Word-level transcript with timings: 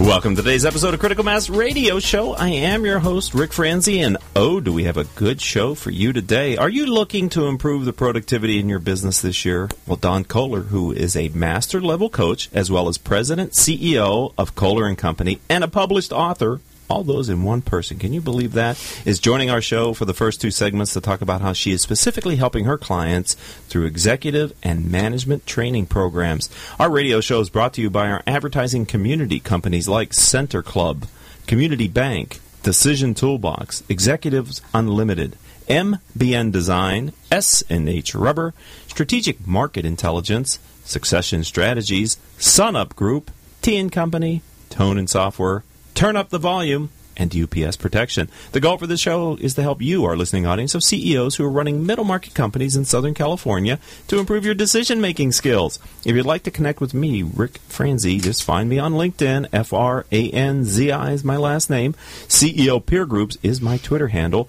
Welcome 0.00 0.34
to 0.36 0.42
today's 0.42 0.64
episode 0.64 0.94
of 0.94 1.00
Critical 1.00 1.24
Mass 1.24 1.50
Radio 1.50 1.98
Show. 1.98 2.32
I 2.32 2.48
am 2.48 2.86
your 2.86 3.00
host, 3.00 3.34
Rick 3.34 3.52
Franzi, 3.52 4.00
and 4.00 4.16
oh, 4.34 4.58
do 4.58 4.72
we 4.72 4.84
have 4.84 4.96
a 4.96 5.04
good 5.04 5.42
show 5.42 5.74
for 5.74 5.90
you 5.90 6.14
today. 6.14 6.56
Are 6.56 6.70
you 6.70 6.86
looking 6.86 7.28
to 7.28 7.44
improve 7.44 7.84
the 7.84 7.92
productivity 7.92 8.58
in 8.58 8.70
your 8.70 8.78
business 8.78 9.20
this 9.20 9.44
year? 9.44 9.68
Well, 9.86 9.98
Dawn 9.98 10.24
Kohler, 10.24 10.62
who 10.62 10.90
is 10.90 11.16
a 11.16 11.28
master 11.28 11.82
level 11.82 12.08
coach, 12.08 12.48
as 12.54 12.70
well 12.70 12.88
as 12.88 12.96
president, 12.96 13.52
CEO 13.52 14.32
of 14.38 14.54
Kohler 14.54 14.86
and 14.86 14.96
Company, 14.96 15.38
and 15.50 15.62
a 15.62 15.68
published 15.68 16.12
author, 16.12 16.60
all 16.90 17.04
those 17.04 17.28
in 17.28 17.44
one 17.44 17.62
person. 17.62 17.98
Can 17.98 18.12
you 18.12 18.20
believe 18.20 18.52
that? 18.54 18.76
Is 19.04 19.20
joining 19.20 19.48
our 19.48 19.62
show 19.62 19.94
for 19.94 20.04
the 20.04 20.12
first 20.12 20.40
two 20.40 20.50
segments 20.50 20.92
to 20.94 21.00
talk 21.00 21.20
about 21.20 21.40
how 21.40 21.52
she 21.52 21.70
is 21.70 21.80
specifically 21.80 22.36
helping 22.36 22.64
her 22.64 22.76
clients 22.76 23.34
through 23.68 23.86
executive 23.86 24.52
and 24.62 24.90
management 24.90 25.46
training 25.46 25.86
programs. 25.86 26.50
Our 26.78 26.90
radio 26.90 27.20
show 27.20 27.40
is 27.40 27.48
brought 27.48 27.74
to 27.74 27.80
you 27.80 27.90
by 27.90 28.10
our 28.10 28.22
advertising 28.26 28.86
community 28.86 29.38
companies 29.38 29.88
like 29.88 30.12
Center 30.12 30.62
Club, 30.62 31.06
Community 31.46 31.86
Bank, 31.86 32.40
Decision 32.62 33.14
Toolbox, 33.14 33.84
Executives 33.88 34.60
Unlimited, 34.74 35.36
MBN 35.68 36.50
Design, 36.50 37.12
S&H 37.30 38.14
Rubber, 38.14 38.52
Strategic 38.88 39.46
Market 39.46 39.86
Intelligence, 39.86 40.58
Succession 40.84 41.44
Strategies, 41.44 42.16
SunUp 42.38 42.96
Group, 42.96 43.30
T 43.62 43.76
and 43.76 43.92
Company, 43.92 44.42
Tone 44.68 44.98
and 44.98 45.08
Software, 45.08 45.62
turn 46.00 46.16
up 46.16 46.30
the 46.30 46.38
volume, 46.38 46.88
and 47.14 47.36
UPS 47.36 47.76
protection. 47.76 48.30
The 48.52 48.60
goal 48.60 48.78
for 48.78 48.86
this 48.86 49.00
show 49.00 49.36
is 49.36 49.52
to 49.52 49.62
help 49.62 49.82
you, 49.82 50.06
our 50.06 50.16
listening 50.16 50.46
audience 50.46 50.74
of 50.74 50.82
CEOs 50.82 51.36
who 51.36 51.44
are 51.44 51.50
running 51.50 51.84
middle 51.84 52.06
market 52.06 52.32
companies 52.32 52.74
in 52.74 52.86
Southern 52.86 53.12
California, 53.12 53.78
to 54.08 54.18
improve 54.18 54.46
your 54.46 54.54
decision 54.54 55.02
making 55.02 55.32
skills. 55.32 55.78
If 56.06 56.16
you'd 56.16 56.24
like 56.24 56.44
to 56.44 56.50
connect 56.50 56.80
with 56.80 56.94
me, 56.94 57.22
Rick 57.22 57.58
Franzi, 57.68 58.18
just 58.18 58.44
find 58.44 58.70
me 58.70 58.78
on 58.78 58.94
LinkedIn. 58.94 59.48
F 59.52 59.74
R 59.74 60.06
A 60.10 60.30
N 60.30 60.64
Z 60.64 60.90
I 60.90 61.10
is 61.10 61.22
my 61.22 61.36
last 61.36 61.68
name. 61.68 61.92
CEO 62.28 62.84
Peer 62.84 63.04
Groups 63.04 63.36
is 63.42 63.60
my 63.60 63.76
Twitter 63.76 64.08
handle. 64.08 64.48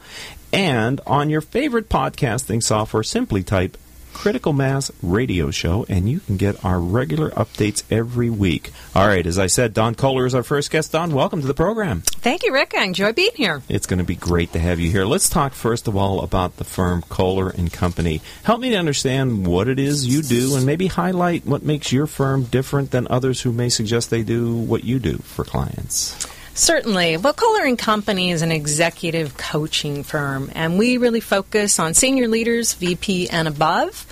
And 0.53 1.01
on 1.05 1.29
your 1.29 1.41
favorite 1.41 1.89
podcasting 1.89 2.63
software, 2.63 3.03
simply 3.03 3.43
type 3.43 3.77
Critical 4.13 4.53
Mass 4.53 4.91
Radio 5.01 5.51
Show, 5.51 5.85
and 5.89 6.09
you 6.09 6.19
can 6.19 6.37
get 6.37 6.63
our 6.63 6.79
regular 6.79 7.29
updates 7.31 7.83
every 7.89 8.29
week. 8.29 8.71
All 8.95 9.07
right, 9.07 9.25
as 9.25 9.39
I 9.39 9.47
said, 9.47 9.73
Dawn 9.73 9.95
Kohler 9.95 10.25
is 10.25 10.35
our 10.35 10.43
first 10.43 10.71
guest. 10.71 10.91
Dawn, 10.91 11.13
welcome 11.13 11.41
to 11.41 11.47
the 11.47 11.53
program. 11.53 12.01
Thank 12.01 12.43
you, 12.43 12.53
Rick. 12.53 12.73
I 12.75 12.83
enjoy 12.83 13.13
being 13.13 13.31
here. 13.35 13.61
It's 13.67 13.87
going 13.87 13.97
to 13.99 14.05
be 14.05 14.15
great 14.15 14.53
to 14.53 14.59
have 14.59 14.79
you 14.79 14.91
here. 14.91 15.05
Let's 15.05 15.29
talk 15.29 15.53
first 15.53 15.87
of 15.87 15.95
all 15.95 16.21
about 16.21 16.57
the 16.57 16.63
firm 16.63 17.01
Kohler 17.09 17.49
and 17.49 17.71
Company. 17.71 18.21
Help 18.43 18.61
me 18.61 18.69
to 18.71 18.77
understand 18.77 19.47
what 19.47 19.67
it 19.67 19.79
is 19.79 20.05
you 20.05 20.21
do, 20.21 20.55
and 20.55 20.65
maybe 20.65 20.87
highlight 20.87 21.45
what 21.45 21.63
makes 21.63 21.91
your 21.91 22.07
firm 22.07 22.43
different 22.43 22.91
than 22.91 23.07
others 23.09 23.41
who 23.41 23.51
may 23.51 23.69
suggest 23.69 24.09
they 24.09 24.23
do 24.23 24.55
what 24.55 24.83
you 24.83 24.99
do 24.99 25.17
for 25.17 25.43
clients. 25.43 26.15
Certainly. 26.53 27.17
Well, 27.17 27.33
Kohler 27.33 27.63
and 27.63 27.79
Company 27.79 28.31
is 28.31 28.41
an 28.41 28.51
executive 28.51 29.37
coaching 29.37 30.03
firm, 30.03 30.51
and 30.53 30.77
we 30.77 30.97
really 30.97 31.21
focus 31.21 31.79
on 31.79 31.93
senior 31.93 32.27
leaders, 32.27 32.73
VP 32.73 33.29
and 33.29 33.47
above, 33.47 34.05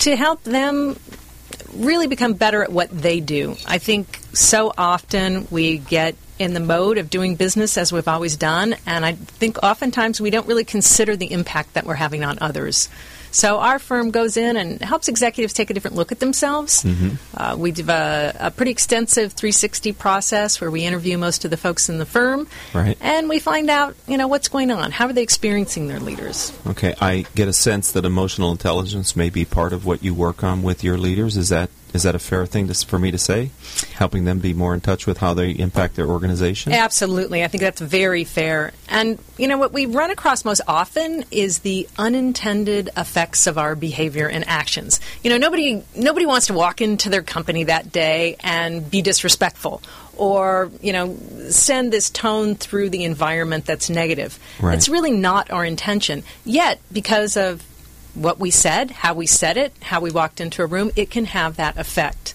to 0.00 0.16
help 0.16 0.42
them 0.44 0.98
really 1.74 2.06
become 2.06 2.34
better 2.34 2.62
at 2.62 2.70
what 2.70 2.90
they 2.90 3.20
do. 3.20 3.56
I 3.66 3.78
think 3.78 4.20
so 4.32 4.72
often 4.76 5.48
we 5.50 5.78
get 5.78 6.14
in 6.38 6.54
the 6.54 6.60
mode 6.60 6.98
of 6.98 7.10
doing 7.10 7.34
business 7.34 7.76
as 7.76 7.92
we've 7.92 8.06
always 8.06 8.36
done, 8.36 8.76
and 8.86 9.04
I 9.04 9.12
think 9.12 9.58
oftentimes 9.62 10.20
we 10.20 10.30
don't 10.30 10.46
really 10.46 10.64
consider 10.64 11.16
the 11.16 11.32
impact 11.32 11.74
that 11.74 11.84
we're 11.84 11.94
having 11.94 12.22
on 12.22 12.38
others. 12.40 12.88
So 13.38 13.60
our 13.60 13.78
firm 13.78 14.10
goes 14.10 14.36
in 14.36 14.56
and 14.56 14.82
helps 14.82 15.06
executives 15.06 15.52
take 15.52 15.70
a 15.70 15.74
different 15.74 15.94
look 15.94 16.10
at 16.10 16.18
themselves. 16.18 16.82
Mm-hmm. 16.82 17.40
Uh, 17.40 17.56
we 17.56 17.70
do 17.70 17.88
a, 17.88 18.34
a, 18.36 18.50
pretty 18.50 18.72
extensive 18.72 19.32
360 19.32 19.92
process 19.92 20.60
where 20.60 20.72
we 20.72 20.84
interview 20.84 21.16
most 21.18 21.44
of 21.44 21.52
the 21.52 21.56
folks 21.56 21.88
in 21.88 21.98
the 21.98 22.04
firm, 22.04 22.48
right. 22.74 22.98
and 23.00 23.28
we 23.28 23.38
find 23.38 23.70
out, 23.70 23.94
you 24.08 24.16
know, 24.16 24.26
what's 24.26 24.48
going 24.48 24.72
on. 24.72 24.90
How 24.90 25.06
are 25.06 25.12
they 25.12 25.22
experiencing 25.22 25.86
their 25.86 26.00
leaders? 26.00 26.52
Okay, 26.66 26.96
I 27.00 27.26
get 27.36 27.46
a 27.46 27.52
sense 27.52 27.92
that 27.92 28.04
emotional 28.04 28.50
intelligence 28.50 29.14
may 29.14 29.30
be 29.30 29.44
part 29.44 29.72
of 29.72 29.86
what 29.86 30.02
you 30.02 30.14
work 30.14 30.42
on 30.42 30.64
with 30.64 30.82
your 30.82 30.98
leaders. 30.98 31.36
Is 31.36 31.50
that 31.50 31.70
is 31.94 32.02
that 32.02 32.14
a 32.14 32.18
fair 32.18 32.46
thing 32.46 32.68
to, 32.68 32.74
for 32.86 32.98
me 32.98 33.10
to 33.10 33.18
say? 33.18 33.50
Helping 33.94 34.24
them 34.24 34.38
be 34.38 34.52
more 34.52 34.74
in 34.74 34.80
touch 34.80 35.06
with 35.06 35.18
how 35.18 35.34
they 35.34 35.50
impact 35.50 35.96
their 35.96 36.06
organization? 36.06 36.72
Absolutely. 36.72 37.42
I 37.42 37.48
think 37.48 37.62
that's 37.62 37.80
very 37.80 38.24
fair. 38.24 38.72
And, 38.88 39.18
you 39.36 39.48
know, 39.48 39.58
what 39.58 39.72
we 39.72 39.86
run 39.86 40.10
across 40.10 40.44
most 40.44 40.60
often 40.68 41.24
is 41.30 41.60
the 41.60 41.88
unintended 41.98 42.90
effects 42.96 43.46
of 43.46 43.58
our 43.58 43.74
behavior 43.74 44.28
and 44.28 44.46
actions. 44.46 45.00
You 45.22 45.30
know, 45.30 45.38
nobody, 45.38 45.82
nobody 45.96 46.26
wants 46.26 46.48
to 46.48 46.54
walk 46.54 46.80
into 46.80 47.08
their 47.08 47.22
company 47.22 47.64
that 47.64 47.90
day 47.90 48.36
and 48.40 48.88
be 48.88 49.02
disrespectful 49.02 49.82
or, 50.16 50.70
you 50.82 50.92
know, 50.92 51.16
send 51.48 51.92
this 51.92 52.10
tone 52.10 52.56
through 52.56 52.90
the 52.90 53.04
environment 53.04 53.64
that's 53.64 53.88
negative. 53.88 54.38
Right. 54.60 54.76
It's 54.76 54.88
really 54.88 55.12
not 55.12 55.50
our 55.50 55.64
intention. 55.64 56.24
Yet, 56.44 56.80
because 56.92 57.36
of 57.36 57.64
what 58.18 58.38
we 58.38 58.50
said, 58.50 58.90
how 58.90 59.14
we 59.14 59.26
said 59.26 59.56
it, 59.56 59.72
how 59.82 60.00
we 60.00 60.10
walked 60.10 60.40
into 60.40 60.62
a 60.62 60.66
room, 60.66 60.90
it 60.96 61.10
can 61.10 61.24
have 61.26 61.56
that 61.56 61.78
effect. 61.78 62.34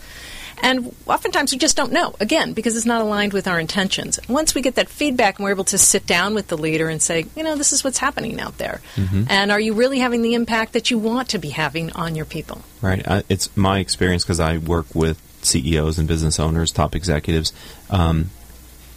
And 0.62 0.96
oftentimes 1.06 1.52
we 1.52 1.58
just 1.58 1.76
don't 1.76 1.92
know, 1.92 2.16
again, 2.22 2.54
because 2.54 2.78
it's 2.78 2.86
not 2.86 3.02
aligned 3.02 3.34
with 3.34 3.50
our 3.50 3.60
intentions. 3.60 4.18
Once 4.30 4.56
we 4.56 4.62
get 4.62 4.76
that 4.76 4.88
feedback 4.88 5.38
and 5.38 5.44
we're 5.44 5.52
able 5.52 5.66
to 5.66 5.78
sit 5.78 6.06
down 6.06 6.34
with 6.34 6.48
the 6.48 6.58
leader 6.58 6.88
and 6.88 7.02
say, 7.02 7.26
you 7.36 7.44
know, 7.44 7.58
this 7.58 7.74
is 7.74 7.84
what's 7.84 7.98
happening 7.98 8.40
out 8.40 8.58
there. 8.58 8.80
Mm-hmm. 8.96 9.26
And 9.30 9.52
are 9.52 9.60
you 9.60 9.74
really 9.74 10.00
having 10.00 10.22
the 10.22 10.36
impact 10.36 10.74
that 10.74 10.90
you 10.90 10.98
want 10.98 11.30
to 11.30 11.38
be 11.38 11.50
having 11.50 11.92
on 11.92 12.16
your 12.16 12.26
people? 12.26 12.62
Right. 12.82 13.06
I, 13.06 13.24
it's 13.28 13.56
my 13.58 13.80
experience 13.80 14.24
because 14.24 14.40
I 14.40 14.58
work 14.58 14.96
with 14.96 15.22
CEOs 15.42 16.00
and 16.00 16.08
business 16.08 16.40
owners, 16.40 16.72
top 16.72 16.96
executives. 16.96 17.52
Um, 17.90 18.30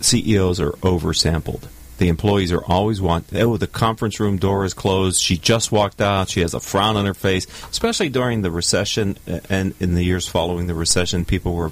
CEOs 0.00 0.60
are 0.60 0.70
oversampled 0.70 1.66
the 1.98 2.08
employees 2.08 2.52
are 2.52 2.64
always 2.64 3.00
want 3.00 3.26
oh 3.34 3.56
the 3.56 3.66
conference 3.66 4.20
room 4.20 4.38
door 4.38 4.64
is 4.64 4.74
closed. 4.74 5.20
She 5.20 5.36
just 5.36 5.72
walked 5.72 6.00
out. 6.00 6.28
She 6.30 6.40
has 6.40 6.54
a 6.54 6.60
frown 6.60 6.96
on 6.96 7.06
her 7.06 7.14
face. 7.14 7.46
Especially 7.70 8.08
during 8.08 8.42
the 8.42 8.50
recession 8.50 9.18
uh, 9.28 9.40
and 9.48 9.74
in 9.80 9.94
the 9.94 10.04
years 10.04 10.26
following 10.26 10.66
the 10.66 10.74
recession 10.74 11.24
people 11.24 11.54
were 11.54 11.70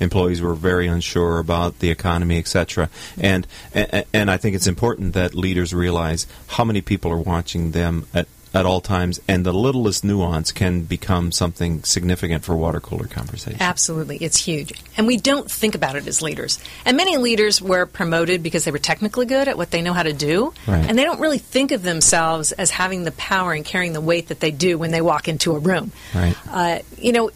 employees 0.00 0.40
were 0.40 0.54
very 0.54 0.86
unsure 0.86 1.40
about 1.40 1.80
the 1.80 1.90
economy 1.90 2.38
etc 2.38 2.88
and, 3.18 3.48
and 3.74 4.04
and 4.14 4.30
I 4.30 4.36
think 4.36 4.54
it's 4.54 4.68
important 4.68 5.14
that 5.14 5.34
leaders 5.34 5.74
realize 5.74 6.28
how 6.46 6.62
many 6.62 6.80
people 6.80 7.10
are 7.10 7.18
watching 7.18 7.72
them 7.72 8.06
at 8.14 8.28
at 8.58 8.66
all 8.66 8.80
times, 8.80 9.20
and 9.28 9.44
the 9.44 9.52
littlest 9.52 10.04
nuance 10.04 10.52
can 10.52 10.82
become 10.82 11.32
something 11.32 11.82
significant 11.84 12.44
for 12.44 12.56
water 12.56 12.80
cooler 12.80 13.06
conversation. 13.06 13.60
Absolutely, 13.60 14.16
it's 14.18 14.36
huge. 14.36 14.72
And 14.96 15.06
we 15.06 15.16
don't 15.16 15.50
think 15.50 15.74
about 15.74 15.96
it 15.96 16.06
as 16.06 16.22
leaders. 16.22 16.58
And 16.84 16.96
many 16.96 17.16
leaders 17.16 17.62
were 17.62 17.86
promoted 17.86 18.42
because 18.42 18.64
they 18.64 18.70
were 18.70 18.78
technically 18.78 19.26
good 19.26 19.48
at 19.48 19.56
what 19.56 19.70
they 19.70 19.82
know 19.82 19.92
how 19.92 20.02
to 20.02 20.12
do, 20.12 20.52
right. 20.66 20.84
and 20.88 20.98
they 20.98 21.04
don't 21.04 21.20
really 21.20 21.38
think 21.38 21.72
of 21.72 21.82
themselves 21.82 22.52
as 22.52 22.70
having 22.70 23.04
the 23.04 23.12
power 23.12 23.52
and 23.52 23.64
carrying 23.64 23.92
the 23.92 24.00
weight 24.00 24.28
that 24.28 24.40
they 24.40 24.50
do 24.50 24.78
when 24.78 24.90
they 24.90 25.00
walk 25.00 25.28
into 25.28 25.54
a 25.54 25.58
room. 25.58 25.92
Right. 26.14 26.36
Uh, 26.50 26.78
you 26.98 27.12
know, 27.12 27.30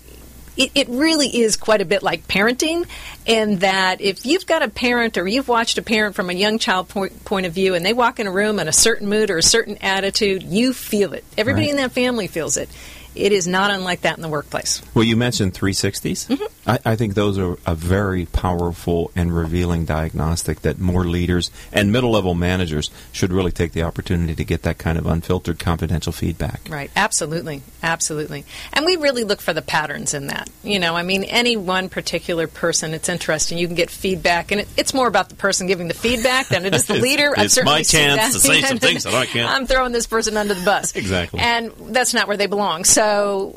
it, 0.57 0.71
it, 0.75 0.89
really 0.89 1.29
is 1.29 1.57
quite 1.57 1.81
a 1.81 1.85
bit 1.85 2.03
like 2.03 2.29
parenting, 2.29 2.87
in 3.27 3.59
that 3.59 4.01
if 4.01 4.27
you've 4.27 4.47
got 4.47 4.63
a 4.63 4.69
parent 4.69 5.17
or 5.17 5.27
you've 5.27 5.49
watched 5.49 5.79
a 5.79 5.83
parent 5.83 6.15
from 6.15 6.31
a 6.31 6.33
young 6.33 6.59
child 6.59 6.89
point, 6.89 7.25
point 7.25 7.47
of 7.47 7.53
view 7.53 7.75
and 7.75 7.85
they 7.85 7.93
walk 7.93 8.21
in 8.21 8.27
a 8.27 8.33
room 8.33 8.59
in 8.59 8.69
a 8.69 8.73
certain 8.73 9.09
mood 9.09 9.31
or 9.31 9.39
a 9.39 9.43
certain 9.43 9.79
attitude, 9.81 10.43
you 10.43 10.73
feel 10.73 11.13
it. 11.13 11.25
Everybody 11.39 11.67
right. 11.67 11.71
in 11.71 11.77
that 11.77 11.93
family 11.93 12.27
feels 12.27 12.57
it. 12.57 12.69
It 13.15 13.33
is 13.33 13.47
not 13.47 13.71
unlike 13.71 14.03
that 14.03 14.17
in 14.17 14.23
the 14.23 14.29
workplace. 14.29 14.83
Well, 14.95 15.05
you 15.05 15.17
mentioned 15.17 15.55
360s. 15.55 16.29
Mm-hmm. 16.29 16.71
I, 16.71 16.79
I, 16.85 16.97
think 16.97 17.15
those 17.15 17.39
are 17.39 17.59
a 17.67 17.75
very 17.75 18.27
powerful 18.27 19.11
and 19.17 19.35
revealing 19.35 19.85
diagnostic 19.85 20.61
that 20.63 20.79
more 20.79 21.05
leaders 21.05 21.51
and 21.73 21.91
middle 21.91 22.13
level 22.13 22.35
managers 22.35 22.91
should 23.11 23.33
really 23.33 23.51
take 23.51 23.73
the 23.73 23.83
opportunity 23.83 24.35
to 24.37 24.45
get 24.45 24.63
that 24.63 24.79
kind 24.79 24.97
of 24.97 25.07
unfiltered, 25.07 25.59
confidential 25.59 26.13
feedback. 26.13 26.61
Right, 26.71 26.91
absolutely. 26.95 27.63
Absolutely. 27.83 28.45
And 28.73 28.87
we 28.87 28.97
really 28.97 29.25
look 29.25 29.41
for 29.41 29.53
the 29.53 29.63
patterns 29.63 30.15
in 30.15 30.29
that. 30.29 30.49
You 30.63 30.79
know, 30.79 30.95
I 30.95 31.03
mean, 31.03 31.25
any 31.25 31.57
one 31.57 31.89
particular 31.89 32.47
person, 32.47 32.95
it's 32.95 33.09
interesting. 33.09 33.59
You 33.59 33.67
can 33.67 33.75
get 33.75 33.91
feedback, 33.91 34.53
and 34.53 34.61
it, 34.61 34.69
it's 34.77 34.95
more 34.95 35.09
about 35.09 35.29
the 35.29 35.35
person 35.35 35.67
giving 35.67 35.89
the 35.89 35.95
feedback 35.95 36.49
than 36.49 36.65
it 36.65 36.75
is 36.75 36.87
the 36.87 36.95
leader. 37.01 37.35
it's 37.37 37.63
my 37.65 37.83
chance 37.83 38.35
to 38.35 38.41
say 38.41 38.61
some 38.63 38.79
things 38.79 39.03
that 39.03 39.15
I 39.15 39.27
can't. 39.27 39.51
I'm 39.51 39.67
throwing 39.67 39.93
this 39.93 40.07
person 40.07 40.37
under 40.37 40.55
the 40.55 40.65
bus. 40.65 40.95
exactly. 40.95 41.41
And 41.41 41.73
that's 41.89 42.15
not 42.15 42.29
where 42.29 42.37
they 42.37 42.47
belong. 42.47 42.85
So, 42.85 43.02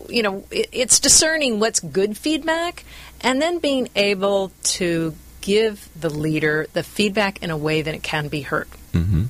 you 0.10 0.24
know, 0.24 0.44
it, 0.52 0.70
it's 0.72 1.00
discerning 1.00 1.60
what's 1.60 1.80
good 1.80 2.18
feedback 2.18 2.84
and 3.22 3.42
then 3.42 3.60
being 3.60 3.90
able 3.96 4.52
to 4.64 5.16
give 5.42 5.88
the 6.00 6.10
leader 6.10 6.68
the 6.74 6.84
feedback 6.84 7.42
in 7.44 7.52
a 7.52 7.58
way 7.58 7.82
that 7.82 7.94
it 7.94 8.04
can 8.04 8.28
be 8.28 8.42
heard. 8.42 8.68
Mm-hmm. 8.94 9.26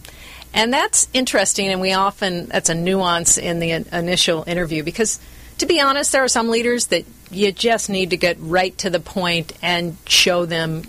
And 0.54 0.74
that's 0.74 1.10
interesting, 1.14 1.68
and 1.68 1.82
we 1.82 1.92
often, 1.92 2.46
that's 2.46 2.70
a 2.70 2.76
nuance 2.76 3.38
in 3.38 3.60
the 3.60 3.72
initial 3.72 4.46
interview 4.48 4.84
because, 4.84 5.20
to 5.58 5.66
be 5.66 5.82
honest, 5.82 6.14
there 6.14 6.24
are 6.24 6.30
some 6.30 6.50
leaders 6.50 6.88
that 6.88 7.06
you 7.30 7.52
just 7.52 7.90
need 7.90 8.12
to 8.12 8.18
get 8.18 8.38
right 8.40 8.76
to 8.78 8.90
the 8.90 9.02
point 9.02 9.52
and 9.62 9.98
show 10.08 10.46
them 10.46 10.84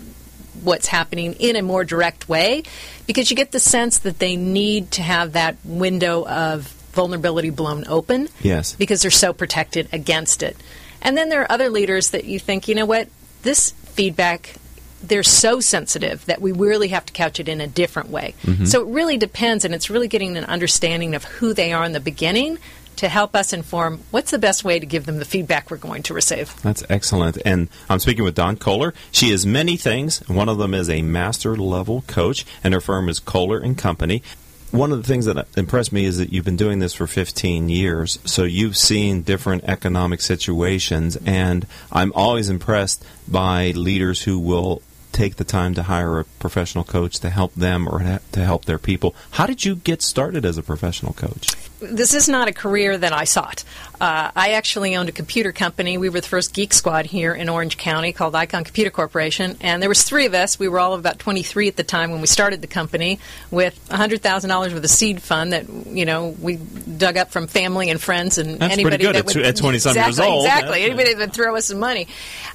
what's 0.63 0.87
happening 0.87 1.33
in 1.33 1.55
a 1.55 1.61
more 1.61 1.83
direct 1.83 2.29
way 2.29 2.63
because 3.05 3.29
you 3.29 3.37
get 3.37 3.51
the 3.51 3.59
sense 3.59 3.99
that 3.99 4.19
they 4.19 4.35
need 4.35 4.91
to 4.91 5.01
have 5.01 5.33
that 5.33 5.55
window 5.63 6.25
of 6.25 6.73
vulnerability 6.97 7.51
blown 7.51 7.87
open. 7.87 8.27
Yes. 8.41 8.75
Because 8.75 9.01
they're 9.03 9.11
so 9.11 9.31
protected 9.31 9.87
against 9.93 10.43
it. 10.43 10.57
And 11.01 11.15
then 11.15 11.29
there 11.29 11.41
are 11.43 11.51
other 11.51 11.69
leaders 11.69 12.09
that 12.09 12.25
you 12.25 12.39
think, 12.39 12.67
you 12.67 12.75
know 12.75 12.85
what, 12.85 13.07
this 13.43 13.69
feedback 13.69 14.55
they're 15.03 15.21
so 15.21 15.59
sensitive 15.59 16.25
that 16.25 16.41
we 16.41 16.51
really 16.51 16.87
have 16.87 17.05
to 17.05 17.13
couch 17.13 17.39
it 17.39 17.47
in 17.47 17.61
a 17.61 17.67
different 17.67 18.09
way. 18.09 18.33
Mm-hmm. 18.41 18.65
So 18.65 18.81
it 18.81 18.91
really 18.91 19.15
depends, 19.15 19.63
and 19.63 19.75
it's 19.75 19.91
really 19.91 20.07
getting 20.07 20.35
an 20.35 20.45
understanding 20.45 21.13
of 21.13 21.23
who 21.23 21.53
they 21.53 21.71
are 21.71 21.85
in 21.85 21.91
the 21.91 21.99
beginning 21.99 22.57
to 22.95 23.07
help 23.07 23.35
us 23.35 23.53
inform 23.53 23.99
what's 24.09 24.31
the 24.31 24.39
best 24.39 24.63
way 24.63 24.79
to 24.79 24.85
give 24.85 25.05
them 25.05 25.19
the 25.19 25.25
feedback 25.25 25.69
we're 25.69 25.77
going 25.77 26.01
to 26.03 26.15
receive. 26.15 26.59
That's 26.63 26.83
excellent. 26.89 27.37
And 27.45 27.69
I'm 27.89 27.99
speaking 27.99 28.23
with 28.23 28.33
Dawn 28.33 28.57
Kohler. 28.57 28.95
She 29.11 29.29
is 29.29 29.45
many 29.45 29.77
things. 29.77 30.27
One 30.27 30.49
of 30.49 30.57
them 30.57 30.73
is 30.73 30.89
a 30.89 31.03
master 31.03 31.55
level 31.55 32.03
coach, 32.07 32.43
and 32.63 32.73
her 32.73 32.81
firm 32.81 33.07
is 33.07 33.19
Kohler 33.19 33.59
and 33.59 33.77
Company. 33.77 34.23
One 34.71 34.91
of 34.91 35.01
the 35.01 35.07
things 35.07 35.25
that 35.25 35.47
impressed 35.55 35.93
me 35.93 36.05
is 36.05 36.17
that 36.17 36.33
you've 36.33 36.43
been 36.43 36.57
doing 36.57 36.79
this 36.79 36.93
for 36.93 37.07
15 37.07 37.69
years, 37.69 38.19
so 38.25 38.43
you've 38.43 38.75
seen 38.75 39.21
different 39.21 39.63
economic 39.63 40.19
situations, 40.19 41.17
and 41.25 41.65
I'm 41.91 42.11
always 42.13 42.49
impressed 42.49 43.05
by 43.27 43.71
leaders 43.71 44.23
who 44.23 44.37
will 44.37 44.81
take 45.13 45.37
the 45.37 45.43
time 45.43 45.73
to 45.73 45.83
hire 45.83 46.19
a 46.19 46.25
professional 46.25 46.83
coach 46.83 47.19
to 47.19 47.29
help 47.29 47.53
them 47.55 47.87
or 47.87 48.19
to 48.31 48.43
help 48.43 48.65
their 48.65 48.77
people. 48.77 49.15
How 49.31 49.47
did 49.47 49.65
you 49.65 49.77
get 49.77 50.01
started 50.01 50.45
as 50.45 50.57
a 50.57 50.63
professional 50.63 51.13
coach? 51.13 51.47
This 51.79 52.13
is 52.13 52.27
not 52.27 52.47
a 52.47 52.53
career 52.53 52.97
that 52.97 53.13
I 53.13 53.25
sought. 53.25 53.63
Uh, 53.99 54.29
I 54.35 54.51
actually 54.51 54.95
owned 54.95 55.09
a 55.09 55.11
computer 55.11 55.51
company. 55.51 55.97
We 55.97 56.09
were 56.09 56.21
the 56.21 56.27
first 56.27 56.53
geek 56.53 56.71
squad 56.71 57.07
here 57.07 57.33
in 57.33 57.49
Orange 57.49 57.77
County 57.77 58.13
called 58.13 58.35
Icon 58.35 58.63
Computer 58.63 58.91
Corporation, 58.91 59.57
and 59.59 59.81
there 59.81 59.89
was 59.89 60.03
three 60.03 60.27
of 60.27 60.35
us. 60.35 60.59
We 60.59 60.67
were 60.67 60.79
all 60.79 60.93
about 60.93 61.17
23 61.17 61.67
at 61.67 61.75
the 61.77 61.83
time 61.83 62.11
when 62.11 62.21
we 62.21 62.27
started 62.27 62.61
the 62.61 62.67
company, 62.67 63.19
with 63.49 63.79
$100,000 63.89 64.73
with 64.73 64.85
a 64.85 64.87
seed 64.87 65.21
fund 65.21 65.53
that 65.53 65.67
you 65.87 66.05
know 66.05 66.35
we 66.39 66.57
dug 66.57 67.17
up 67.17 67.31
from 67.31 67.47
family 67.47 67.89
and 67.89 67.99
friends 67.99 68.37
and 68.37 68.59
That's 68.59 68.73
anybody 68.73 68.97
good 68.97 69.15
that 69.15 69.27
at, 69.29 69.35
would, 69.35 69.37
at 69.37 69.55
20 69.55 69.79
some 69.79 69.91
exactly, 69.91 70.09
years 70.11 70.19
old. 70.19 70.45
Exactly, 70.45 70.79
Yeah. 70.79 70.85
anybody 70.85 71.13
that 71.13 71.19
would 71.19 71.33
throw 71.33 71.55
us 71.55 71.65
some 71.65 71.79
money. 71.79 72.07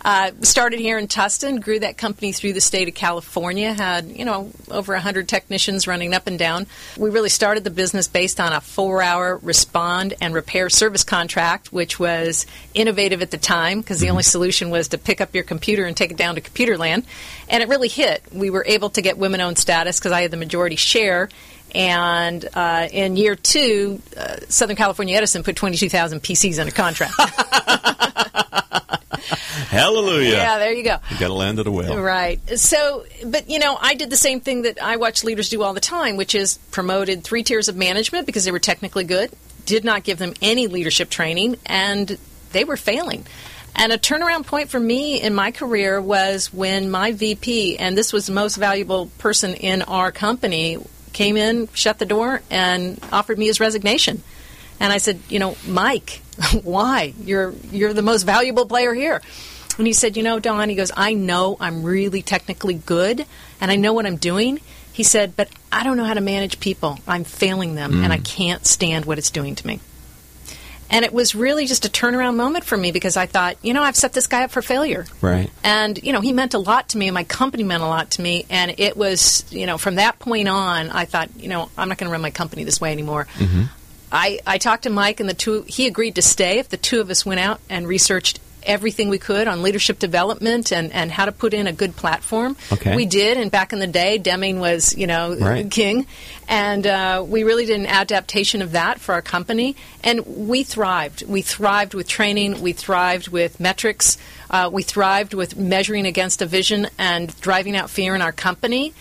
Uh, 0.05 0.31
started 0.43 0.79
here 0.79 0.97
in 0.99 1.09
Tustin, 1.09 1.61
grew 1.61 1.81
that 1.81 1.99
company 1.99 2.33
through 2.33 2.53
the 2.53 2.61
state 2.61 2.87
of 2.87 2.95
California. 2.95 3.73
Had 3.73 4.07
you 4.07 4.25
know 4.25 4.51
over 4.71 4.93
100 4.93 5.29
technicians 5.29 5.89
running 5.89 6.15
up 6.15 6.29
and 6.29 6.39
down. 6.39 6.67
We 6.97 7.11
really 7.11 7.29
started 7.31 7.65
the 7.65 7.71
business 7.71 8.07
based 8.07 8.39
on 8.39 8.53
a 8.53 8.61
four-hour 8.61 9.12
respond 9.21 10.15
and 10.21 10.35
repair 10.35 10.69
service 10.69 11.05
contract, 11.05 11.73
which 11.73 11.99
was 11.99 12.47
innovative 12.75 13.23
at 13.23 13.31
the 13.31 13.39
time 13.39 13.81
because 13.81 14.01
the 14.01 14.11
only 14.11 14.23
solution 14.23 14.71
was 14.71 14.89
to 14.89 14.99
pick 14.99 15.21
up 15.21 15.35
your 15.35 15.45
computer 15.45 15.85
and 15.85 15.97
take 15.97 16.11
it 16.11 16.17
down 16.17 16.35
to 16.35 16.41
Computerland, 16.41 17.05
and 17.49 17.63
it 17.63 17.69
really 17.69 17.89
hit. 17.89 18.23
We 18.33 18.51
were 18.51 18.65
able 18.67 18.91
to 18.91 19.03
get 19.03 19.19
women-owned 19.19 19.59
status 19.59 19.99
because 19.99 20.13
I 20.13 20.23
had 20.23 20.31
the 20.31 20.37
majority 20.37 20.77
share. 20.77 21.29
And 21.75 22.47
uh, 22.55 22.89
in 22.93 23.17
year 23.17 23.35
two, 23.35 24.03
uh, 24.17 24.37
Southern 24.49 24.77
California 24.77 25.17
Edison 25.17 25.43
put 25.43 25.57
22,000 25.57 26.21
PCs 26.21 26.59
under 26.59 26.73
contract. 26.73 27.15
Hallelujah. 29.69 30.33
yeah, 30.33 30.59
there 30.59 30.73
you 30.73 30.85
go. 30.85 30.97
You 31.11 31.19
got 31.19 31.29
to 31.29 31.35
land 31.35 31.59
at 31.59 31.67
a 31.67 31.71
whale. 31.71 32.01
Right. 32.01 32.41
So, 32.59 33.05
but 33.25 33.49
you 33.49 33.59
know, 33.59 33.77
I 33.81 33.95
did 33.95 34.11
the 34.11 34.17
same 34.17 34.41
thing 34.41 34.63
that 34.63 34.83
I 34.83 34.97
watch 34.97 35.25
leaders 35.25 35.49
do 35.49 35.63
all 35.63 35.75
the 35.75 35.81
time, 35.81 36.17
which 36.17 36.35
is 36.35 36.59
promoted 36.71 37.25
three 37.25 37.43
tiers 37.43 37.69
of 37.69 37.77
management 37.77 38.27
because 38.27 38.45
they 38.45 38.53
were 38.53 38.59
technically 38.59 39.05
good, 39.05 39.31
did 39.67 39.85
not 39.85 40.05
give 40.05 40.19
them 40.19 40.35
any 40.43 40.67
leadership 40.67 41.11
training, 41.11 41.57
and 41.67 42.19
they 42.53 42.65
were 42.65 42.77
failing. 42.77 43.27
And 43.75 43.93
a 43.93 43.99
turnaround 43.99 44.47
point 44.47 44.69
for 44.69 44.79
me 44.79 45.21
in 45.21 45.35
my 45.35 45.51
career 45.51 46.01
was 46.01 46.53
when 46.53 46.91
my 46.91 47.13
VP, 47.13 47.79
and 47.79 47.97
this 47.97 48.13
was 48.13 48.27
the 48.27 48.33
most 48.33 48.57
valuable 48.57 49.07
person 49.19 49.55
in 49.55 49.83
our 49.83 50.13
company, 50.13 50.79
came 51.13 51.37
in, 51.37 51.69
shut 51.73 51.99
the 51.99 52.07
door, 52.07 52.43
and 52.51 52.99
offered 53.13 53.39
me 53.39 53.47
his 53.47 53.61
resignation. 53.61 54.23
And 54.81 54.93
I 54.93 54.99
said, 54.99 55.21
you 55.29 55.39
know, 55.39 55.57
Mike, 55.67 56.22
why? 56.63 57.15
You're 57.23 57.53
you're 57.71 57.93
the 57.93 58.03
most 58.03 58.25
valuable 58.25 58.67
player 58.67 58.95
here. 58.95 59.21
And 59.79 59.87
he 59.87 59.93
said, 59.93 60.17
you 60.17 60.23
know, 60.23 60.39
Dawn, 60.39 60.69
he 60.69 60.75
goes, 60.75 60.93
I 60.95 61.15
know 61.15 61.57
I'm 61.59 61.83
really 61.83 62.23
technically 62.23 62.75
good 62.75 63.25
and 63.61 63.71
I 63.71 63.77
know 63.77 63.93
what 63.93 64.07
I'm 64.07 64.17
doing. 64.17 64.61
He 64.93 65.03
said, 65.03 65.35
but 65.35 65.49
I 65.71 65.83
don't 65.83 65.97
know 65.97 66.05
how 66.05 66.15
to 66.15 66.21
manage 66.21 66.61
people. 66.61 66.99
I'm 67.09 67.25
failing 67.25 67.75
them 67.75 68.05
and 68.05 68.13
I 68.13 68.19
mm. 68.19 68.25
can't 68.25 68.67
stand 68.67 69.07
what 69.07 69.17
it's 69.17 69.31
doing 69.31 69.55
to 69.55 69.67
me. 69.67 69.81
And 70.91 71.07
it 71.07 71.13
was 71.15 71.35
really 71.35 71.65
just 71.65 71.87
a 71.87 71.89
turnaround 71.89 72.37
moment 72.37 72.65
for 72.65 72.77
me 72.77 72.93
because 72.93 73.17
I 73.17 73.25
thought, 73.25 73.57
you 73.63 73.73
know, 73.73 73.83
I've 73.83 73.97
set 73.97 74.13
this 74.13 74.27
guy 74.27 74.45
up 74.45 74.51
for 74.51 74.61
failure. 74.61 75.07
Right. 75.23 75.51
And, 75.65 75.99
you 76.03 76.13
know, 76.13 76.21
he 76.21 76.35
meant 76.35 76.53
a 76.53 76.59
lot 76.59 76.91
to 76.91 76.99
me 76.99 77.09
and 77.09 77.15
my 77.15 77.25
company 77.25 77.65
meant 77.65 77.83
a 77.83 77.87
lot 77.87 78.11
to 78.13 78.23
me. 78.23 78.45
And 78.51 78.79
it 78.79 78.95
was, 78.95 79.47
you 79.51 79.65
know, 79.65 79.79
from 79.79 79.95
that 79.95 80.19
point 80.19 80.49
on, 80.49 80.91
I 80.91 81.07
thought, 81.07 81.31
you 81.35 81.49
know, 81.49 81.71
I'm 81.79 81.89
not 81.89 81.97
going 81.97 82.09
to 82.09 82.13
run 82.13 82.21
my 82.21 82.31
company 82.31 82.65
this 82.65 82.79
way 82.79 82.93
anymore. 82.93 83.27
Mm-hmm. 83.39 83.63
I, 84.13 84.41
I 84.47 84.59
talked 84.59 84.83
to 84.83 84.91
Mike, 84.91 85.21
and 85.21 85.29
the 85.29 85.35
two 85.35 85.63
he 85.67 85.87
agreed 85.87 86.17
to 86.17 86.23
stay 86.23 86.59
if 86.59 86.69
the 86.69 86.77
two 86.77 87.01
of 87.01 87.11
us 87.11 87.25
went 87.25 87.41
out 87.41 87.61
and 87.71 87.89
researched 87.89 88.41
everything 88.65 89.09
we 89.09 89.19
could 89.19 89.49
on 89.49 89.61
leadership 89.63 89.99
development 89.99 90.71
and, 90.73 90.93
and 90.93 91.11
how 91.11 91.25
to 91.25 91.33
put 91.33 91.53
in 91.53 91.67
a 91.67 91.73
good 91.73 91.97
platform. 91.97 92.57
Okay. 92.73 92.95
We 92.95 93.07
did, 93.07 93.37
and 93.37 93.51
back 93.51 93.73
in 93.73 93.81
the 93.81 93.89
day, 93.89 94.19
Deming 94.19 94.61
was 94.61 94.97
you 94.97 95.07
know 95.07 95.35
Right. 95.35 95.69
king, 95.71 96.07
and 96.47 96.87
uh, 96.87 97.25
we 97.27 97.43
really 97.43 97.67
did 97.67 97.81
an 97.81 97.87
adaptation 97.87 98.63
of 98.63 98.73
that 98.73 99.01
for 99.01 99.15
our 99.15 99.23
company, 99.23 99.77
and 100.05 100.25
we 100.27 100.63
thrived. 100.63 101.25
We 101.27 101.43
thrived 101.43 101.95
with 101.95 102.07
training. 102.07 102.61
We 102.61 102.73
thrived 102.73 103.29
with 103.29 103.59
metrics. 103.59 104.19
Uh, 104.51 104.69
we 104.71 104.83
thrived 104.83 105.35
with 105.35 105.57
measuring 105.57 106.07
against 106.07 106.43
a 106.43 106.47
vision 106.47 106.87
and 106.99 107.35
driving 107.41 107.75
out 107.77 107.89
fear 107.91 108.15
in 108.15 108.21
our 108.23 108.33
company. 108.33 108.93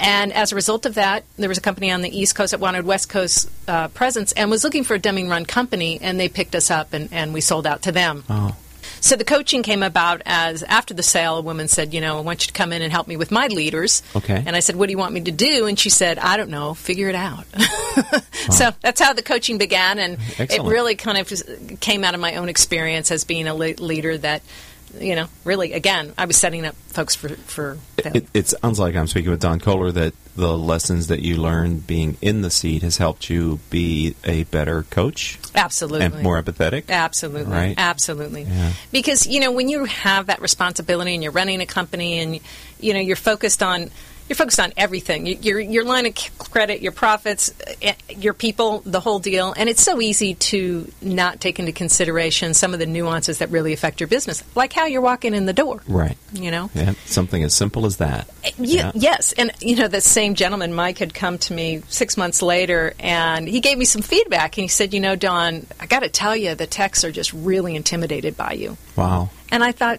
And 0.00 0.32
as 0.32 0.50
a 0.50 0.54
result 0.54 0.86
of 0.86 0.94
that, 0.94 1.24
there 1.36 1.48
was 1.48 1.58
a 1.58 1.60
company 1.60 1.90
on 1.90 2.00
the 2.00 2.08
East 2.18 2.34
Coast 2.34 2.52
that 2.52 2.60
wanted 2.60 2.84
West 2.86 3.08
Coast 3.08 3.50
uh, 3.68 3.88
presence 3.88 4.32
and 4.32 4.50
was 4.50 4.64
looking 4.64 4.82
for 4.82 4.94
a 4.94 4.98
Deming 4.98 5.28
run 5.28 5.44
company, 5.44 5.98
and 6.00 6.18
they 6.18 6.28
picked 6.28 6.54
us 6.54 6.70
up 6.70 6.92
and, 6.92 7.10
and 7.12 7.34
we 7.34 7.40
sold 7.40 7.66
out 7.66 7.82
to 7.82 7.92
them. 7.92 8.24
Oh. 8.28 8.56
So 9.02 9.16
the 9.16 9.24
coaching 9.24 9.62
came 9.62 9.82
about 9.82 10.20
as 10.26 10.62
after 10.62 10.92
the 10.92 11.02
sale, 11.02 11.38
a 11.38 11.40
woman 11.40 11.68
said, 11.68 11.94
You 11.94 12.00
know, 12.02 12.18
I 12.18 12.20
want 12.20 12.42
you 12.42 12.48
to 12.48 12.52
come 12.52 12.72
in 12.72 12.82
and 12.82 12.92
help 12.92 13.08
me 13.08 13.16
with 13.16 13.30
my 13.30 13.46
leaders. 13.46 14.02
Okay. 14.14 14.42
And 14.46 14.54
I 14.54 14.60
said, 14.60 14.76
What 14.76 14.86
do 14.86 14.92
you 14.92 14.98
want 14.98 15.14
me 15.14 15.22
to 15.22 15.30
do? 15.30 15.66
And 15.66 15.78
she 15.78 15.88
said, 15.88 16.18
I 16.18 16.36
don't 16.36 16.50
know, 16.50 16.74
figure 16.74 17.08
it 17.08 17.14
out. 17.14 17.46
So 18.50 18.70
that's 18.80 19.00
how 19.00 19.12
the 19.12 19.22
coaching 19.22 19.58
began, 19.58 19.98
and 19.98 20.16
Excellent. 20.38 20.52
it 20.52 20.62
really 20.62 20.94
kind 20.94 21.18
of 21.18 21.80
came 21.80 22.04
out 22.04 22.14
of 22.14 22.20
my 22.20 22.36
own 22.36 22.48
experience 22.48 23.10
as 23.10 23.24
being 23.24 23.46
a 23.46 23.54
le- 23.54 23.74
leader 23.74 24.16
that. 24.18 24.42
You 24.98 25.14
know, 25.14 25.26
really, 25.44 25.72
again, 25.72 26.12
I 26.18 26.24
was 26.24 26.36
setting 26.36 26.66
up 26.66 26.74
folks 26.88 27.14
for 27.14 27.28
for. 27.28 27.78
It, 27.98 28.26
it 28.34 28.48
sounds 28.48 28.78
like 28.78 28.96
I'm 28.96 29.06
speaking 29.06 29.30
with 29.30 29.40
Dawn 29.40 29.60
Kohler 29.60 29.92
that 29.92 30.14
the 30.36 30.56
lessons 30.56 31.08
that 31.08 31.20
you 31.20 31.36
learned 31.36 31.86
being 31.86 32.16
in 32.20 32.42
the 32.42 32.50
seat 32.50 32.82
has 32.82 32.96
helped 32.96 33.30
you 33.30 33.60
be 33.68 34.16
a 34.24 34.44
better 34.44 34.84
coach 34.84 35.38
Absolutely. 35.54 36.06
and 36.06 36.22
more 36.22 36.42
empathetic. 36.42 36.88
Absolutely. 36.88 37.52
Right? 37.52 37.74
Absolutely. 37.76 38.42
Yeah. 38.44 38.72
Because, 38.90 39.26
you 39.26 39.40
know, 39.40 39.52
when 39.52 39.68
you 39.68 39.84
have 39.84 40.26
that 40.26 40.40
responsibility 40.40 41.14
and 41.14 41.22
you're 41.22 41.32
running 41.32 41.60
a 41.60 41.66
company 41.66 42.18
and, 42.18 42.40
you 42.80 42.94
know, 42.94 43.00
you're 43.00 43.16
focused 43.16 43.62
on. 43.62 43.90
You're 44.30 44.36
focused 44.36 44.60
on 44.60 44.72
everything. 44.76 45.26
Your 45.26 45.58
your 45.58 45.84
line 45.84 46.06
of 46.06 46.14
credit, 46.38 46.82
your 46.82 46.92
profits, 46.92 47.52
eh, 47.82 47.94
your 48.16 48.32
people, 48.32 48.80
the 48.86 49.00
whole 49.00 49.18
deal, 49.18 49.52
and 49.56 49.68
it's 49.68 49.82
so 49.82 50.00
easy 50.00 50.34
to 50.34 50.88
not 51.02 51.40
take 51.40 51.58
into 51.58 51.72
consideration 51.72 52.54
some 52.54 52.72
of 52.72 52.78
the 52.78 52.86
nuances 52.86 53.38
that 53.38 53.50
really 53.50 53.72
affect 53.72 53.98
your 53.98 54.06
business, 54.06 54.44
like 54.54 54.72
how 54.72 54.86
you're 54.86 55.00
walking 55.00 55.34
in 55.34 55.46
the 55.46 55.52
door. 55.52 55.82
Right. 55.88 56.16
You 56.32 56.52
know, 56.52 56.70
Yeah, 56.76 56.92
something 57.06 57.42
as 57.42 57.56
simple 57.56 57.86
as 57.86 57.96
that. 57.96 58.30
yeah, 58.56 58.92
Yes, 58.94 59.32
and 59.32 59.50
you 59.60 59.74
know 59.74 59.88
the 59.88 60.00
same 60.00 60.36
gentleman, 60.36 60.74
Mike, 60.74 60.98
had 60.98 61.12
come 61.12 61.36
to 61.38 61.52
me 61.52 61.82
six 61.88 62.16
months 62.16 62.40
later, 62.40 62.94
and 63.00 63.48
he 63.48 63.58
gave 63.58 63.78
me 63.78 63.84
some 63.84 64.00
feedback, 64.02 64.56
and 64.56 64.62
he 64.62 64.68
said, 64.68 64.94
"You 64.94 65.00
know, 65.00 65.16
Dawn, 65.16 65.66
I 65.80 65.86
got 65.86 66.04
to 66.04 66.08
tell 66.08 66.36
you, 66.36 66.54
the 66.54 66.68
techs 66.68 67.02
are 67.02 67.10
just 67.10 67.32
really 67.32 67.74
intimidated 67.74 68.36
by 68.36 68.52
you." 68.52 68.76
Wow. 68.94 69.30
And 69.50 69.64
I 69.64 69.72
thought, 69.72 69.98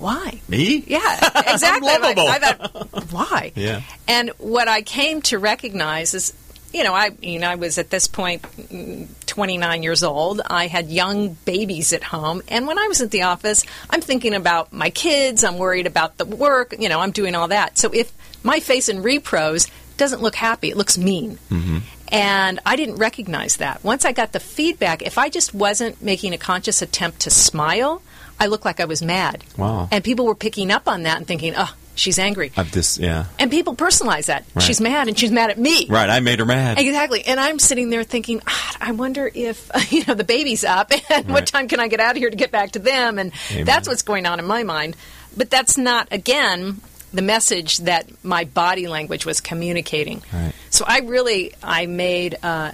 why? 0.00 0.40
Me? 0.48 0.82
Yeah, 0.86 0.98
exactly. 1.46 1.88
I'm 1.88 2.02
lovable. 2.02 2.28
I 2.28 2.38
thought, 2.38 3.12
why? 3.12 3.52
Yeah. 3.54 3.82
And 4.08 4.30
what 4.38 4.66
I 4.66 4.82
came 4.82 5.22
to 5.22 5.38
recognize 5.38 6.14
is, 6.14 6.32
you 6.72 6.84
know, 6.84 6.94
I 6.94 7.10
you 7.20 7.38
know 7.38 7.48
I 7.48 7.56
was 7.56 7.78
at 7.78 7.90
this 7.90 8.08
mm, 8.08 9.08
29 9.26 9.82
years 9.82 10.02
old. 10.02 10.40
I 10.48 10.66
had 10.66 10.88
young 10.88 11.34
babies 11.44 11.92
at 11.92 12.02
home, 12.02 12.42
and 12.48 12.66
when 12.66 12.78
I 12.78 12.86
was 12.88 13.00
at 13.00 13.10
the 13.10 13.22
office, 13.22 13.64
I'm 13.90 14.00
thinking 14.00 14.34
about 14.34 14.72
my 14.72 14.90
kids. 14.90 15.44
I'm 15.44 15.58
worried 15.58 15.86
about 15.86 16.16
the 16.16 16.24
work. 16.24 16.74
You 16.78 16.88
know, 16.88 17.00
I'm 17.00 17.12
doing 17.12 17.34
all 17.34 17.48
that. 17.48 17.78
So 17.78 17.90
if 17.92 18.12
my 18.42 18.60
face 18.60 18.88
in 18.88 19.02
repros 19.02 19.70
doesn't 19.96 20.22
look 20.22 20.34
happy, 20.34 20.70
it 20.70 20.76
looks 20.76 20.96
mean. 20.96 21.38
And 22.12 22.58
I 22.66 22.74
didn't 22.74 22.96
recognize 22.96 23.58
that. 23.58 23.84
Once 23.84 24.04
I 24.04 24.12
got 24.12 24.32
the 24.32 24.40
feedback, 24.40 25.02
if 25.02 25.16
I 25.16 25.28
just 25.28 25.54
wasn't 25.54 26.02
making 26.02 26.32
a 26.32 26.38
conscious 26.38 26.82
attempt 26.82 27.20
to 27.20 27.30
smile, 27.30 28.02
I 28.40 28.46
looked 28.46 28.64
like 28.64 28.80
I 28.80 28.86
was 28.86 29.02
mad. 29.02 29.44
Wow. 29.56 29.88
And 29.92 30.02
people 30.02 30.24
were 30.24 30.34
picking 30.34 30.70
up 30.70 30.88
on 30.88 31.02
that 31.02 31.18
and 31.18 31.26
thinking, 31.26 31.52
oh, 31.56 31.72
she's 31.94 32.18
angry. 32.18 32.50
I've 32.56 32.72
just 32.72 32.98
yeah. 32.98 33.26
And 33.38 33.50
people 33.50 33.76
personalize 33.76 34.26
that. 34.26 34.44
Right. 34.54 34.62
She's 34.62 34.80
mad 34.80 35.08
and 35.08 35.18
she's 35.18 35.30
mad 35.30 35.50
at 35.50 35.58
me. 35.58 35.86
Right. 35.88 36.08
I 36.08 36.20
made 36.20 36.38
her 36.38 36.46
mad. 36.46 36.78
Exactly. 36.78 37.22
And 37.24 37.38
I'm 37.38 37.58
sitting 37.58 37.90
there 37.90 38.02
thinking, 38.02 38.40
"Ah, 38.46 38.76
I 38.80 38.92
wonder 38.92 39.30
if, 39.32 39.70
you 39.92 40.04
know, 40.08 40.14
the 40.14 40.24
baby's 40.24 40.64
up 40.64 40.90
and 41.10 41.28
what 41.28 41.46
time 41.46 41.68
can 41.68 41.78
I 41.80 41.88
get 41.88 42.00
out 42.00 42.12
of 42.12 42.16
here 42.16 42.30
to 42.30 42.36
get 42.36 42.50
back 42.50 42.72
to 42.72 42.78
them? 42.78 43.18
And 43.18 43.32
Amen. 43.52 43.66
that's 43.66 43.86
what's 43.86 44.02
going 44.02 44.26
on 44.26 44.38
in 44.38 44.46
my 44.46 44.62
mind. 44.62 44.96
But 45.36 45.50
that's 45.50 45.76
not, 45.76 46.08
again, 46.10 46.80
the 47.12 47.22
message 47.22 47.78
that 47.78 48.08
my 48.24 48.44
body 48.44 48.88
language 48.88 49.26
was 49.26 49.40
communicating. 49.40 50.22
Right. 50.32 50.52
So 50.70 50.84
I 50.88 51.00
really 51.00 51.52
I 51.62 51.86
made. 51.86 52.36
Uh, 52.42 52.72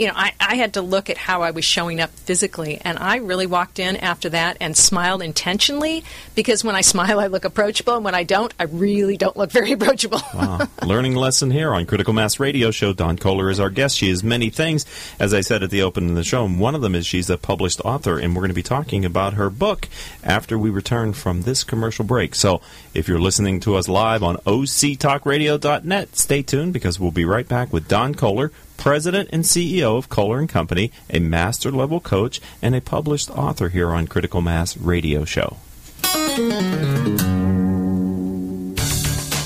you 0.00 0.06
know, 0.06 0.14
I, 0.16 0.32
I 0.40 0.54
had 0.54 0.74
to 0.74 0.82
look 0.82 1.10
at 1.10 1.18
how 1.18 1.42
I 1.42 1.50
was 1.50 1.66
showing 1.66 2.00
up 2.00 2.08
physically, 2.08 2.80
and 2.82 2.98
I 2.98 3.16
really 3.16 3.44
walked 3.44 3.78
in 3.78 3.96
after 3.96 4.30
that 4.30 4.56
and 4.58 4.74
smiled 4.74 5.20
intentionally 5.20 6.04
because 6.34 6.64
when 6.64 6.74
I 6.74 6.80
smile, 6.92 7.20
I 7.20 7.26
look 7.26 7.44
approachable, 7.44 7.96
and 7.96 8.04
when 8.04 8.14
I 8.14 8.24
don't, 8.24 8.54
I 8.58 8.62
really 8.64 9.18
don't 9.18 9.36
look 9.36 9.52
very 9.52 9.72
approachable. 9.72 10.22
Wow. 10.34 10.66
Learning 10.82 11.14
lesson 11.14 11.50
here 11.50 11.74
on 11.74 11.84
Critical 11.84 12.14
Mass 12.14 12.40
Radio 12.40 12.70
Show. 12.70 12.94
Dawn 12.94 13.18
Kohler 13.18 13.50
is 13.50 13.60
our 13.60 13.68
guest. 13.68 13.98
She 13.98 14.08
is 14.08 14.24
many 14.24 14.48
things, 14.48 14.86
as 15.18 15.34
I 15.34 15.42
said 15.42 15.62
at 15.62 15.68
the 15.68 15.82
opening 15.82 16.10
of 16.10 16.16
the 16.16 16.24
show. 16.24 16.48
One 16.48 16.74
of 16.74 16.80
them 16.80 16.94
is 16.94 17.06
she's 17.06 17.28
a 17.28 17.36
published 17.36 17.82
author, 17.84 18.18
and 18.18 18.34
we're 18.34 18.40
going 18.40 18.48
to 18.48 18.54
be 18.54 18.62
talking 18.62 19.04
about 19.04 19.34
her 19.34 19.50
book 19.50 19.86
after 20.24 20.58
we 20.58 20.70
return 20.70 21.12
from 21.12 21.42
this 21.42 21.62
commercial 21.62 22.06
break. 22.06 22.34
So 22.34 22.62
if 22.94 23.06
you're 23.06 23.20
listening 23.20 23.60
to 23.60 23.76
us 23.76 23.86
live 23.86 24.22
on 24.22 24.36
octalkradio.net, 24.38 26.16
stay 26.16 26.42
tuned 26.42 26.72
because 26.72 26.98
we'll 26.98 27.10
be 27.10 27.26
right 27.26 27.46
back 27.46 27.70
with 27.70 27.86
Dawn 27.86 28.14
Kohler, 28.14 28.50
President 28.80 29.28
and 29.30 29.44
CEO 29.44 29.98
of 29.98 30.08
Kohler 30.08 30.38
and 30.38 30.48
Company, 30.48 30.90
a 31.10 31.20
master 31.20 31.70
level 31.70 32.00
coach, 32.00 32.40
and 32.62 32.74
a 32.74 32.80
published 32.80 33.30
author 33.30 33.68
here 33.68 33.90
on 33.90 34.06
Critical 34.06 34.40
Mass 34.40 34.74
Radio 34.78 35.26
Show. 35.26 35.58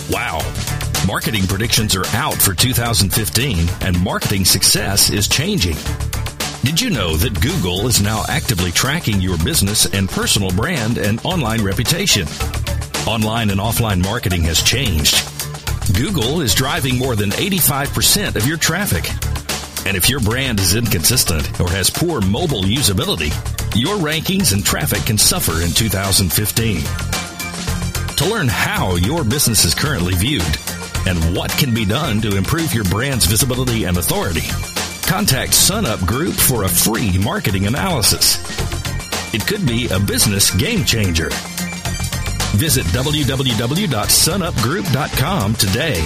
Wow. 0.09 0.39
Marketing 1.09 1.49
predictions 1.49 1.97
are 1.97 2.07
out 2.15 2.35
for 2.35 2.55
2015, 2.55 3.69
and 3.81 4.01
marketing 4.01 4.45
success 4.45 5.11
is 5.11 5.27
changing. 5.27 5.77
Did 6.63 6.81
you 6.81 6.91
know 6.91 7.17
that 7.17 7.41
Google 7.43 7.89
is 7.89 8.01
now 8.01 8.23
actively 8.29 8.71
tracking 8.71 9.21
your 9.21 9.37
business 9.39 9.93
and 9.93 10.09
personal 10.09 10.53
brand 10.53 10.97
and 10.97 11.21
online 11.25 11.63
reputation? 11.63 12.29
Online 13.05 13.51
and 13.51 13.59
offline 13.61 14.01
marketing 14.01 14.45
has 14.45 14.63
changed. 14.63 15.34
Google 15.93 16.41
is 16.41 16.55
driving 16.55 16.99
more 16.99 17.15
than 17.15 17.31
85% 17.31 18.37
of 18.37 18.47
your 18.47 18.57
traffic. 18.57 19.05
And 19.87 19.97
if 19.97 20.09
your 20.09 20.21
brand 20.21 20.59
is 20.59 20.75
inconsistent 20.75 21.61
or 21.61 21.69
has 21.69 21.91
poor 21.91 22.21
mobile 22.23 22.63
usability, 22.63 23.31
your 23.77 23.97
rankings 23.97 24.53
and 24.53 24.65
traffic 24.65 25.05
can 25.05 25.19
suffer 25.19 25.63
in 25.63 25.71
2015. 25.71 26.81
To 28.17 28.25
learn 28.25 28.49
how 28.49 28.97
your 28.97 29.25
business 29.25 29.65
is 29.65 29.75
currently 29.75 30.15
viewed 30.15 30.43
and 31.07 31.37
what 31.37 31.51
can 31.51 31.75
be 31.75 31.85
done 31.85 32.21
to 32.23 32.37
improve 32.37 32.73
your 32.73 32.85
brand's 32.85 33.27
visibility 33.27 33.85
and 33.85 33.99
authority, 33.99 34.49
contact 35.07 35.53
SunUp 35.53 36.07
Group 36.07 36.35
for 36.35 36.63
a 36.63 36.69
free 36.69 37.19
marketing 37.19 37.67
analysis. 37.67 38.39
It 39.35 39.47
could 39.47 39.67
be 39.67 39.89
a 39.89 40.01
business 40.01 40.51
game 40.55 40.85
changer. 40.85 41.29
Visit 42.55 42.87
www.sunupgroup.com 42.87 45.55
today 45.55 46.01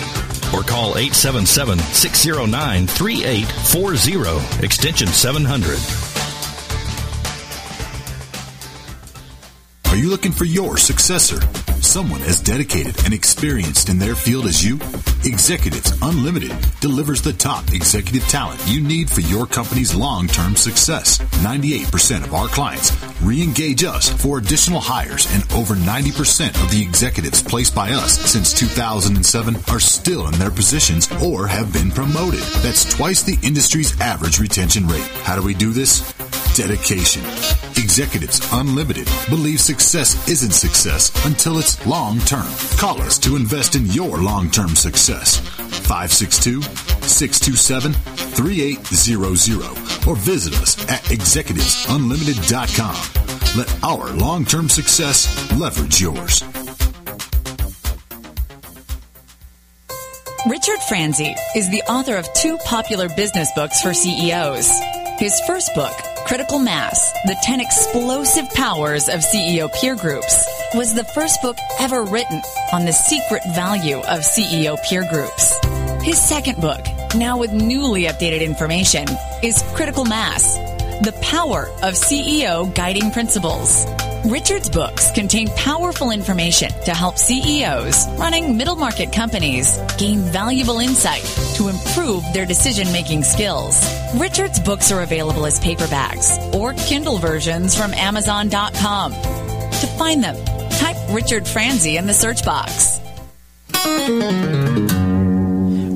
or 0.54 0.62
call 0.62 0.96
877 0.96 1.78
609 1.78 2.86
3840, 2.86 4.64
extension 4.64 5.08
700. 5.08 6.07
Are 9.88 9.96
you 9.96 10.10
looking 10.10 10.32
for 10.32 10.44
your 10.44 10.76
successor? 10.76 11.40
Someone 11.80 12.20
as 12.22 12.42
dedicated 12.42 13.02
and 13.06 13.14
experienced 13.14 13.88
in 13.88 13.98
their 13.98 14.14
field 14.14 14.44
as 14.44 14.62
you? 14.62 14.74
Executives 15.24 15.96
Unlimited 16.02 16.52
delivers 16.80 17.22
the 17.22 17.32
top 17.32 17.72
executive 17.72 18.22
talent 18.28 18.60
you 18.66 18.82
need 18.82 19.08
for 19.08 19.22
your 19.22 19.46
company's 19.46 19.94
long-term 19.94 20.56
success. 20.56 21.18
98% 21.40 22.26
of 22.26 22.34
our 22.34 22.48
clients 22.48 22.92
re-engage 23.22 23.82
us 23.82 24.10
for 24.10 24.36
additional 24.36 24.78
hires 24.78 25.26
and 25.32 25.42
over 25.54 25.74
90% 25.74 26.62
of 26.62 26.70
the 26.70 26.82
executives 26.82 27.42
placed 27.42 27.74
by 27.74 27.90
us 27.90 28.18
since 28.30 28.52
2007 28.52 29.56
are 29.70 29.80
still 29.80 30.26
in 30.28 30.34
their 30.34 30.50
positions 30.50 31.08
or 31.24 31.46
have 31.46 31.72
been 31.72 31.90
promoted. 31.90 32.40
That's 32.60 32.94
twice 32.94 33.22
the 33.22 33.38
industry's 33.42 33.98
average 34.02 34.38
retention 34.38 34.86
rate. 34.86 35.08
How 35.22 35.34
do 35.34 35.42
we 35.42 35.54
do 35.54 35.72
this? 35.72 36.12
Dedication. 36.54 37.22
Executives 37.78 38.40
Unlimited 38.52 39.08
believe 39.30 39.60
success 39.60 40.28
isn't 40.28 40.50
success 40.50 41.12
until 41.24 41.58
it's 41.58 41.86
long 41.86 42.18
term. 42.20 42.46
Call 42.76 43.00
us 43.00 43.18
to 43.20 43.36
invest 43.36 43.76
in 43.76 43.86
your 43.86 44.18
long 44.18 44.50
term 44.50 44.74
success. 44.74 45.36
562 45.86 46.62
627 46.62 47.92
3800 47.92 50.08
or 50.08 50.16
visit 50.16 50.54
us 50.54 50.76
at 50.90 51.02
executivesunlimited.com. 51.04 53.56
Let 53.56 53.84
our 53.84 54.10
long 54.16 54.44
term 54.44 54.68
success 54.68 55.28
leverage 55.52 56.00
yours. 56.00 56.42
Richard 60.48 60.80
Franzi 60.88 61.36
is 61.54 61.70
the 61.70 61.82
author 61.88 62.16
of 62.16 62.26
two 62.34 62.58
popular 62.64 63.08
business 63.10 63.52
books 63.54 63.80
for 63.82 63.94
CEOs. 63.94 64.68
His 65.18 65.38
first 65.46 65.72
book, 65.74 65.92
Critical 66.28 66.58
Mass 66.58 67.10
The 67.24 67.38
10 67.42 67.58
Explosive 67.58 68.50
Powers 68.50 69.08
of 69.08 69.20
CEO 69.20 69.72
Peer 69.80 69.96
Groups, 69.96 70.46
was 70.74 70.94
the 70.94 71.04
first 71.04 71.40
book 71.40 71.56
ever 71.80 72.04
written 72.04 72.42
on 72.70 72.84
the 72.84 72.92
secret 72.92 73.42
value 73.54 73.96
of 73.96 74.20
CEO 74.20 74.76
peer 74.82 75.08
groups. 75.08 75.58
His 76.02 76.20
second 76.20 76.60
book, 76.60 76.84
now 77.14 77.38
with 77.38 77.54
newly 77.54 78.02
updated 78.02 78.42
information, 78.42 79.06
is 79.42 79.62
Critical 79.74 80.04
Mass 80.04 80.56
The 81.00 81.18
Power 81.22 81.70
of 81.82 81.94
CEO 81.94 82.74
Guiding 82.74 83.10
Principles. 83.10 83.86
Richard's 84.28 84.68
books 84.68 85.10
contain 85.12 85.48
powerful 85.56 86.10
information 86.10 86.68
to 86.84 86.90
help 86.94 87.16
CEOs 87.16 88.06
running 88.18 88.58
middle 88.58 88.76
market 88.76 89.10
companies 89.10 89.78
gain 89.96 90.18
valuable 90.18 90.80
insight 90.80 91.22
to 91.54 91.68
improve 91.68 92.22
their 92.34 92.44
decision 92.44 92.92
making 92.92 93.24
skills. 93.24 93.80
Richard's 94.16 94.60
books 94.60 94.92
are 94.92 95.00
available 95.00 95.46
as 95.46 95.58
paperbacks 95.58 96.54
or 96.54 96.74
Kindle 96.74 97.16
versions 97.16 97.74
from 97.74 97.94
Amazon.com. 97.94 99.12
To 99.12 99.86
find 99.96 100.22
them, 100.22 100.36
type 100.72 100.96
Richard 101.10 101.48
Franzi 101.48 101.96
in 101.96 102.06
the 102.06 102.12
search 102.12 102.44
box. 102.44 103.00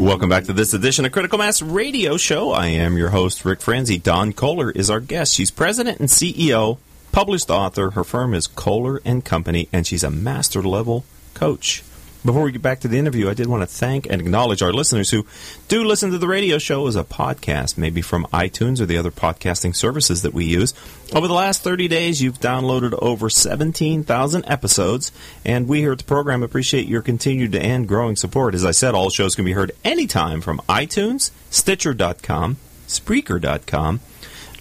Welcome 0.03 0.31
back 0.31 0.45
to 0.45 0.55
this 0.55 0.73
edition 0.73 1.05
of 1.05 1.13
Critical 1.13 1.37
Mass 1.37 1.61
Radio 1.61 2.17
Show. 2.17 2.53
I 2.53 2.69
am 2.69 2.97
your 2.97 3.11
host, 3.11 3.45
Rick 3.45 3.61
Franzi. 3.61 3.99
Dawn 3.99 4.33
Kohler 4.33 4.71
is 4.71 4.89
our 4.89 5.01
guest. 5.01 5.35
She's 5.35 5.51
president 5.51 6.01
and 6.01 6.09
CEO 6.09 6.79
published 7.13 7.51
author. 7.51 7.91
Her 7.91 8.05
firm 8.05 8.35
is 8.35 8.47
Kohler 8.47 9.01
and 9.05 9.25
Company, 9.25 9.69
and 9.73 9.87
she's 9.87 10.03
a 10.03 10.11
master 10.11 10.63
level 10.63 11.05
coach. 11.35 11.85
Before 12.25 12.45
we 12.45 12.53
get 12.53 12.63
back 12.63 12.79
to 12.81 12.89
the 12.89 13.01
interview, 13.01 13.29
I 13.29 13.35
did 13.35 13.49
want 13.49 13.63
to 13.63 13.67
thank 13.67 14.07
and 14.09 14.21
acknowledge 14.21 14.63
our 14.63 14.73
listeners 14.73 15.11
who 15.11 15.27
do 15.67 15.83
listen 15.83 16.13
to 16.13 16.19
the 16.19 16.29
radio 16.29 16.57
show 16.57 16.87
as 16.87 16.95
a 16.95 17.03
podcast, 17.03 17.77
maybe 17.77 18.01
from 18.01 18.27
iTunes 18.27 18.81
or 18.81 18.87
the 18.87 18.97
other 18.97 19.11
podcasting 19.11 19.75
services 19.75 20.23
that 20.23 20.33
we 20.33 20.45
use. 20.45 20.73
Over 21.13 21.27
the 21.27 21.35
last 21.35 21.65
30 21.65 21.89
days, 21.89 22.23
you've 22.23 22.39
downloaded 22.39 22.97
over 23.03 23.29
17,000 23.29 24.45
episodes, 24.47 25.11
and 25.45 25.67
we 25.67 25.81
here 25.81 25.91
at 25.91 25.99
the 25.99 26.05
program 26.05 26.45
appreciate 26.45 26.87
your 26.87 27.03
continued 27.03 27.57
and 27.57 27.89
growing 27.89 28.15
support. 28.15 28.55
As 28.55 28.65
I 28.65 28.71
said, 28.71 28.95
all 28.95 29.11
shows 29.11 29.35
can 29.35 29.45
be 29.45 29.53
heard 29.53 29.73
anytime 29.85 30.41
from 30.43 30.61
iTunes, 30.69 31.33
Stitcher.com, 31.51 32.57
Spreaker.com, 32.87 33.99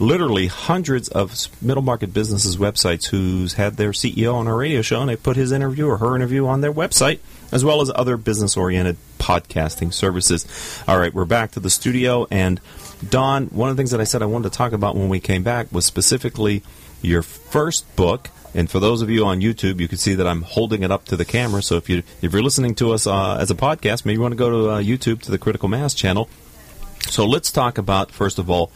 literally 0.02 0.48
hundreds 0.48 1.08
of 1.10 1.48
middle 1.62 1.84
market 1.84 2.12
businesses' 2.12 2.58
websites 2.58 3.08
who's 3.08 3.54
had 3.54 3.78
their 3.78 3.92
CEO 3.92 4.34
on 4.34 4.48
our 4.48 4.58
radio 4.58 4.82
show, 4.82 5.00
and 5.00 5.10
they 5.10 5.16
put 5.16 5.38
his 5.38 5.52
interview 5.52 5.88
or 5.88 5.98
her 5.98 6.16
interview 6.16 6.48
on 6.48 6.62
their 6.62 6.74
website, 6.74 7.20
as 7.52 7.64
well 7.64 7.82
as 7.82 7.92
other 7.94 8.18
business 8.18 8.58
oriented 8.58 8.98
podcasting 9.20 9.94
services. 9.94 10.84
All 10.88 10.98
right, 10.98 11.14
we're 11.14 11.26
back 11.26 11.52
to 11.52 11.60
the 11.60 11.70
studio, 11.70 12.28
and 12.32 12.60
Dawn, 13.08 13.48
one 13.48 13.70
of 13.70 13.78
the 13.78 13.80
things 13.80 13.92
that 13.92 14.02
I 14.02 14.04
said 14.04 14.24
I 14.24 14.26
wanted 14.26 14.52
to 14.52 14.58
talk 14.58 14.74
about 14.74 14.96
when 14.96 15.08
we 15.08 15.20
came 15.20 15.44
back 15.44 15.72
was 15.72 15.86
specifically 15.86 16.64
your 17.02 17.22
first 17.22 17.96
book. 17.96 18.30
And 18.54 18.70
for 18.70 18.80
those 18.80 19.02
of 19.02 19.10
you 19.10 19.26
on 19.26 19.40
YouTube, 19.40 19.80
you 19.80 19.88
can 19.88 19.98
see 19.98 20.14
that 20.16 20.28
I'm 20.28 20.42
holding 20.42 20.84
it 20.84 20.92
up 20.92 21.06
to 21.06 21.16
the 21.16 21.24
camera. 21.24 21.62
So 21.62 21.78
if 21.78 21.90
you 21.90 22.04
if 22.22 22.34
you're 22.34 22.44
listening 22.44 22.76
to 22.76 22.92
us 22.92 23.08
uh, 23.08 23.38
as 23.38 23.50
a 23.50 23.56
podcast, 23.56 24.04
maybe 24.04 24.16
you 24.16 24.22
want 24.22 24.34
to 24.34 24.38
go 24.38 24.50
to 24.50 24.70
uh, 24.70 24.82
YouTube 24.82 25.22
to 25.22 25.32
the 25.32 25.38
Critical 25.38 25.70
Mass 25.70 25.94
channel. 25.94 26.28
So 27.08 27.26
let's 27.26 27.50
talk 27.50 27.78
about 27.78 28.12
first 28.12 28.40
of 28.40 28.50
all 28.50 28.72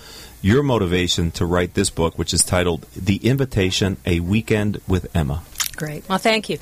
your 0.46 0.62
motivation 0.62 1.32
to 1.32 1.44
write 1.44 1.74
this 1.74 1.90
book, 1.90 2.20
which 2.20 2.32
is 2.32 2.44
titled 2.44 2.84
The 2.96 3.16
Invitation 3.18 3.98
A 4.06 4.20
Weekend 4.20 4.80
with 4.88 5.08
Emma. 5.16 5.42
Great. 5.76 6.08
Well, 6.08 6.20
thank 6.20 6.50
you. 6.50 6.60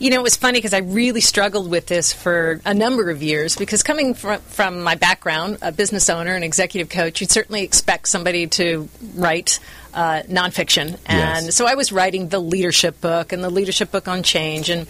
You 0.00 0.10
know, 0.10 0.16
it 0.16 0.22
was 0.24 0.36
funny 0.36 0.58
because 0.58 0.74
I 0.74 0.78
really 0.78 1.20
struggled 1.20 1.70
with 1.70 1.86
this 1.86 2.12
for 2.12 2.60
a 2.66 2.74
number 2.74 3.08
of 3.08 3.22
years 3.22 3.56
because 3.56 3.84
coming 3.84 4.14
from, 4.14 4.40
from 4.40 4.82
my 4.82 4.96
background, 4.96 5.58
a 5.62 5.70
business 5.70 6.10
owner 6.10 6.34
and 6.34 6.42
executive 6.42 6.88
coach, 6.90 7.20
you'd 7.20 7.30
certainly 7.30 7.62
expect 7.62 8.08
somebody 8.08 8.48
to 8.48 8.88
write 9.14 9.60
uh, 9.94 10.22
nonfiction. 10.28 10.98
And 11.06 11.46
Yes. 11.46 11.54
so 11.54 11.66
I 11.66 11.74
was 11.76 11.92
writing 11.92 12.28
the 12.30 12.40
leadership 12.40 13.00
book 13.00 13.32
and 13.32 13.44
the 13.44 13.48
leadership 13.50 13.92
book 13.92 14.08
on 14.08 14.22
change. 14.24 14.68
And 14.68 14.88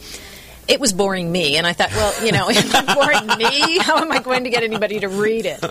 it 0.71 0.81
was 0.81 0.93
boring 0.93 1.31
me. 1.31 1.57
And 1.57 1.67
I 1.67 1.73
thought, 1.73 1.91
well, 1.91 2.25
you 2.25 2.33
know, 2.33 2.49
if 2.51 2.65
it's 2.65 2.95
boring 2.95 3.27
me, 3.39 3.79
how 3.79 3.99
am 3.99 4.11
I 4.13 4.21
going 4.21 4.45
to 4.45 4.51
get 4.51 4.63
anybody 4.63 5.01
to 5.01 5.09
read 5.09 5.45
it? 5.47 5.63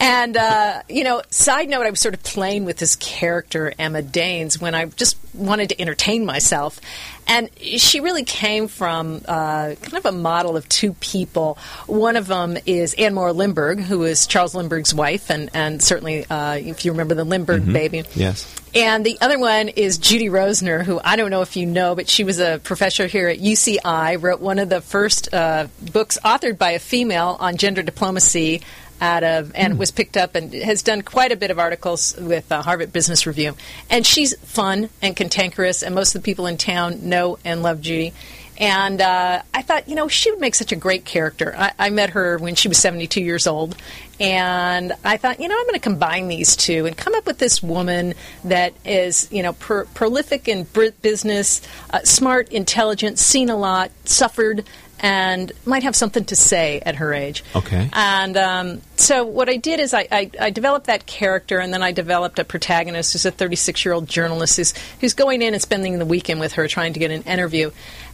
And, 0.00 0.36
uh, 0.36 0.82
you 0.88 1.04
know, 1.04 1.22
side 1.30 1.68
note, 1.68 1.86
I 1.86 1.90
was 1.90 2.00
sort 2.00 2.14
of 2.14 2.22
playing 2.22 2.64
with 2.64 2.78
this 2.78 2.96
character, 2.96 3.72
Emma 3.78 4.02
Daines, 4.02 4.60
when 4.60 4.74
I 4.74 4.86
just 4.86 5.16
wanted 5.34 5.70
to 5.70 5.80
entertain 5.80 6.26
myself. 6.26 6.80
And 7.28 7.50
she 7.58 7.98
really 8.00 8.22
came 8.24 8.68
from 8.68 9.20
uh, 9.26 9.74
kind 9.80 9.94
of 9.94 10.06
a 10.06 10.12
model 10.12 10.56
of 10.56 10.68
two 10.68 10.92
people. 10.94 11.58
One 11.86 12.16
of 12.16 12.26
them 12.28 12.56
is 12.66 12.94
Anne 12.94 13.14
Morrow 13.14 13.32
Lindbergh, 13.32 13.80
who 13.80 14.04
is 14.04 14.26
Charles 14.28 14.54
Lindbergh's 14.54 14.94
wife, 14.94 15.28
and, 15.30 15.50
and 15.52 15.82
certainly, 15.82 16.24
uh, 16.30 16.54
if 16.54 16.84
you 16.84 16.92
remember 16.92 17.14
the 17.14 17.24
Lindbergh 17.24 17.62
Mm-hmm. 17.62 17.72
baby. 17.72 18.04
Yes. 18.14 18.44
And 18.76 19.06
the 19.06 19.16
other 19.22 19.38
one 19.38 19.68
is 19.68 19.96
Judy 19.96 20.26
Rosener, 20.26 20.84
who 20.84 21.00
I 21.02 21.16
don't 21.16 21.30
know 21.30 21.40
if 21.40 21.56
you 21.56 21.64
know, 21.64 21.94
but 21.94 22.10
she 22.10 22.24
was 22.24 22.38
a 22.38 22.60
professor 22.62 23.06
here 23.06 23.26
at 23.26 23.38
UCI, 23.38 24.22
wrote 24.22 24.40
one 24.40 24.58
of 24.58 24.68
the 24.68 24.82
first 24.82 25.32
uh, 25.32 25.68
books 25.94 26.18
authored 26.22 26.58
by 26.58 26.72
a 26.72 26.78
female 26.78 27.38
on 27.40 27.56
gender 27.56 27.82
diplomacy 27.82 28.60
out 29.00 29.24
of 29.24 29.52
and 29.54 29.78
was 29.78 29.90
picked 29.90 30.18
up 30.18 30.34
and 30.34 30.52
has 30.52 30.82
done 30.82 31.00
quite 31.00 31.32
a 31.32 31.36
bit 31.36 31.50
of 31.50 31.58
articles 31.58 32.14
with 32.18 32.52
uh, 32.52 32.60
Harvard 32.60 32.92
Business 32.92 33.26
Review. 33.26 33.56
And 33.88 34.04
she's 34.04 34.38
fun 34.40 34.90
and 35.00 35.16
cantankerous, 35.16 35.82
and 35.82 35.94
most 35.94 36.14
of 36.14 36.20
the 36.20 36.26
people 36.26 36.46
in 36.46 36.58
town 36.58 37.08
know 37.08 37.38
and 37.46 37.62
love 37.62 37.80
Judy. 37.80 38.12
And 38.58 39.00
uh, 39.00 39.42
I 39.52 39.62
thought, 39.62 39.88
you 39.88 39.94
know, 39.94 40.08
she 40.08 40.30
would 40.30 40.40
make 40.40 40.54
such 40.54 40.72
a 40.72 40.76
great 40.76 41.04
character. 41.04 41.54
I, 41.56 41.72
I 41.78 41.90
met 41.90 42.10
her 42.10 42.38
when 42.38 42.54
she 42.54 42.68
was 42.68 42.78
72 42.78 43.20
years 43.20 43.46
old, 43.46 43.76
and 44.18 44.92
I 45.04 45.18
thought, 45.18 45.40
you 45.40 45.48
know, 45.48 45.56
I'm 45.56 45.64
going 45.64 45.74
to 45.74 45.80
combine 45.80 46.28
these 46.28 46.56
two 46.56 46.86
and 46.86 46.96
come 46.96 47.14
up 47.14 47.26
with 47.26 47.38
this 47.38 47.62
woman 47.62 48.14
that 48.44 48.72
is, 48.84 49.28
you 49.30 49.42
know, 49.42 49.52
pro- 49.52 49.84
prolific 49.86 50.48
in 50.48 50.64
br- 50.64 50.86
business, 51.02 51.60
uh, 51.90 52.00
smart, 52.04 52.48
intelligent, 52.50 53.18
seen 53.18 53.50
a 53.50 53.56
lot, 53.56 53.90
suffered, 54.04 54.64
and 55.00 55.52
might 55.64 55.82
have 55.82 55.94
something 55.94 56.24
to 56.24 56.36
say 56.36 56.80
at 56.80 56.96
her 56.96 57.12
age. 57.12 57.44
Okay. 57.54 57.90
And 57.92 58.36
um, 58.36 58.82
so 58.96 59.24
what 59.24 59.48
I 59.48 59.56
did 59.56 59.80
is 59.80 59.92
I, 59.92 60.08
I, 60.10 60.30
I 60.40 60.50
developed 60.50 60.86
that 60.86 61.06
character, 61.06 61.58
and 61.58 61.72
then 61.72 61.82
I 61.82 61.92
developed 61.92 62.38
a 62.38 62.44
protagonist 62.44 63.12
who's 63.12 63.26
a 63.26 63.30
36 63.30 63.84
year 63.84 63.92
old 63.92 64.08
journalist 64.08 64.56
who's, 64.56 64.74
who's 65.00 65.14
going 65.14 65.42
in 65.42 65.52
and 65.52 65.62
spending 65.62 65.98
the 65.98 66.06
weekend 66.06 66.40
with 66.40 66.54
her 66.54 66.66
trying 66.68 66.94
to 66.94 67.00
get 67.00 67.10
an 67.10 67.22
interview. 67.22 67.70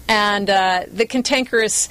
And 0.08 0.48
uh, 0.50 0.84
the 0.92 1.06
cantankerous 1.06 1.88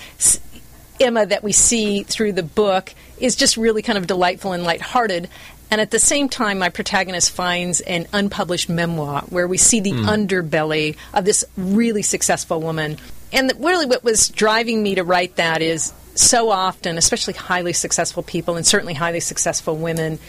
Emma 0.99 1.25
that 1.25 1.43
we 1.43 1.51
see 1.51 2.03
through 2.03 2.33
the 2.33 2.43
book 2.43 2.93
is 3.19 3.35
just 3.35 3.57
really 3.57 3.81
kind 3.81 3.97
of 3.97 4.07
delightful 4.07 4.51
and 4.51 4.63
lighthearted. 4.63 5.29
And 5.71 5.79
at 5.79 5.89
the 5.89 5.99
same 5.99 6.27
time, 6.27 6.59
my 6.59 6.69
protagonist 6.69 7.31
finds 7.31 7.79
an 7.81 8.07
unpublished 8.11 8.69
memoir 8.69 9.21
where 9.29 9.47
we 9.47 9.57
see 9.57 9.79
the 9.79 9.91
underbelly 9.93 10.97
of 11.13 11.23
this 11.23 11.45
really 11.55 12.01
successful 12.01 12.59
woman. 12.59 12.97
And 13.31 13.49
the, 13.49 13.55
really, 13.55 13.85
what 13.85 14.03
was 14.03 14.27
driving 14.27 14.83
me 14.83 14.95
to 14.95 15.03
write 15.03 15.37
that 15.37 15.61
is 15.61 15.93
so 16.13 16.49
often, 16.49 16.97
especially 16.97 17.33
highly 17.33 17.71
successful 17.71 18.21
people 18.21 18.57
and 18.57 18.67
certainly 18.67 18.93
highly 18.93 19.21
successful 19.21 19.77
women, 19.77 20.19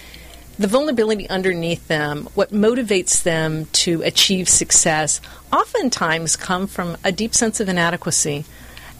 the 0.59 0.67
vulnerability 0.67 1.29
underneath 1.29 1.89
them, 1.89 2.29
what 2.35 2.51
motivates 2.51 3.23
them 3.23 3.67
to 3.73 4.03
achieve 4.03 4.49
success, 4.49 5.21
oftentimes 5.53 6.37
come 6.37 6.67
from 6.67 6.97
a 7.05 7.13
deep 7.13 7.35
sense 7.35 7.61
of 7.61 7.69
inadequacy. 7.69 8.45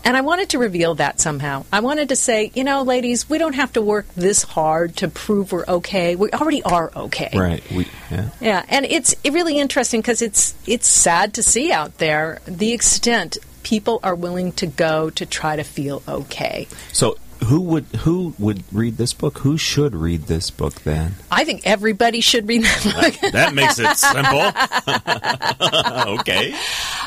And 0.05 0.17
I 0.17 0.23
wanted 0.23 0.49
to 0.51 0.59
reveal 0.59 0.97
that 0.97 1.21
somehow. 1.21 1.65
I 1.73 1.81
wanted 1.81 2.09
to 2.09 2.17
say, 2.17 2.51
you 2.55 2.65
know, 2.65 2.83
ladies, 2.83 3.31
we 3.31 3.39
don't 3.39 3.53
have 3.53 3.73
to 3.75 3.83
work 3.83 4.07
this 4.15 4.43
hard 4.43 4.97
to 4.97 5.09
prove 5.09 5.53
we're 5.53 5.65
okay. 5.67 6.17
We 6.17 6.31
already 6.31 6.63
are 6.65 6.91
okay. 6.95 7.31
Right. 7.33 7.63
We, 7.71 7.87
yeah. 8.11 8.31
Yeah, 8.41 8.65
and 8.69 8.85
it's 8.85 9.15
really 9.25 9.59
interesting 9.59 10.01
because 10.01 10.21
it's 10.21 10.55
it's 10.67 10.89
sad 10.89 11.35
to 11.35 11.43
see 11.43 11.71
out 11.71 11.99
there 11.99 12.41
the 12.47 12.73
extent 12.73 13.39
people 13.63 14.01
are 14.03 14.17
willing 14.17 14.53
to 14.53 14.67
go 14.67 15.11
to 15.11 15.25
try 15.25 15.55
to 15.55 15.63
feel 15.63 16.03
okay. 16.09 16.67
So 16.93 17.17
who 17.45 17.61
would 17.61 17.85
who 18.01 18.35
would 18.39 18.63
read 18.73 18.97
this 18.97 19.13
book? 19.13 19.39
Who 19.39 19.57
should 19.57 19.95
read 19.95 20.23
this 20.23 20.51
book 20.51 20.75
then? 20.83 21.15
I 21.31 21.45
think 21.45 21.63
everybody 21.65 22.21
should 22.21 22.49
read 22.49 22.65
that 22.65 22.85
book. 23.21 23.33
That 23.33 23.55
makes 23.55 23.79
it 23.79 23.97
simple. 23.97 24.41
okay. 26.21 26.55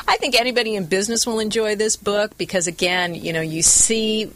I 0.08 0.16
think 0.18 0.38
anybody 0.38 0.74
in 0.74 0.86
business 0.86 1.26
will 1.26 1.40
enjoy 1.40 1.76
this 1.76 1.96
book 1.96 2.36
because, 2.38 2.66
again, 2.66 3.14
you 3.14 3.32
know, 3.32 3.40
you 3.40 3.62
see 3.62 4.30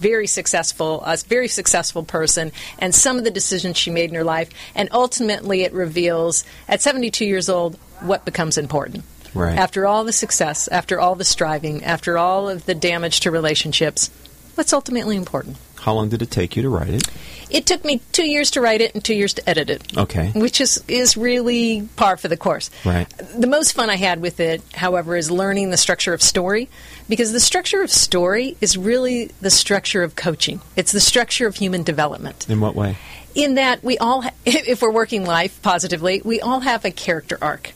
very 0.00 0.26
successful, 0.26 1.02
a 1.02 1.16
very 1.16 1.48
successful 1.48 2.02
person, 2.02 2.52
and 2.78 2.94
some 2.94 3.18
of 3.18 3.24
the 3.24 3.30
decisions 3.30 3.76
she 3.76 3.90
made 3.90 4.10
in 4.10 4.16
her 4.16 4.24
life, 4.24 4.50
and 4.74 4.88
ultimately 4.92 5.62
it 5.62 5.72
reveals 5.72 6.44
at 6.68 6.82
72 6.82 7.24
years 7.24 7.48
old 7.48 7.76
what 8.00 8.24
becomes 8.24 8.58
important. 8.58 9.04
Right. 9.34 9.58
After 9.58 9.86
all 9.86 10.04
the 10.04 10.12
success, 10.12 10.68
after 10.68 11.00
all 11.00 11.14
the 11.14 11.24
striving, 11.24 11.84
after 11.84 12.18
all 12.18 12.48
of 12.48 12.66
the 12.66 12.74
damage 12.74 13.20
to 13.20 13.30
relationships, 13.30 14.10
what's 14.58 14.72
ultimately 14.72 15.16
important? 15.16 15.56
How 15.76 15.94
long 15.94 16.08
did 16.08 16.20
it 16.20 16.30
take 16.32 16.56
you 16.56 16.62
to 16.62 16.68
write 16.68 16.88
it? 16.88 17.08
It 17.48 17.64
took 17.64 17.84
me 17.84 18.02
two 18.12 18.28
years 18.28 18.50
to 18.50 18.60
write 18.60 18.80
it 18.80 18.94
and 18.94 19.02
two 19.02 19.14
years 19.14 19.34
to 19.34 19.48
edit 19.48 19.70
it. 19.70 19.96
Okay. 19.96 20.32
Which 20.34 20.60
is, 20.60 20.82
is 20.88 21.16
really 21.16 21.88
par 21.96 22.16
for 22.16 22.26
the 22.26 22.36
course. 22.36 22.68
Right. 22.84 23.08
The 23.08 23.46
most 23.46 23.72
fun 23.72 23.88
I 23.88 23.94
had 23.94 24.20
with 24.20 24.40
it, 24.40 24.60
however, 24.74 25.16
is 25.16 25.30
learning 25.30 25.70
the 25.70 25.76
structure 25.76 26.12
of 26.12 26.20
story 26.20 26.68
because 27.08 27.32
the 27.32 27.40
structure 27.40 27.80
of 27.82 27.90
story 27.90 28.56
is 28.60 28.76
really 28.76 29.26
the 29.40 29.50
structure 29.50 30.02
of 30.02 30.16
coaching. 30.16 30.60
It's 30.76 30.92
the 30.92 31.00
structure 31.00 31.46
of 31.46 31.54
human 31.54 31.84
development. 31.84 32.50
In 32.50 32.60
what 32.60 32.74
way? 32.74 32.96
In 33.36 33.54
that 33.54 33.84
we 33.84 33.96
all, 33.96 34.22
ha- 34.22 34.32
if 34.44 34.82
we're 34.82 34.90
working 34.90 35.24
life 35.24 35.62
positively, 35.62 36.20
we 36.24 36.40
all 36.40 36.60
have 36.60 36.84
a 36.84 36.90
character 36.90 37.38
arc. 37.40 37.72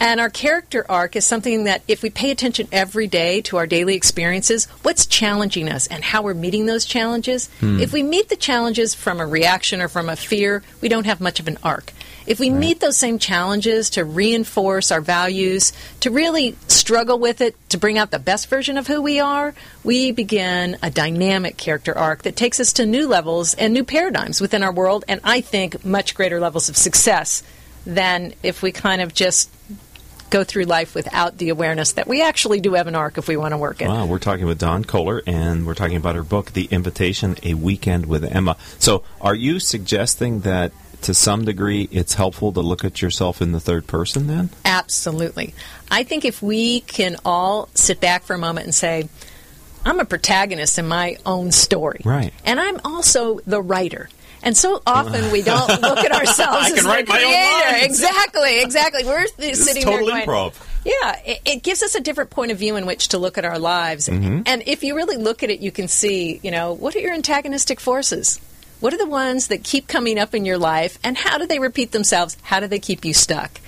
And 0.00 0.20
our 0.20 0.30
character 0.30 0.86
arc 0.88 1.16
is 1.16 1.26
something 1.26 1.64
that, 1.64 1.82
if 1.88 2.02
we 2.02 2.10
pay 2.10 2.30
attention 2.30 2.68
every 2.70 3.08
day 3.08 3.40
to 3.42 3.56
our 3.56 3.66
daily 3.66 3.96
experiences, 3.96 4.66
what's 4.82 5.06
challenging 5.06 5.68
us 5.68 5.86
and 5.88 6.04
how 6.04 6.22
we're 6.22 6.34
meeting 6.34 6.66
those 6.66 6.84
challenges. 6.84 7.48
Hmm. 7.60 7.80
If 7.80 7.92
we 7.92 8.02
meet 8.02 8.28
the 8.28 8.36
challenges 8.36 8.94
from 8.94 9.20
a 9.20 9.26
reaction 9.26 9.80
or 9.80 9.88
from 9.88 10.08
a 10.08 10.16
fear, 10.16 10.62
we 10.80 10.88
don't 10.88 11.06
have 11.06 11.20
much 11.20 11.40
of 11.40 11.48
an 11.48 11.58
arc. 11.62 11.92
If 12.26 12.38
we 12.38 12.50
meet 12.50 12.80
those 12.80 12.98
same 12.98 13.18
challenges 13.18 13.88
to 13.90 14.04
reinforce 14.04 14.92
our 14.92 15.00
values, 15.00 15.72
to 16.00 16.10
really 16.10 16.56
struggle 16.68 17.18
with 17.18 17.40
it, 17.40 17.56
to 17.70 17.78
bring 17.78 17.96
out 17.96 18.10
the 18.10 18.18
best 18.18 18.48
version 18.48 18.76
of 18.76 18.86
who 18.86 19.00
we 19.00 19.18
are, 19.18 19.54
we 19.82 20.12
begin 20.12 20.76
a 20.82 20.90
dynamic 20.90 21.56
character 21.56 21.96
arc 21.96 22.24
that 22.24 22.36
takes 22.36 22.60
us 22.60 22.74
to 22.74 22.84
new 22.84 23.08
levels 23.08 23.54
and 23.54 23.72
new 23.72 23.82
paradigms 23.82 24.42
within 24.42 24.62
our 24.62 24.72
world, 24.72 25.06
and 25.08 25.22
I 25.24 25.40
think 25.40 25.86
much 25.86 26.14
greater 26.14 26.38
levels 26.38 26.68
of 26.68 26.76
success 26.76 27.42
than 27.86 28.34
if 28.42 28.60
we 28.60 28.72
kind 28.72 29.00
of 29.00 29.14
just 29.14 29.50
go 30.30 30.44
through 30.44 30.64
life 30.64 30.94
without 30.94 31.38
the 31.38 31.48
awareness 31.48 31.92
that 31.92 32.06
we 32.06 32.22
actually 32.22 32.60
do 32.60 32.74
have 32.74 32.86
an 32.86 32.94
arc 32.94 33.18
if 33.18 33.28
we 33.28 33.36
want 33.36 33.52
to 33.52 33.58
work 33.58 33.80
it. 33.80 33.88
Wow, 33.88 34.06
we're 34.06 34.18
talking 34.18 34.46
with 34.46 34.58
Dawn 34.58 34.84
Kohler, 34.84 35.22
and 35.26 35.66
we're 35.66 35.74
talking 35.74 35.96
about 35.96 36.14
her 36.16 36.22
book, 36.22 36.52
The 36.52 36.66
Invitation: 36.66 37.36
A 37.42 37.54
Weekend 37.54 38.06
with 38.06 38.24
Emma. 38.24 38.56
So, 38.78 39.04
are 39.20 39.34
you 39.34 39.58
suggesting 39.60 40.40
that, 40.40 40.72
to 41.02 41.14
some 41.14 41.44
degree, 41.44 41.88
it's 41.90 42.14
helpful 42.14 42.52
to 42.52 42.60
look 42.60 42.84
at 42.84 43.00
yourself 43.00 43.40
in 43.40 43.52
the 43.52 43.60
third 43.60 43.86
person? 43.86 44.26
Then, 44.26 44.50
Absolutely. 44.64 45.54
I 45.90 46.02
think 46.02 46.24
if 46.24 46.42
we 46.42 46.80
can 46.80 47.16
all 47.24 47.68
sit 47.74 48.00
back 48.00 48.24
for 48.24 48.34
a 48.34 48.38
moment 48.38 48.66
and 48.66 48.74
say, 48.74 49.08
I'm 49.84 50.00
a 50.00 50.04
protagonist 50.04 50.78
in 50.78 50.88
my 50.88 51.16
own 51.24 51.52
story. 51.52 52.00
Right. 52.04 52.32
And 52.44 52.60
I'm 52.60 52.80
also 52.84 53.38
the 53.46 53.62
writer. 53.62 54.08
And 54.42 54.56
so 54.56 54.82
often 54.86 55.30
we 55.32 55.42
don't 55.42 55.68
look 55.82 55.98
at 55.98 56.12
ourselves 56.20 56.66
I 56.66 56.68
as 56.68 56.74
can 56.74 56.84
the 56.84 56.88
write 56.90 57.08
my 57.08 57.16
own 57.16 57.30
creator. 57.30 57.72
lines. 57.72 57.84
Exactly, 57.84 58.62
exactly. 58.62 59.04
We're 59.04 59.26
th- 59.38 59.52
is 59.52 59.64
sitting 59.64 59.82
total 59.82 60.06
there 60.06 60.26
going, 60.26 60.28
improv. 60.28 60.54
Yeah, 60.84 61.20
it, 61.26 61.40
it 61.44 61.62
gives 61.62 61.82
us 61.82 61.94
a 61.94 62.00
different 62.00 62.30
point 62.30 62.52
of 62.52 62.58
view 62.58 62.76
in 62.76 62.86
which 62.86 63.08
to 63.08 63.18
look 63.18 63.36
at 63.38 63.44
our 63.44 63.58
lives. 63.58 64.08
Mm-hmm. 64.08 64.42
And 64.46 64.62
if 64.66 64.82
you 64.84 64.94
really 64.94 65.16
look 65.16 65.42
at 65.42 65.50
it, 65.50 65.60
you 65.60 65.70
can 65.70 65.88
see, 65.88 66.40
you 66.42 66.50
know, 66.50 66.72
what 66.72 66.94
are 66.94 67.00
your 67.00 67.14
antagonistic 67.14 67.80
forces? 67.80 68.40
What 68.80 68.94
are 68.94 68.98
the 68.98 69.06
ones 69.06 69.48
that 69.48 69.64
keep 69.64 69.88
coming 69.88 70.20
up 70.20 70.36
in 70.36 70.44
your 70.44 70.56
life, 70.56 71.00
and 71.02 71.16
how 71.18 71.36
do 71.38 71.46
they 71.46 71.58
repeat 71.58 71.90
themselves? 71.90 72.36
How 72.42 72.60
do 72.60 72.68
they 72.68 72.78
keep 72.78 73.04
you 73.04 73.12
stuck? 73.12 73.60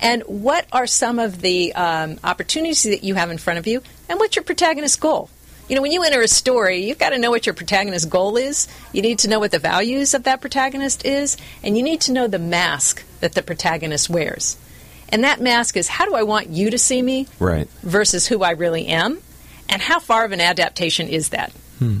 And 0.00 0.22
what 0.22 0.66
are 0.72 0.86
some 0.86 1.18
of 1.20 1.40
the 1.40 1.72
um, 1.74 2.18
opportunities 2.24 2.82
that 2.82 3.04
you 3.04 3.14
have 3.14 3.30
in 3.30 3.38
front 3.38 3.60
of 3.60 3.68
you, 3.68 3.82
and 4.08 4.18
what's 4.18 4.34
your 4.34 4.42
protagonist 4.42 5.00
goal? 5.00 5.30
You 5.68 5.76
know, 5.76 5.82
when 5.82 5.92
you 5.92 6.02
enter 6.02 6.22
a 6.22 6.28
story, 6.28 6.78
you've 6.78 6.98
got 6.98 7.10
to 7.10 7.18
know 7.18 7.30
what 7.30 7.44
your 7.44 7.54
protagonist's 7.54 8.08
goal 8.08 8.38
is. 8.38 8.68
You 8.92 9.02
need 9.02 9.18
to 9.20 9.28
know 9.28 9.38
what 9.38 9.50
the 9.50 9.58
values 9.58 10.14
of 10.14 10.24
that 10.24 10.40
protagonist 10.40 11.04
is, 11.04 11.36
and 11.62 11.76
you 11.76 11.82
need 11.82 12.00
to 12.02 12.12
know 12.12 12.26
the 12.26 12.38
mask 12.38 13.04
that 13.20 13.34
the 13.34 13.42
protagonist 13.42 14.08
wears. 14.08 14.56
And 15.10 15.24
that 15.24 15.40
mask 15.40 15.76
is 15.76 15.88
how 15.88 16.06
do 16.06 16.14
I 16.14 16.22
want 16.22 16.48
you 16.48 16.70
to 16.70 16.78
see 16.78 17.02
me 17.02 17.26
right? 17.38 17.68
versus 17.82 18.26
who 18.26 18.42
I 18.42 18.52
really 18.52 18.86
am, 18.86 19.18
and 19.68 19.82
how 19.82 19.98
far 19.98 20.24
of 20.24 20.32
an 20.32 20.40
adaptation 20.40 21.08
is 21.08 21.30
that? 21.30 21.52
Hmm. 21.78 21.98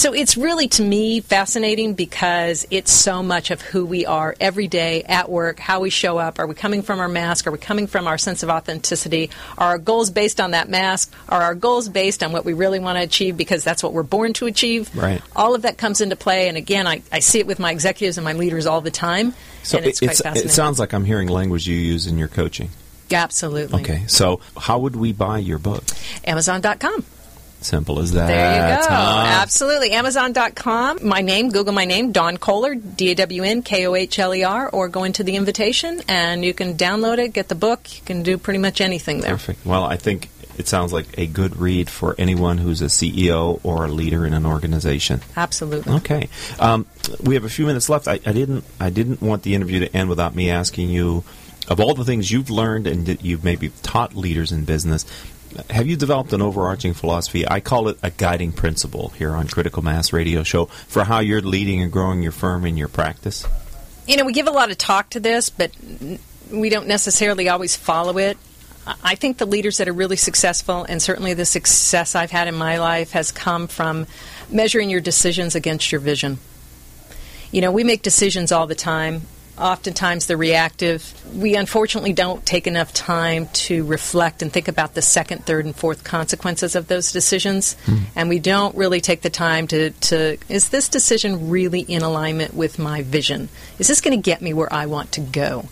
So 0.00 0.14
it's 0.14 0.34
really, 0.34 0.66
to 0.68 0.82
me, 0.82 1.20
fascinating 1.20 1.92
because 1.92 2.66
it's 2.70 2.90
so 2.90 3.22
much 3.22 3.50
of 3.50 3.60
who 3.60 3.84
we 3.84 4.06
are 4.06 4.34
every 4.40 4.66
day 4.66 5.02
at 5.02 5.28
work, 5.28 5.58
how 5.58 5.80
we 5.80 5.90
show 5.90 6.16
up. 6.16 6.38
Are 6.38 6.46
we 6.46 6.54
coming 6.54 6.80
from 6.80 7.00
our 7.00 7.08
mask? 7.08 7.46
Are 7.46 7.50
we 7.50 7.58
coming 7.58 7.86
from 7.86 8.06
our 8.06 8.16
sense 8.16 8.42
of 8.42 8.48
authenticity? 8.48 9.28
Are 9.58 9.72
our 9.72 9.78
goals 9.78 10.08
based 10.08 10.40
on 10.40 10.52
that 10.52 10.70
mask? 10.70 11.12
Are 11.28 11.42
our 11.42 11.54
goals 11.54 11.90
based 11.90 12.22
on 12.22 12.32
what 12.32 12.46
we 12.46 12.54
really 12.54 12.78
want 12.78 12.96
to 12.96 13.04
achieve 13.04 13.36
because 13.36 13.62
that's 13.62 13.82
what 13.82 13.92
we're 13.92 14.02
born 14.02 14.32
to 14.32 14.46
achieve? 14.46 14.88
Right. 14.96 15.20
All 15.36 15.54
of 15.54 15.60
that 15.62 15.76
comes 15.76 16.00
into 16.00 16.16
play. 16.16 16.48
And 16.48 16.56
again, 16.56 16.86
I, 16.86 17.02
I 17.12 17.18
see 17.18 17.38
it 17.38 17.46
with 17.46 17.58
my 17.58 17.70
executives 17.70 18.16
and 18.16 18.24
my 18.24 18.32
leaders 18.32 18.64
all 18.64 18.80
the 18.80 18.90
time. 18.90 19.34
So 19.64 19.76
and 19.76 19.86
it's 19.86 20.00
it's, 20.00 20.22
it 20.24 20.50
sounds 20.50 20.78
like 20.78 20.94
I'm 20.94 21.04
hearing 21.04 21.28
language 21.28 21.66
you 21.66 21.76
use 21.76 22.06
in 22.06 22.16
your 22.16 22.28
coaching. 22.28 22.70
Absolutely. 23.12 23.82
Okay, 23.82 24.04
so 24.06 24.40
how 24.56 24.78
would 24.78 24.96
we 24.96 25.12
buy 25.12 25.40
your 25.40 25.58
book? 25.58 25.84
Amazon.com. 26.24 27.04
Simple 27.62 27.98
as 28.00 28.12
that. 28.12 28.26
There 28.26 28.54
you 28.54 28.76
go. 28.76 28.88
huh? 28.88 29.24
Absolutely. 29.42 29.92
Amazon.com. 29.92 31.06
My 31.06 31.20
name, 31.20 31.50
Google 31.50 31.72
my 31.74 31.84
name, 31.84 32.12
Dawn 32.12 32.36
Kohler, 32.36 32.74
D 32.74 33.10
A 33.12 33.14
W 33.14 33.42
N 33.42 33.62
K 33.62 33.86
O 33.86 33.94
H 33.94 34.18
L 34.18 34.34
E 34.34 34.42
R, 34.44 34.68
or 34.70 34.88
go 34.88 35.04
into 35.04 35.22
the 35.24 35.36
invitation 35.36 36.00
and 36.08 36.44
you 36.44 36.54
can 36.54 36.74
download 36.76 37.18
it, 37.18 37.28
get 37.32 37.48
the 37.48 37.54
book. 37.54 37.94
You 37.94 38.02
can 38.04 38.22
do 38.22 38.38
pretty 38.38 38.58
much 38.58 38.80
anything 38.80 39.20
there. 39.20 39.32
Perfect. 39.32 39.66
Well, 39.66 39.84
I 39.84 39.96
think 39.96 40.28
it 40.58 40.68
sounds 40.68 40.92
like 40.92 41.06
a 41.18 41.26
good 41.26 41.56
read 41.56 41.88
for 41.88 42.14
anyone 42.18 42.58
who's 42.58 42.82
a 42.82 42.86
CEO 42.86 43.60
or 43.62 43.84
a 43.84 43.88
leader 43.88 44.26
in 44.26 44.34
an 44.34 44.44
organization. 44.46 45.20
Absolutely. 45.36 45.92
Okay, 45.94 46.28
um, 46.58 46.86
we 47.22 47.34
have 47.34 47.44
a 47.44 47.48
few 47.48 47.66
minutes 47.66 47.88
left. 47.88 48.08
I, 48.08 48.20
I 48.26 48.32
didn't. 48.32 48.64
I 48.78 48.90
didn't 48.90 49.22
want 49.22 49.42
the 49.42 49.54
interview 49.54 49.80
to 49.80 49.96
end 49.96 50.08
without 50.08 50.34
me 50.34 50.50
asking 50.50 50.90
you, 50.90 51.24
of 51.68 51.80
all 51.80 51.94
the 51.94 52.04
things 52.04 52.30
you've 52.30 52.50
learned 52.50 52.86
and 52.86 53.06
that 53.06 53.24
you've 53.24 53.44
maybe 53.44 53.70
taught 53.82 54.14
leaders 54.14 54.52
in 54.52 54.64
business, 54.64 55.06
have 55.68 55.86
you 55.86 55.96
developed 55.96 56.32
an 56.32 56.42
overarching 56.42 56.94
philosophy? 56.94 57.46
I 57.48 57.60
call 57.60 57.88
it 57.88 57.98
a 58.02 58.10
guiding 58.10 58.52
principle 58.52 59.08
here 59.10 59.32
on 59.32 59.48
Critical 59.48 59.82
Mass 59.82 60.12
Radio 60.12 60.42
Show 60.42 60.66
for 60.66 61.04
how 61.04 61.20
you're 61.20 61.40
leading 61.40 61.82
and 61.82 61.90
growing 61.90 62.22
your 62.22 62.32
firm 62.32 62.64
in 62.64 62.76
your 62.76 62.88
practice. 62.88 63.46
You 64.06 64.16
know, 64.16 64.24
we 64.24 64.32
give 64.32 64.48
a 64.48 64.52
lot 64.52 64.70
of 64.70 64.78
talk 64.78 65.10
to 65.10 65.20
this, 65.20 65.50
but 65.50 65.72
we 66.50 66.68
don't 66.68 66.88
necessarily 66.88 67.48
always 67.48 67.76
follow 67.76 68.18
it. 68.18 68.36
I 68.86 68.94
I 69.02 69.14
think 69.14 69.38
the 69.38 69.46
leaders 69.46 69.78
that 69.78 69.88
are 69.88 69.92
really 69.92 70.16
successful, 70.16 70.84
and 70.84 71.02
certainly 71.02 71.34
the 71.34 71.44
success 71.44 72.14
I've 72.14 72.30
had 72.30 72.48
in 72.48 72.54
my 72.54 72.78
life, 72.78 73.12
has 73.12 73.30
come 73.30 73.66
from 73.68 74.06
measuring 74.50 74.90
your 74.90 75.00
decisions 75.00 75.54
against 75.54 75.92
your 75.92 76.00
vision. 76.00 76.38
You 77.52 77.60
know, 77.60 77.72
we 77.72 77.84
make 77.84 78.02
decisions 78.02 78.52
all 78.52 78.66
the 78.66 78.74
time. 78.74 79.22
Oftentimes 79.60 80.26
they're 80.26 80.38
reactive. 80.38 81.14
We 81.34 81.54
unfortunately 81.54 82.14
don't 82.14 82.44
take 82.46 82.66
enough 82.66 82.94
time 82.94 83.46
to 83.52 83.84
reflect 83.84 84.40
and 84.40 84.50
think 84.50 84.68
about 84.68 84.94
the 84.94 85.02
second, 85.02 85.44
third, 85.44 85.66
and 85.66 85.76
fourth 85.76 86.02
consequences 86.02 86.74
of 86.74 86.88
those 86.88 87.12
decisions. 87.12 87.76
And 88.16 88.28
we 88.30 88.38
don't 88.38 88.74
really 88.74 89.00
take 89.00 89.20
the 89.20 89.30
time 89.30 89.66
to, 89.68 89.90
to 89.90 90.38
is 90.48 90.70
this 90.70 90.88
decision 90.88 91.50
really 91.50 91.80
in 91.80 92.02
alignment 92.02 92.54
with 92.54 92.78
my 92.78 93.02
vision? 93.02 93.50
Is 93.78 93.86
this 93.86 94.00
going 94.00 94.16
to 94.16 94.22
get 94.22 94.40
me 94.40 94.54
where 94.54 94.72
I 94.72 94.86
want 94.86 95.12
to 95.12 95.20
go? 95.20 95.68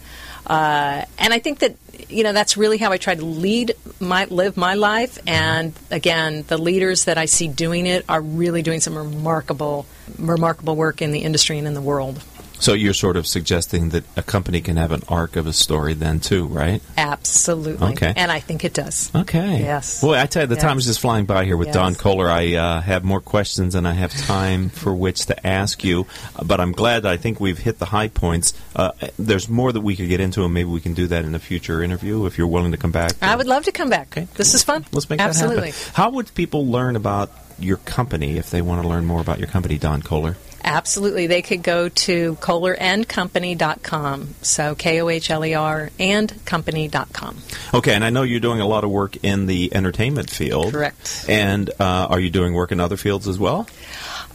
Uh, 0.47 1.05
and 1.19 1.33
I 1.33 1.39
think 1.39 1.59
that 1.59 1.77
you 2.09 2.25
know 2.25 2.33
that's 2.33 2.57
really 2.57 2.79
how 2.79 2.91
I 2.91 2.97
try 2.97 3.15
to 3.15 3.25
lead 3.25 3.75
my 4.01 4.25
live 4.27 4.57
my 4.57 4.75
life. 4.75 5.19
And 5.27 5.75
again, 5.91 6.45
the 6.49 6.57
leaders 6.57 7.05
that 7.05 7.19
I 7.19 7.27
see 7.27 7.49
doing 7.49 7.87
it 7.87 8.05
are 8.09 8.21
really 8.21 8.63
doing 8.63 8.81
some 8.81 8.97
remarkable, 8.97 9.87
remarkable 10.19 10.75
work 10.75 11.03
in 11.03 11.13
the 11.13 11.21
industry 11.21 11.59
and 11.59 11.67
in 11.67 11.75
the 11.75 11.83
world. 11.83 12.23
So 12.61 12.73
you're 12.75 12.95
sort 12.95 13.17
of 13.17 13.27
suggesting 13.27 13.91
that 13.91 14.05
a 14.17 14.23
company 14.23 14.61
can 14.61 14.77
have 14.77 14.91
an 14.93 15.03
arc 15.09 15.37
of 15.37 15.47
a 15.47 15.53
story 15.53 15.95
then 15.95 16.21
too, 16.21 16.47
right? 16.47 16.83
Absolutely. 16.97 17.89
Okay. 17.93 18.13
And 18.17 18.31
I 18.33 18.41
think 18.41 18.65
it 18.65 18.75
does. 18.75 19.11
Okay. 19.15 19.61
Yes. 19.61 20.01
Boy, 20.01 20.19
I 20.19 20.27
tell 20.27 20.43
you, 20.43 20.47
the 20.49 20.57
time 20.57 20.79
is 20.79 20.87
just 20.87 21.01
flying 21.01 21.25
by 21.25 21.45
here 21.45 21.57
with 21.57 21.69
Yes. 21.69 21.75
Dawn 21.75 21.95
Kohler. 21.95 22.29
I 22.29 22.55
uh, 22.55 22.81
have 22.81 23.05
more 23.05 23.21
questions 23.21 23.75
than 23.75 23.87
I 23.87 23.93
have 23.93 24.13
time 24.13 24.69
for 24.71 24.95
which 24.95 25.27
to 25.27 25.47
ask 25.47 25.85
you, 25.85 26.07
but 26.45 26.61
I'm 26.61 26.73
glad 26.73 27.07
I 27.07 27.17
think 27.17 27.41
we've 27.41 27.59
hit 27.59 27.79
the 27.79 27.87
high 27.87 28.09
points. 28.09 28.55
Uh, 28.75 28.93
there's 29.19 29.49
more 29.49 29.73
that 29.73 29.81
we 29.81 29.97
could 29.97 30.09
get 30.09 30.21
into, 30.21 30.45
and 30.45 30.53
maybe 30.53 30.69
we 30.71 30.81
can 30.81 30.95
do 30.95 31.07
that 31.09 31.25
in 31.25 31.35
a 31.35 31.39
future 31.39 31.83
interview 31.83 32.27
if 32.27 32.39
you're 32.39 32.47
willing 32.47 32.73
to 32.73 32.79
come 32.79 32.93
back. 32.93 33.13
I 33.23 33.37
would 33.37 33.47
love 33.47 33.65
to 33.65 33.73
come 33.73 33.91
back. 33.91 34.09
Okay. 34.17 34.27
This 34.35 34.55
is 34.55 34.63
fun. 34.63 34.85
Let's 34.93 35.09
make 35.09 35.21
Absolutely. 35.21 35.71
that 35.71 35.75
happen. 35.75 35.95
How 35.95 36.11
would 36.11 36.35
people 36.35 36.67
learn 36.67 36.97
about 36.97 37.31
your 37.59 37.77
company 37.79 38.37
if 38.37 38.51
they 38.51 38.63
want 38.63 38.83
to 38.83 38.89
learn 38.89 39.05
more 39.05 39.21
about 39.21 39.39
your 39.39 39.49
company, 39.49 39.79
Dawn 39.79 40.03
Kohler? 40.03 40.37
Absolutely. 40.65 41.27
They 41.27 41.43
could 41.43 41.63
go 41.63 41.89
to 41.89 42.35
kohlerandcompany.com. 42.37 44.35
So 44.43 44.75
K 44.75 45.01
O 45.01 45.09
H 45.09 45.31
L 45.31 45.45
E 45.45 45.55
R 45.55 45.91
and 45.99 46.45
company.com. 46.45 47.39
Okay, 47.75 47.95
and 47.95 48.05
I 48.05 48.11
know 48.11 48.23
you're 48.23 48.41
doing 48.41 48.61
a 48.61 48.67
lot 48.67 48.85
of 48.85 48.91
work 48.91 49.17
in 49.23 49.47
the 49.47 49.75
entertainment 49.75 50.31
field. 50.31 50.73
Correct. 50.73 51.25
And 51.29 51.71
uh, 51.79 52.09
are 52.11 52.21
you 52.21 52.31
doing 52.31 52.55
work 52.55 52.73
in 52.73 52.81
other 52.81 52.97
fields 52.97 53.29
as 53.29 53.39
well? 53.39 53.67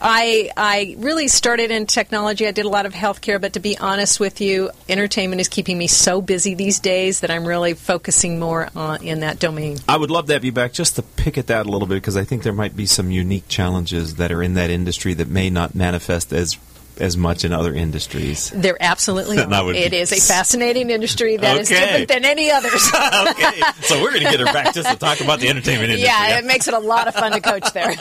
I 0.06 0.50
I 0.54 0.96
really 0.98 1.28
started 1.28 1.70
in 1.70 1.86
technology. 1.86 2.46
I 2.46 2.50
did 2.50 2.66
a 2.66 2.68
lot 2.68 2.84
of 2.84 2.92
healthcare, 2.92 3.40
but 3.40 3.54
to 3.54 3.60
be 3.60 3.78
honest 3.78 4.20
with 4.20 4.42
you, 4.42 4.70
entertainment 4.86 5.40
is 5.40 5.48
keeping 5.48 5.78
me 5.78 5.86
so 5.86 6.20
busy 6.20 6.54
these 6.54 6.78
days 6.78 7.20
that 7.20 7.30
I'm 7.30 7.46
really 7.46 7.72
focusing 7.72 8.38
more 8.38 8.68
on 8.76 9.02
in 9.02 9.20
that 9.20 9.38
domain. 9.38 9.78
I 9.88 9.96
would 9.96 10.10
love 10.10 10.26
to 10.26 10.34
have 10.34 10.44
you 10.44 10.52
back 10.52 10.74
just 10.74 10.96
to 10.96 11.02
pick 11.02 11.38
at 11.38 11.46
that 11.46 11.64
a 11.64 11.70
little 11.70 11.88
bit 11.88 11.94
because 11.94 12.18
I 12.18 12.24
think 12.24 12.42
there 12.42 12.52
might 12.52 12.76
be 12.76 12.84
some 12.84 13.10
unique 13.10 13.48
challenges 13.48 14.16
that 14.16 14.30
are 14.30 14.42
in 14.42 14.52
that 14.54 14.68
industry 14.68 15.14
that 15.14 15.28
may 15.28 15.48
not 15.48 15.74
manifest 15.74 16.34
as 16.34 16.58
as 17.00 17.16
much 17.16 17.44
in 17.44 17.52
other 17.52 17.72
industries. 17.74 18.50
There 18.50 18.76
absolutely 18.80 19.38
It 19.38 19.90
be- 19.90 19.96
is 19.98 20.12
a 20.12 20.16
fascinating 20.16 20.90
industry 20.90 21.36
that 21.36 21.58
is 21.58 21.70
Okay. 21.70 21.80
different 21.80 22.08
than 22.08 22.24
any 22.24 22.50
others. 22.50 22.72
okay, 23.30 23.60
so 23.82 24.00
we're 24.02 24.10
going 24.10 24.24
to 24.24 24.30
get 24.30 24.40
her 24.40 24.46
back 24.52 24.74
just 24.74 24.88
to 24.90 24.96
talk 24.96 25.20
about 25.20 25.40
the 25.40 25.48
entertainment 25.48 25.90
industry. 25.90 26.06
yeah, 26.06 26.38
it 26.38 26.44
makes 26.44 26.68
it 26.68 26.74
a 26.74 26.78
lot 26.78 27.08
of 27.08 27.14
fun 27.14 27.32
to 27.32 27.40
coach 27.40 27.72
there. 27.72 27.94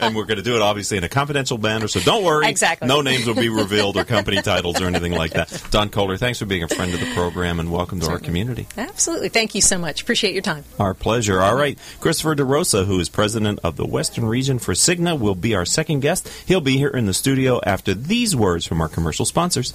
and 0.00 0.14
we're 0.14 0.24
going 0.24 0.36
to 0.38 0.42
do 0.42 0.56
it 0.56 0.62
obviously 0.62 0.96
in 0.96 1.04
a 1.04 1.08
confidential 1.08 1.58
manner, 1.58 1.88
so 1.88 2.00
don't 2.00 2.24
worry. 2.24 2.48
Exactly. 2.48 2.88
No 2.88 3.00
names 3.00 3.26
will 3.26 3.34
be 3.34 3.48
revealed 3.48 3.96
or 3.96 4.04
company 4.04 4.40
titles 4.42 4.80
or 4.80 4.86
anything 4.86 5.12
like 5.12 5.32
that. 5.32 5.62
Dawn 5.70 5.88
Kohler, 5.90 6.16
thanks 6.16 6.38
for 6.38 6.46
being 6.46 6.62
a 6.62 6.68
friend 6.68 6.92
of 6.94 7.00
the 7.00 7.12
program 7.14 7.60
and 7.60 7.70
welcome 7.70 8.00
to 8.00 8.08
our 8.10 8.18
community. 8.18 8.66
absolutely. 8.76 9.28
Thank 9.28 9.54
you 9.54 9.60
so 9.60 9.78
much. 9.78 10.02
Appreciate 10.02 10.32
your 10.32 10.42
time. 10.42 10.64
Our 10.78 10.94
pleasure. 10.94 11.40
All 11.40 11.54
right. 11.56 11.78
Christopher 12.00 12.34
DeRosa, 12.34 12.86
who 12.86 12.98
is 13.00 13.08
president 13.08 13.60
of 13.64 13.76
the 13.76 13.86
Western 13.86 14.24
region 14.24 14.58
for 14.58 14.74
Cigna, 14.74 15.18
will 15.18 15.34
be 15.34 15.54
our 15.54 15.64
second 15.64 16.00
guest. 16.00 16.28
He'll 16.46 16.60
be 16.60 16.76
here 16.78 16.88
in 16.90 17.06
the 17.06 17.14
studio 17.14 17.60
after 17.64 17.94
these 17.94 18.34
words 18.38 18.66
from 18.66 18.80
our 18.80 18.88
commercial 18.88 19.24
sponsors. 19.24 19.74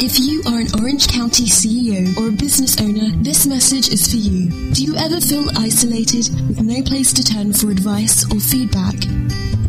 If 0.00 0.20
you 0.20 0.42
are 0.46 0.60
an 0.60 0.68
Orange 0.80 1.08
County 1.08 1.46
CEO 1.46 2.16
or 2.16 2.28
a 2.28 2.32
business 2.32 2.80
owner, 2.80 3.10
this 3.16 3.46
message 3.46 3.88
is 3.88 4.06
for 4.06 4.16
you. 4.16 4.48
Do 4.72 4.84
you 4.84 4.94
ever 4.94 5.20
feel 5.20 5.50
isolated 5.58 6.30
with 6.46 6.62
no 6.62 6.82
place 6.82 7.12
to 7.14 7.24
turn 7.24 7.52
for 7.52 7.72
advice 7.72 8.24
or 8.32 8.38
feedback? 8.38 8.94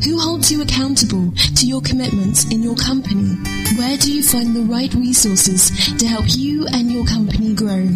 Who 0.06 0.20
holds 0.20 0.52
you 0.52 0.62
accountable 0.62 1.32
to 1.56 1.66
your 1.66 1.82
commitments 1.82 2.46
in 2.54 2.62
your 2.62 2.76
company? 2.76 3.42
Where 3.76 3.98
do 3.98 4.14
you 4.14 4.22
find 4.22 4.56
the 4.56 4.70
right 4.70 4.94
resources 4.94 5.72
to 5.98 6.06
help 6.06 6.26
you 6.28 6.68
and 6.74 6.92
your 6.92 7.08
company 7.08 7.56
grow? 7.56 7.90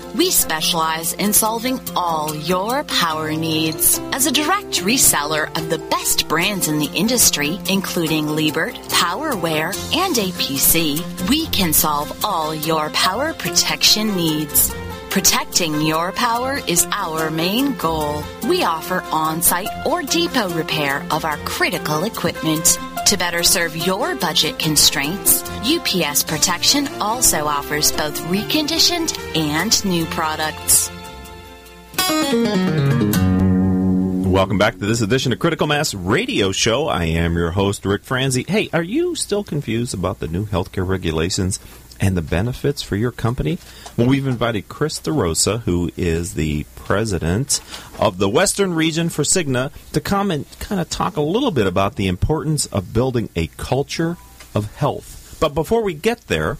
We 0.15 0.29
specialize 0.29 1.13
in 1.13 1.31
solving 1.31 1.79
all 1.95 2.35
your 2.35 2.83
power 2.83 3.31
needs. 3.31 3.97
As 4.11 4.25
a 4.25 4.31
direct 4.31 4.81
reseller 4.81 5.47
of 5.57 5.69
the 5.69 5.77
best 5.77 6.27
brands 6.27 6.67
in 6.67 6.79
the 6.79 6.91
industry, 6.93 7.59
including 7.69 8.27
Liebert, 8.27 8.75
PowerWare, 8.89 9.73
and 9.95 10.15
APC, 10.15 11.29
we 11.29 11.47
can 11.47 11.71
solve 11.71 12.25
all 12.25 12.53
your 12.53 12.89
power 12.89 13.33
protection 13.33 14.15
needs. 14.17 14.73
Protecting 15.09 15.81
your 15.81 16.11
power 16.11 16.59
is 16.67 16.87
our 16.91 17.31
main 17.31 17.75
goal. 17.75 18.23
We 18.47 18.63
offer 18.63 19.03
on 19.11 19.41
site 19.41 19.69
or 19.85 20.03
depot 20.03 20.49
repair 20.49 21.05
of 21.11 21.23
our 21.23 21.37
critical 21.39 22.03
equipment. 22.03 22.77
To 23.11 23.17
better 23.17 23.43
serve 23.43 23.75
your 23.75 24.15
budget 24.15 24.57
constraints, 24.57 25.43
UPS 25.69 26.23
Protection 26.23 26.87
also 27.01 27.45
offers 27.45 27.91
both 27.91 28.17
reconditioned 28.27 29.13
and 29.35 29.83
new 29.83 30.05
products. 30.05 30.89
Welcome 34.25 34.57
back 34.57 34.79
to 34.79 34.85
this 34.85 35.01
edition 35.01 35.33
of 35.33 35.39
Critical 35.39 35.67
Mass 35.67 35.93
Radio 35.93 36.53
Show. 36.53 36.87
I 36.87 37.03
am 37.03 37.35
your 37.35 37.51
host, 37.51 37.85
Rick 37.85 38.05
Franzi. 38.05 38.45
Hey, 38.47 38.69
are 38.71 38.81
you 38.81 39.13
still 39.15 39.43
confused 39.43 39.93
about 39.93 40.19
the 40.19 40.29
new 40.29 40.45
healthcare 40.45 40.87
regulations 40.87 41.59
and 42.01 42.17
the 42.17 42.21
benefits 42.21 42.81
for 42.81 42.95
your 42.95 43.11
company? 43.11 43.59
Well, 43.95 44.07
we've 44.07 44.27
invited 44.27 44.67
Chris 44.67 44.99
DeRosa, 44.99 45.61
who 45.61 45.91
is 45.95 46.33
the 46.33 46.65
president 46.75 47.61
of 47.99 48.17
the 48.17 48.27
Western 48.27 48.73
region 48.73 49.09
for 49.09 49.21
Cigna, 49.21 49.71
to 49.93 50.01
come 50.01 50.31
and 50.31 50.45
kind 50.59 50.81
of 50.81 50.89
talk 50.89 51.15
a 51.15 51.21
little 51.21 51.51
bit 51.51 51.67
about 51.67 51.95
the 51.95 52.07
importance 52.07 52.65
of 52.65 52.91
building 52.91 53.29
a 53.35 53.47
culture 53.55 54.17
of 54.55 54.75
health. 54.75 55.37
But 55.39 55.53
before 55.53 55.83
we 55.83 55.93
get 55.93 56.27
there, 56.27 56.57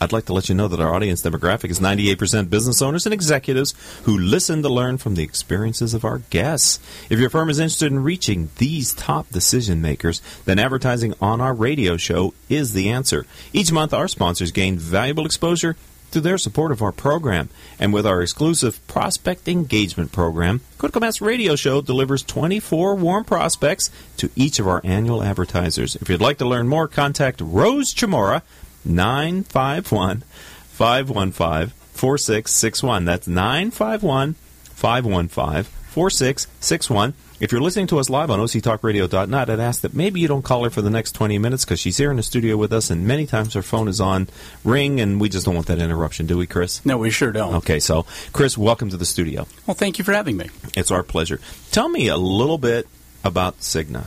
I'd 0.00 0.12
like 0.12 0.26
to 0.26 0.32
let 0.32 0.48
you 0.48 0.54
know 0.54 0.68
that 0.68 0.80
our 0.80 0.94
audience 0.94 1.22
demographic 1.22 1.70
is 1.70 1.80
98% 1.80 2.50
business 2.50 2.80
owners 2.80 3.06
and 3.06 3.12
executives 3.12 3.74
who 4.04 4.16
listen 4.16 4.62
to 4.62 4.68
learn 4.68 4.98
from 4.98 5.16
the 5.16 5.24
experiences 5.24 5.94
of 5.94 6.04
our 6.04 6.18
guests. 6.30 6.78
If 7.10 7.18
your 7.18 7.30
firm 7.30 7.50
is 7.50 7.58
interested 7.58 7.90
in 7.90 8.04
reaching 8.04 8.50
these 8.58 8.94
top 8.94 9.28
decision 9.30 9.82
makers, 9.82 10.22
then 10.44 10.58
advertising 10.58 11.14
on 11.20 11.40
our 11.40 11.54
radio 11.54 11.96
show 11.96 12.34
is 12.48 12.72
the 12.72 12.90
answer. 12.90 13.26
Each 13.52 13.72
month, 13.72 13.92
our 13.92 14.08
sponsors 14.08 14.52
gain 14.52 14.78
valuable 14.78 15.26
exposure 15.26 15.76
through 16.10 16.22
their 16.22 16.38
support 16.38 16.72
of 16.72 16.82
our 16.82 16.92
program. 16.92 17.48
And 17.78 17.92
with 17.92 18.06
our 18.06 18.22
exclusive 18.22 18.84
prospect 18.86 19.48
engagement 19.48 20.12
program, 20.12 20.60
Critical 20.78 21.00
Mass 21.00 21.20
Radio 21.20 21.56
Show 21.56 21.82
delivers 21.82 22.22
24 22.22 22.94
warm 22.94 23.24
prospects 23.24 23.90
to 24.16 24.30
each 24.34 24.58
of 24.58 24.68
our 24.68 24.80
annual 24.84 25.22
advertisers. 25.22 25.96
If 25.96 26.08
you'd 26.08 26.20
like 26.20 26.38
to 26.38 26.48
learn 26.48 26.68
more, 26.68 26.88
contact 26.88 27.40
Rose 27.40 27.92
Chamora 27.92 28.42
951 28.88 30.22
515 30.68 31.68
4661. 31.92 33.04
That's 33.04 33.28
951 33.28 34.34
515 34.34 35.64
4661. 35.64 37.14
If 37.40 37.52
you're 37.52 37.60
listening 37.60 37.86
to 37.88 38.00
us 38.00 38.10
live 38.10 38.32
on 38.32 38.40
octalkradio.net, 38.40 39.50
I'd 39.50 39.60
ask 39.60 39.82
that 39.82 39.94
maybe 39.94 40.18
you 40.18 40.26
don't 40.26 40.42
call 40.42 40.64
her 40.64 40.70
for 40.70 40.82
the 40.82 40.90
next 40.90 41.12
20 41.12 41.38
minutes 41.38 41.64
because 41.64 41.78
she's 41.78 41.96
here 41.96 42.10
in 42.10 42.16
the 42.16 42.22
studio 42.24 42.56
with 42.56 42.72
us, 42.72 42.90
and 42.90 43.06
many 43.06 43.26
times 43.26 43.54
her 43.54 43.62
phone 43.62 43.86
is 43.86 44.00
on 44.00 44.28
ring, 44.64 45.00
and 45.00 45.20
we 45.20 45.28
just 45.28 45.46
don't 45.46 45.54
want 45.54 45.68
that 45.68 45.78
interruption, 45.78 46.26
do 46.26 46.36
we, 46.36 46.48
Chris? 46.48 46.84
No, 46.84 46.98
we 46.98 47.10
sure 47.10 47.30
don't. 47.30 47.54
Okay, 47.56 47.78
so, 47.78 48.06
Chris, 48.32 48.58
welcome 48.58 48.90
to 48.90 48.96
the 48.96 49.04
studio. 49.04 49.46
Well, 49.66 49.76
thank 49.76 49.98
you 49.98 50.04
for 50.04 50.12
having 50.12 50.36
me. 50.36 50.50
It's 50.76 50.90
our 50.90 51.04
pleasure. 51.04 51.40
Tell 51.70 51.88
me 51.88 52.08
a 52.08 52.16
little 52.16 52.58
bit 52.58 52.88
about 53.22 53.60
Cigna. 53.60 54.06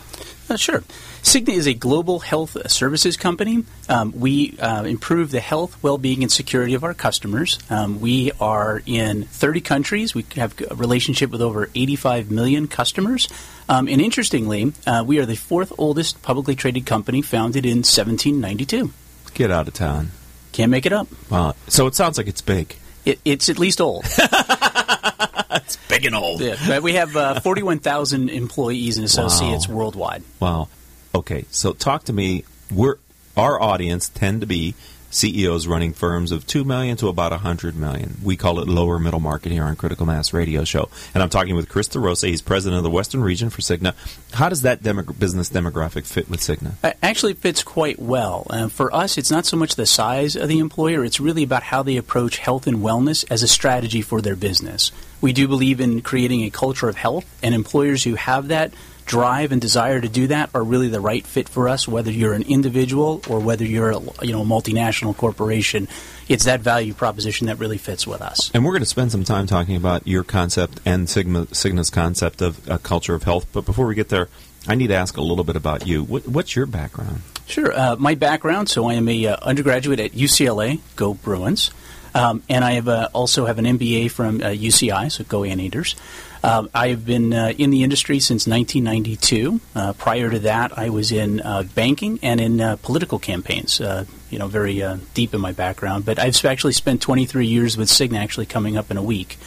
Uh, 0.49 0.57
sure. 0.57 0.83
Cigna 1.23 1.53
is 1.53 1.67
a 1.67 1.73
global 1.73 2.19
health 2.19 2.57
services 2.71 3.15
company. 3.15 3.63
Um, 3.87 4.11
we 4.19 4.57
uh, 4.59 4.83
improve 4.83 5.29
the 5.31 5.39
health, 5.39 5.81
well 5.83 5.97
being, 5.97 6.23
and 6.23 6.31
security 6.31 6.73
of 6.73 6.83
our 6.83 6.93
customers. 6.95 7.59
Um, 7.69 8.01
we 8.01 8.31
are 8.39 8.81
in 8.85 9.23
30 9.25 9.61
countries. 9.61 10.15
We 10.15 10.25
have 10.35 10.55
a 10.69 10.75
relationship 10.75 11.29
with 11.29 11.41
over 11.41 11.69
85 11.75 12.31
million 12.31 12.67
customers. 12.67 13.27
Um, 13.69 13.87
and 13.87 14.01
interestingly, 14.01 14.73
uh, 14.87 15.03
we 15.05 15.19
are 15.19 15.25
the 15.25 15.35
fourth 15.35 15.71
oldest 15.77 16.21
publicly 16.23 16.55
traded 16.55 16.85
company 16.87 17.21
founded 17.21 17.65
in 17.65 17.77
1792. 17.79 18.91
Get 19.35 19.51
out 19.51 19.67
of 19.67 19.73
town. 19.75 20.11
Can't 20.53 20.71
make 20.71 20.85
it 20.85 20.91
up. 20.91 21.07
Wow. 21.29 21.53
So 21.67 21.85
it 21.87 21.95
sounds 21.95 22.17
like 22.17 22.27
it's 22.27 22.41
big. 22.41 22.75
It, 23.05 23.19
it's 23.23 23.47
at 23.47 23.57
least 23.59 23.79
old. 23.79 24.05
it's 25.51 25.75
big 25.87 26.05
and 26.05 26.15
old. 26.15 26.41
Yeah, 26.41 26.55
but 26.67 26.83
we 26.83 26.93
have 26.93 27.15
uh, 27.15 27.39
41,000 27.39 28.29
employees 28.29 28.97
and 28.97 29.05
associates 29.05 29.67
Wow. 29.67 29.75
worldwide. 29.75 30.23
Wow. 30.39 30.67
Okay, 31.13 31.45
so 31.51 31.73
talk 31.73 32.05
to 32.05 32.13
me. 32.13 32.45
We're 32.73 32.95
our 33.35 33.61
audience 33.61 34.09
tend 34.09 34.41
to 34.41 34.47
be 34.47 34.75
CEOs 35.09 35.67
running 35.67 35.91
firms 35.91 36.31
of 36.31 36.47
two 36.47 36.63
million 36.63 36.95
to 36.97 37.09
about 37.09 37.33
hundred 37.33 37.75
million. 37.75 38.15
We 38.23 38.37
call 38.37 38.59
it 38.59 38.67
lower 38.67 38.97
middle 38.97 39.19
market 39.19 39.51
here 39.51 39.65
on 39.65 39.75
Critical 39.75 40.05
Mass 40.05 40.31
Radio 40.31 40.63
Show, 40.63 40.89
and 41.13 41.21
I'm 41.21 41.29
talking 41.29 41.55
with 41.55 41.67
Chris 41.67 41.89
DeRosa. 41.89 42.29
He's 42.29 42.41
president 42.41 42.77
of 42.77 42.83
the 42.83 42.89
Western 42.89 43.21
Region 43.21 43.49
for 43.49 43.61
Cigna. 43.61 43.93
How 44.33 44.47
does 44.47 44.61
that 44.61 44.81
demo- 44.81 45.03
business 45.03 45.49
demographic 45.49 46.05
fit 46.05 46.29
with 46.29 46.39
Cigna? 46.39 46.75
Uh, 46.81 46.93
Actually, 47.03 47.33
fits 47.33 47.61
quite 47.61 47.99
well. 47.99 48.47
Uh, 48.49 48.69
for 48.69 48.93
us, 48.95 49.17
it's 49.17 49.31
not 49.31 49.45
so 49.45 49.57
much 49.57 49.75
the 49.75 49.85
size 49.85 50.37
of 50.37 50.47
the 50.47 50.59
employer, 50.59 51.03
it's 51.03 51.19
really 51.19 51.43
about 51.43 51.63
how 51.63 51.83
they 51.83 51.97
approach 51.97 52.37
health 52.37 52.65
and 52.65 52.77
wellness 52.77 53.25
as 53.29 53.43
a 53.43 53.47
strategy 53.49 54.01
for 54.01 54.21
their 54.21 54.37
business. 54.37 54.93
We 55.19 55.33
do 55.33 55.47
believe 55.47 55.81
in 55.81 56.01
creating 56.01 56.43
a 56.43 56.49
culture 56.49 56.87
of 56.87 56.95
health, 56.95 57.25
and 57.43 57.53
employers 57.53 58.03
who 58.05 58.15
have 58.15 58.47
that 58.47 58.71
drive 59.05 59.51
and 59.51 59.61
desire 59.61 59.99
to 59.99 60.07
do 60.07 60.27
that 60.27 60.49
are 60.53 60.63
really 60.63 60.87
the 60.87 61.01
right 61.01 61.25
fit 61.25 61.49
for 61.49 61.67
us 61.67 61.87
whether 61.87 62.11
you're 62.11 62.33
an 62.33 62.43
individual 62.43 63.21
or 63.29 63.39
whether 63.39 63.65
you're 63.65 63.91
a, 63.91 63.99
you 64.21 64.31
know 64.31 64.41
a 64.41 64.45
multinational 64.45 65.15
corporation 65.15 65.87
it's 66.27 66.45
that 66.45 66.61
value 66.61 66.93
proposition 66.93 67.47
that 67.47 67.57
really 67.57 67.77
fits 67.77 68.07
with 68.07 68.21
us 68.21 68.51
And 68.53 68.63
we're 68.63 68.71
going 68.71 68.81
to 68.81 68.85
spend 68.85 69.11
some 69.11 69.23
time 69.23 69.47
talking 69.47 69.75
about 69.75 70.07
your 70.07 70.23
concept 70.23 70.79
and 70.85 71.09
Sigma, 71.09 71.47
Cigna's 71.47 71.89
concept 71.89 72.41
of 72.41 72.67
a 72.69 72.79
culture 72.79 73.15
of 73.15 73.23
health. 73.23 73.47
But 73.51 73.65
before 73.65 73.85
we 73.85 73.95
get 73.95 74.09
there, 74.09 74.29
I 74.67 74.75
need 74.75 74.87
to 74.87 74.95
ask 74.95 75.17
a 75.17 75.21
little 75.21 75.43
bit 75.43 75.55
about 75.55 75.87
you. 75.87 76.03
What, 76.03 76.27
what's 76.27 76.55
your 76.55 76.65
background? 76.65 77.21
Sure. 77.47 77.73
Uh, 77.73 77.95
my 77.97 78.15
background, 78.15 78.69
so 78.69 78.87
I 78.87 78.93
am 78.93 79.07
a 79.09 79.27
uh, 79.27 79.37
undergraduate 79.41 79.99
at 79.99 80.11
UCLA, 80.11 80.79
go 80.95 81.13
Bruins, 81.15 81.71
um, 82.13 82.43
and 82.47 82.63
I 82.63 82.73
have 82.73 82.87
uh, 82.87 83.09
also 83.13 83.45
have 83.45 83.59
an 83.59 83.65
MBA 83.65 84.11
from 84.11 84.41
uh, 84.41 84.47
UCI, 84.47 85.11
so 85.11 85.23
go 85.23 85.43
Anteaters. 85.43 85.95
Um, 86.43 86.69
I 86.73 86.87
have 86.89 87.05
been 87.05 87.33
uh, 87.33 87.53
in 87.57 87.69
the 87.69 87.83
industry 87.83 88.19
since 88.19 88.47
1992. 88.47 89.59
Uh, 89.75 89.93
prior 89.93 90.29
to 90.29 90.39
that, 90.39 90.77
I 90.77 90.89
was 90.89 91.11
in 91.11 91.39
uh, 91.41 91.63
banking 91.75 92.19
and 92.23 92.41
in 92.41 92.59
uh, 92.59 92.77
political 92.77 93.19
campaigns. 93.19 93.79
Uh, 93.79 94.05
you 94.29 94.39
know, 94.39 94.47
very 94.47 94.81
uh, 94.81 94.97
deep 95.13 95.33
in 95.33 95.41
my 95.41 95.51
background. 95.51 96.05
But 96.05 96.17
I've 96.17 96.43
actually 96.45 96.73
spent 96.73 97.01
23 97.01 97.45
years 97.45 97.77
with 97.77 97.89
Cigna, 97.89 98.17
actually 98.17 98.47
coming 98.47 98.77
up 98.77 98.89
in 98.89 98.97
a 98.97 99.03
week. 99.03 99.37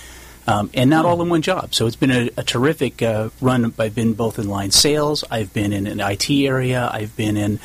Um, 0.46 0.70
and 0.74 0.90
not 0.90 1.06
all 1.06 1.22
in 1.22 1.30
one 1.30 1.40
job. 1.40 1.74
So 1.74 1.86
it's 1.86 1.96
been 1.96 2.10
a, 2.10 2.28
a 2.36 2.44
terrific 2.44 3.00
run. 3.40 3.74
I've 3.78 3.94
been 3.94 4.12
both 4.12 4.38
in 4.38 4.46
line 4.46 4.72
sales, 4.72 5.24
I've 5.30 5.54
been 5.54 5.72
in 5.72 5.86
an 5.86 6.00
IT 6.00 6.28
area, 6.30 6.90
I've 6.92 7.16
been 7.16 7.38
in 7.38 7.60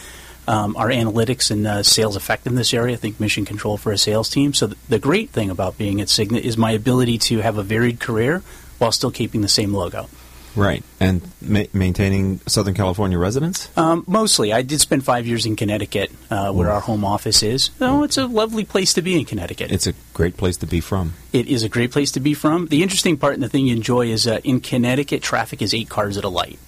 um, 0.47 0.77
our 0.77 0.87
analytics 0.87 1.51
and 1.51 1.67
uh, 1.67 1.83
sales 1.83 2.15
effectiveness 2.15 2.73
area, 2.73 2.95
I 2.95 2.97
think 2.97 3.19
mission 3.19 3.45
control 3.45 3.77
for 3.77 3.91
a 3.91 3.97
sales 3.97 4.29
team. 4.29 4.53
So 4.53 4.67
th- 4.67 4.79
the 4.87 4.97
great 4.97 5.29
thing 5.29 5.49
about 5.49 5.77
being 5.77 6.01
at 6.01 6.07
Cigna 6.07 6.39
is 6.39 6.57
my 6.57 6.71
ability 6.71 7.19
to 7.19 7.39
have 7.39 7.57
a 7.57 7.63
varied 7.63 7.99
career 7.99 8.41
while 8.79 8.91
still 8.91 9.11
keeping 9.11 9.41
the 9.41 9.47
same 9.47 9.73
logo. 9.73 10.07
Right. 10.55 10.83
And 10.99 11.21
ma- 11.41 11.63
maintaining 11.73 12.39
Southern 12.47 12.73
California 12.73 13.17
residence? 13.17 13.69
Um, 13.77 14.03
mostly, 14.07 14.51
I 14.51 14.61
did 14.61 14.81
spend 14.81 15.05
five 15.05 15.27
years 15.27 15.45
in 15.45 15.55
Connecticut, 15.55 16.11
uh, 16.29 16.51
where 16.51 16.71
our 16.71 16.81
home 16.81 17.05
office 17.05 17.43
is. 17.43 17.69
Oh, 17.79 18.03
it's 18.03 18.17
a 18.17 18.25
lovely 18.25 18.65
place 18.65 18.93
to 18.95 19.01
be 19.01 19.17
in 19.17 19.25
Connecticut. 19.25 19.71
It's 19.71 19.87
a 19.87 19.93
great 20.13 20.37
place 20.37 20.57
to 20.57 20.65
be 20.65 20.81
from. 20.81 21.13
It 21.31 21.47
is 21.47 21.63
a 21.63 21.69
great 21.69 21.91
place 21.91 22.11
to 22.13 22.19
be 22.19 22.33
from. 22.33 22.65
The 22.67 22.83
interesting 22.83 23.15
part 23.17 23.35
and 23.35 23.43
the 23.43 23.49
thing 23.49 23.67
you 23.67 23.75
enjoy 23.75 24.07
is 24.07 24.27
uh, 24.27 24.39
in 24.43 24.59
Connecticut, 24.59 25.21
traffic 25.21 25.61
is 25.61 25.73
eight 25.73 25.87
cars 25.89 26.17
at 26.17 26.23
a 26.23 26.29
light, 26.29 26.59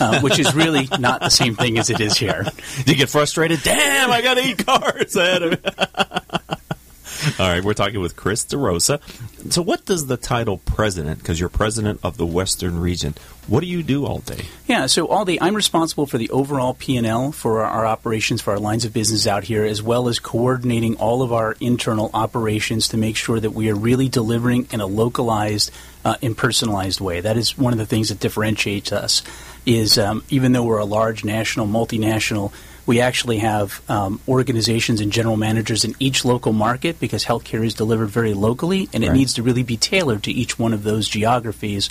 uh, 0.00 0.20
which 0.20 0.38
is 0.38 0.54
really 0.54 0.88
not 0.98 1.20
the 1.20 1.28
same 1.28 1.54
thing 1.56 1.78
as 1.78 1.90
it 1.90 2.00
is 2.00 2.16
here. 2.16 2.46
You 2.86 2.94
get 2.94 3.10
frustrated? 3.10 3.62
Damn, 3.62 4.10
I 4.10 4.22
got 4.22 4.38
eight 4.38 4.64
cars 4.64 5.16
ahead 5.16 5.42
of 5.42 5.50
me. 5.64 5.70
All 7.38 7.48
right, 7.48 7.64
we're 7.64 7.74
talking 7.74 8.00
with 8.00 8.16
Chris 8.16 8.44
DeRosa. 8.44 9.00
So, 9.50 9.62
what 9.62 9.86
does 9.86 10.06
the 10.06 10.16
title 10.16 10.58
president, 10.58 11.20
because 11.20 11.40
you're 11.40 11.48
president 11.48 12.00
of 12.02 12.16
the 12.16 12.26
Western 12.26 12.80
region, 12.80 13.14
what 13.46 13.60
do 13.60 13.66
you 13.66 13.82
do 13.82 14.04
all 14.04 14.18
day? 14.18 14.46
Yeah, 14.66 14.86
so 14.86 15.06
all 15.06 15.24
day 15.24 15.38
I'm 15.40 15.54
responsible 15.54 16.06
for 16.06 16.18
the 16.18 16.30
overall 16.30 16.74
P&L 16.74 17.32
for 17.32 17.62
our, 17.62 17.66
our 17.66 17.86
operations 17.86 18.40
for 18.40 18.52
our 18.52 18.58
lines 18.58 18.84
of 18.84 18.92
business 18.92 19.26
out 19.26 19.44
here 19.44 19.64
as 19.64 19.82
well 19.82 20.08
as 20.08 20.18
coordinating 20.18 20.96
all 20.96 21.22
of 21.22 21.32
our 21.32 21.56
internal 21.60 22.10
operations 22.14 22.88
to 22.88 22.96
make 22.96 23.16
sure 23.16 23.38
that 23.38 23.50
we 23.50 23.70
are 23.70 23.74
really 23.74 24.08
delivering 24.08 24.66
in 24.70 24.80
a 24.80 24.86
localized 24.86 25.70
uh, 26.04 26.16
and 26.22 26.36
personalized 26.36 27.00
way. 27.00 27.20
That 27.20 27.36
is 27.36 27.56
one 27.56 27.72
of 27.72 27.78
the 27.78 27.86
things 27.86 28.08
that 28.08 28.20
differentiates 28.20 28.92
us 28.92 29.22
is 29.66 29.98
um, 29.98 30.24
even 30.28 30.52
though 30.52 30.64
we're 30.64 30.78
a 30.78 30.84
large 30.84 31.24
national 31.24 31.66
multinational 31.66 32.52
We 32.86 33.00
actually 33.00 33.38
have 33.38 33.80
um, 33.88 34.20
organizations 34.28 35.00
and 35.00 35.10
general 35.12 35.36
managers 35.36 35.84
in 35.84 35.94
each 35.98 36.24
local 36.24 36.52
market 36.52 37.00
because 37.00 37.24
healthcare 37.24 37.64
is 37.64 37.74
delivered 37.74 38.08
very 38.10 38.34
locally, 38.34 38.88
and 38.92 39.02
it 39.02 39.08
Right. 39.08 39.16
needs 39.16 39.34
to 39.34 39.42
really 39.42 39.62
be 39.62 39.76
tailored 39.76 40.22
to 40.24 40.32
each 40.32 40.58
one 40.58 40.72
of 40.74 40.82
those 40.82 41.08
geographies, 41.08 41.88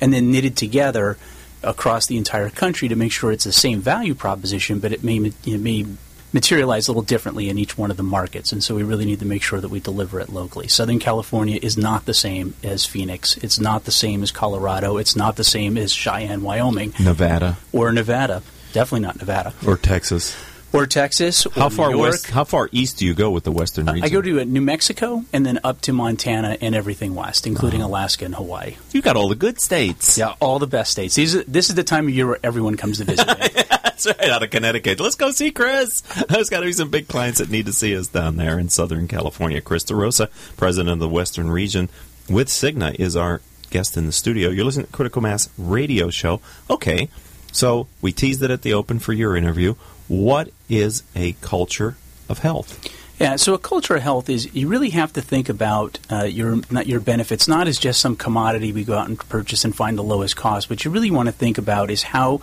and 0.00 0.12
then 0.12 0.30
knitted 0.30 0.56
together 0.56 1.16
across 1.62 2.06
the 2.06 2.16
entire 2.16 2.48
country 2.50 2.86
to 2.88 2.94
make 2.96 3.10
sure 3.10 3.32
it's 3.32 3.44
the 3.44 3.52
same 3.52 3.80
value 3.80 4.14
proposition, 4.14 4.78
but 4.78 4.92
it 4.92 5.02
may 5.02 5.16
it 5.46 5.60
may 5.60 5.84
materialize 6.32 6.86
a 6.86 6.90
little 6.92 7.02
differently 7.02 7.48
in 7.48 7.56
each 7.56 7.78
one 7.78 7.90
of 7.90 7.96
the 7.96 8.02
markets. 8.02 8.52
And 8.52 8.62
so 8.62 8.74
we 8.74 8.82
really 8.82 9.06
need 9.06 9.20
to 9.20 9.24
make 9.24 9.42
sure 9.42 9.60
that 9.60 9.70
we 9.70 9.80
deliver 9.80 10.20
it 10.20 10.28
locally. 10.28 10.68
Southern 10.68 10.98
California 10.98 11.58
is 11.62 11.78
not 11.78 12.04
the 12.04 12.12
same 12.12 12.54
as 12.62 12.84
Phoenix. 12.84 13.36
It's 13.38 13.58
not 13.58 13.84
the 13.84 13.92
same 13.92 14.22
as 14.22 14.30
Colorado. 14.32 14.98
It's 14.98 15.16
not 15.16 15.36
the 15.36 15.44
same 15.44 15.78
as 15.78 15.92
Cheyenne, 15.92 16.42
Wyoming, 16.42 16.92
Nevada 17.00 17.56
or 17.72 17.90
Nevada. 17.90 18.42
Definitely 18.76 19.06
not 19.06 19.16
Nevada. 19.16 19.54
or 19.66 19.78
Texas. 19.78 20.36
Or 20.70 20.84
Texas. 20.86 21.46
Or 21.46 21.50
How 21.54 21.68
far 21.70 21.88
New 21.88 21.96
York. 21.96 22.10
west? 22.10 22.30
How 22.30 22.44
far 22.44 22.68
east 22.72 22.98
do 22.98 23.06
you 23.06 23.14
go 23.14 23.30
with 23.30 23.44
the 23.44 23.52
western 23.52 23.86
region? 23.86 24.04
I 24.04 24.10
go 24.10 24.20
to 24.20 24.40
uh, 24.40 24.44
New 24.44 24.60
Mexico 24.60 25.24
and 25.32 25.46
then 25.46 25.58
up 25.64 25.80
to 25.82 25.94
Montana 25.94 26.58
and 26.60 26.74
everything 26.74 27.14
west, 27.14 27.46
including 27.46 27.80
Alaska 27.80 28.26
and 28.26 28.34
Hawaii. 28.34 28.76
You 28.92 29.00
got 29.00 29.16
all 29.16 29.28
the 29.30 29.34
good 29.34 29.58
states. 29.60 30.18
Yeah, 30.18 30.34
all 30.40 30.58
the 30.58 30.66
best 30.66 30.90
states. 30.92 31.14
These 31.14 31.34
are, 31.36 31.44
this 31.44 31.70
is 31.70 31.74
the 31.74 31.84
time 31.84 32.06
of 32.08 32.14
year 32.14 32.26
where 32.26 32.38
everyone 32.42 32.76
comes 32.76 32.98
to 32.98 33.04
visit. 33.04 33.26
me. 33.26 33.48
That's 33.70 34.06
right, 34.06 34.28
out 34.28 34.42
of 34.42 34.50
Connecticut. 34.50 35.00
Let's 35.00 35.14
go 35.14 35.30
see 35.30 35.50
Chris. 35.52 36.02
There's 36.28 36.50
got 36.50 36.60
to 36.60 36.66
be 36.66 36.72
some 36.72 36.90
big 36.90 37.08
clients 37.08 37.38
that 37.38 37.48
need 37.48 37.64
to 37.64 37.72
see 37.72 37.96
us 37.96 38.08
down 38.08 38.36
there 38.36 38.58
in 38.58 38.68
Southern 38.68 39.08
California. 39.08 39.62
Chris 39.62 39.84
DeRosa, 39.84 40.28
president 40.58 40.92
of 40.92 40.98
the 40.98 41.08
Western 41.08 41.50
region 41.50 41.88
with 42.28 42.48
Cigna, 42.48 42.94
is 42.96 43.16
our 43.16 43.40
guest 43.70 43.96
in 43.96 44.04
the 44.04 44.12
studio. 44.12 44.50
You're 44.50 44.66
listening 44.66 44.86
to 44.86 44.92
Critical 44.92 45.22
Mass 45.22 45.48
Radio 45.56 46.10
Show. 46.10 46.42
Okay, 46.68 47.08
so 47.56 47.88
we 48.00 48.12
teased 48.12 48.42
it 48.42 48.50
at 48.50 48.62
the 48.62 48.74
open 48.74 48.98
for 48.98 49.12
your 49.12 49.36
interview. 49.36 49.74
What 50.08 50.50
is 50.68 51.02
a 51.14 51.32
culture 51.40 51.96
of 52.28 52.40
health? 52.40 52.86
Yeah, 53.18 53.36
so 53.36 53.54
a 53.54 53.58
culture 53.58 53.96
of 53.96 54.02
health 54.02 54.28
is 54.28 54.54
you 54.54 54.68
really 54.68 54.90
have 54.90 55.14
to 55.14 55.22
think 55.22 55.48
about 55.48 55.98
uh, 56.10 56.24
your 56.24 56.60
your 56.84 57.00
benefits 57.00 57.48
not 57.48 57.66
as 57.66 57.78
just 57.78 58.00
some 58.00 58.14
commodity 58.14 58.72
we 58.72 58.84
go 58.84 58.96
out 58.96 59.08
and 59.08 59.18
purchase 59.18 59.64
and 59.64 59.74
find 59.74 59.96
the 59.96 60.02
lowest 60.02 60.36
cost. 60.36 60.68
What 60.68 60.84
you 60.84 60.90
really 60.90 61.10
want 61.10 61.28
to 61.28 61.32
think 61.32 61.56
about 61.56 61.90
is 61.90 62.02
how 62.02 62.42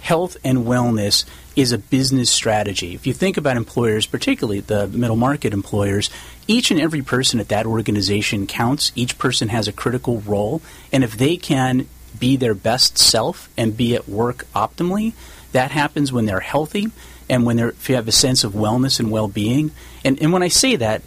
health 0.00 0.36
and 0.42 0.58
wellness 0.58 1.24
is 1.54 1.70
a 1.70 1.78
business 1.78 2.30
strategy. 2.30 2.94
If 2.94 3.06
you 3.06 3.12
think 3.12 3.36
about 3.36 3.56
employers, 3.56 4.06
particularly 4.06 4.60
the 4.60 4.88
middle 4.88 5.16
market 5.16 5.52
employers, 5.52 6.10
each 6.48 6.72
and 6.72 6.80
every 6.80 7.02
person 7.02 7.38
at 7.38 7.48
that 7.48 7.66
organization 7.66 8.46
counts. 8.46 8.90
Each 8.96 9.18
person 9.18 9.50
has 9.50 9.68
a 9.68 9.72
critical 9.72 10.20
role, 10.20 10.62
and 10.92 11.04
if 11.04 11.16
they 11.16 11.36
can 11.36 11.86
be 12.18 12.36
their 12.36 12.54
best 12.54 12.98
self 12.98 13.48
and 13.56 13.76
be 13.76 13.94
at 13.94 14.08
work 14.08 14.46
optimally, 14.54 15.12
that 15.52 15.70
happens 15.70 16.12
when 16.12 16.26
they're 16.26 16.40
healthy 16.40 16.90
and 17.28 17.44
when 17.44 17.56
they're, 17.56 17.70
if 17.70 17.88
you 17.88 17.94
have 17.94 18.08
a 18.08 18.12
sense 18.12 18.44
of 18.44 18.52
wellness 18.52 19.00
and 19.00 19.10
well-being. 19.10 19.70
And, 20.04 20.20
and 20.22 20.32
when 20.32 20.42
I 20.42 20.48
say 20.48 20.76
that, 20.76 21.02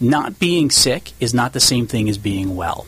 not 0.00 0.38
being 0.38 0.70
sick 0.70 1.12
is 1.20 1.32
not 1.32 1.52
the 1.52 1.60
same 1.60 1.86
thing 1.86 2.08
as 2.08 2.18
being 2.18 2.56
well. 2.56 2.86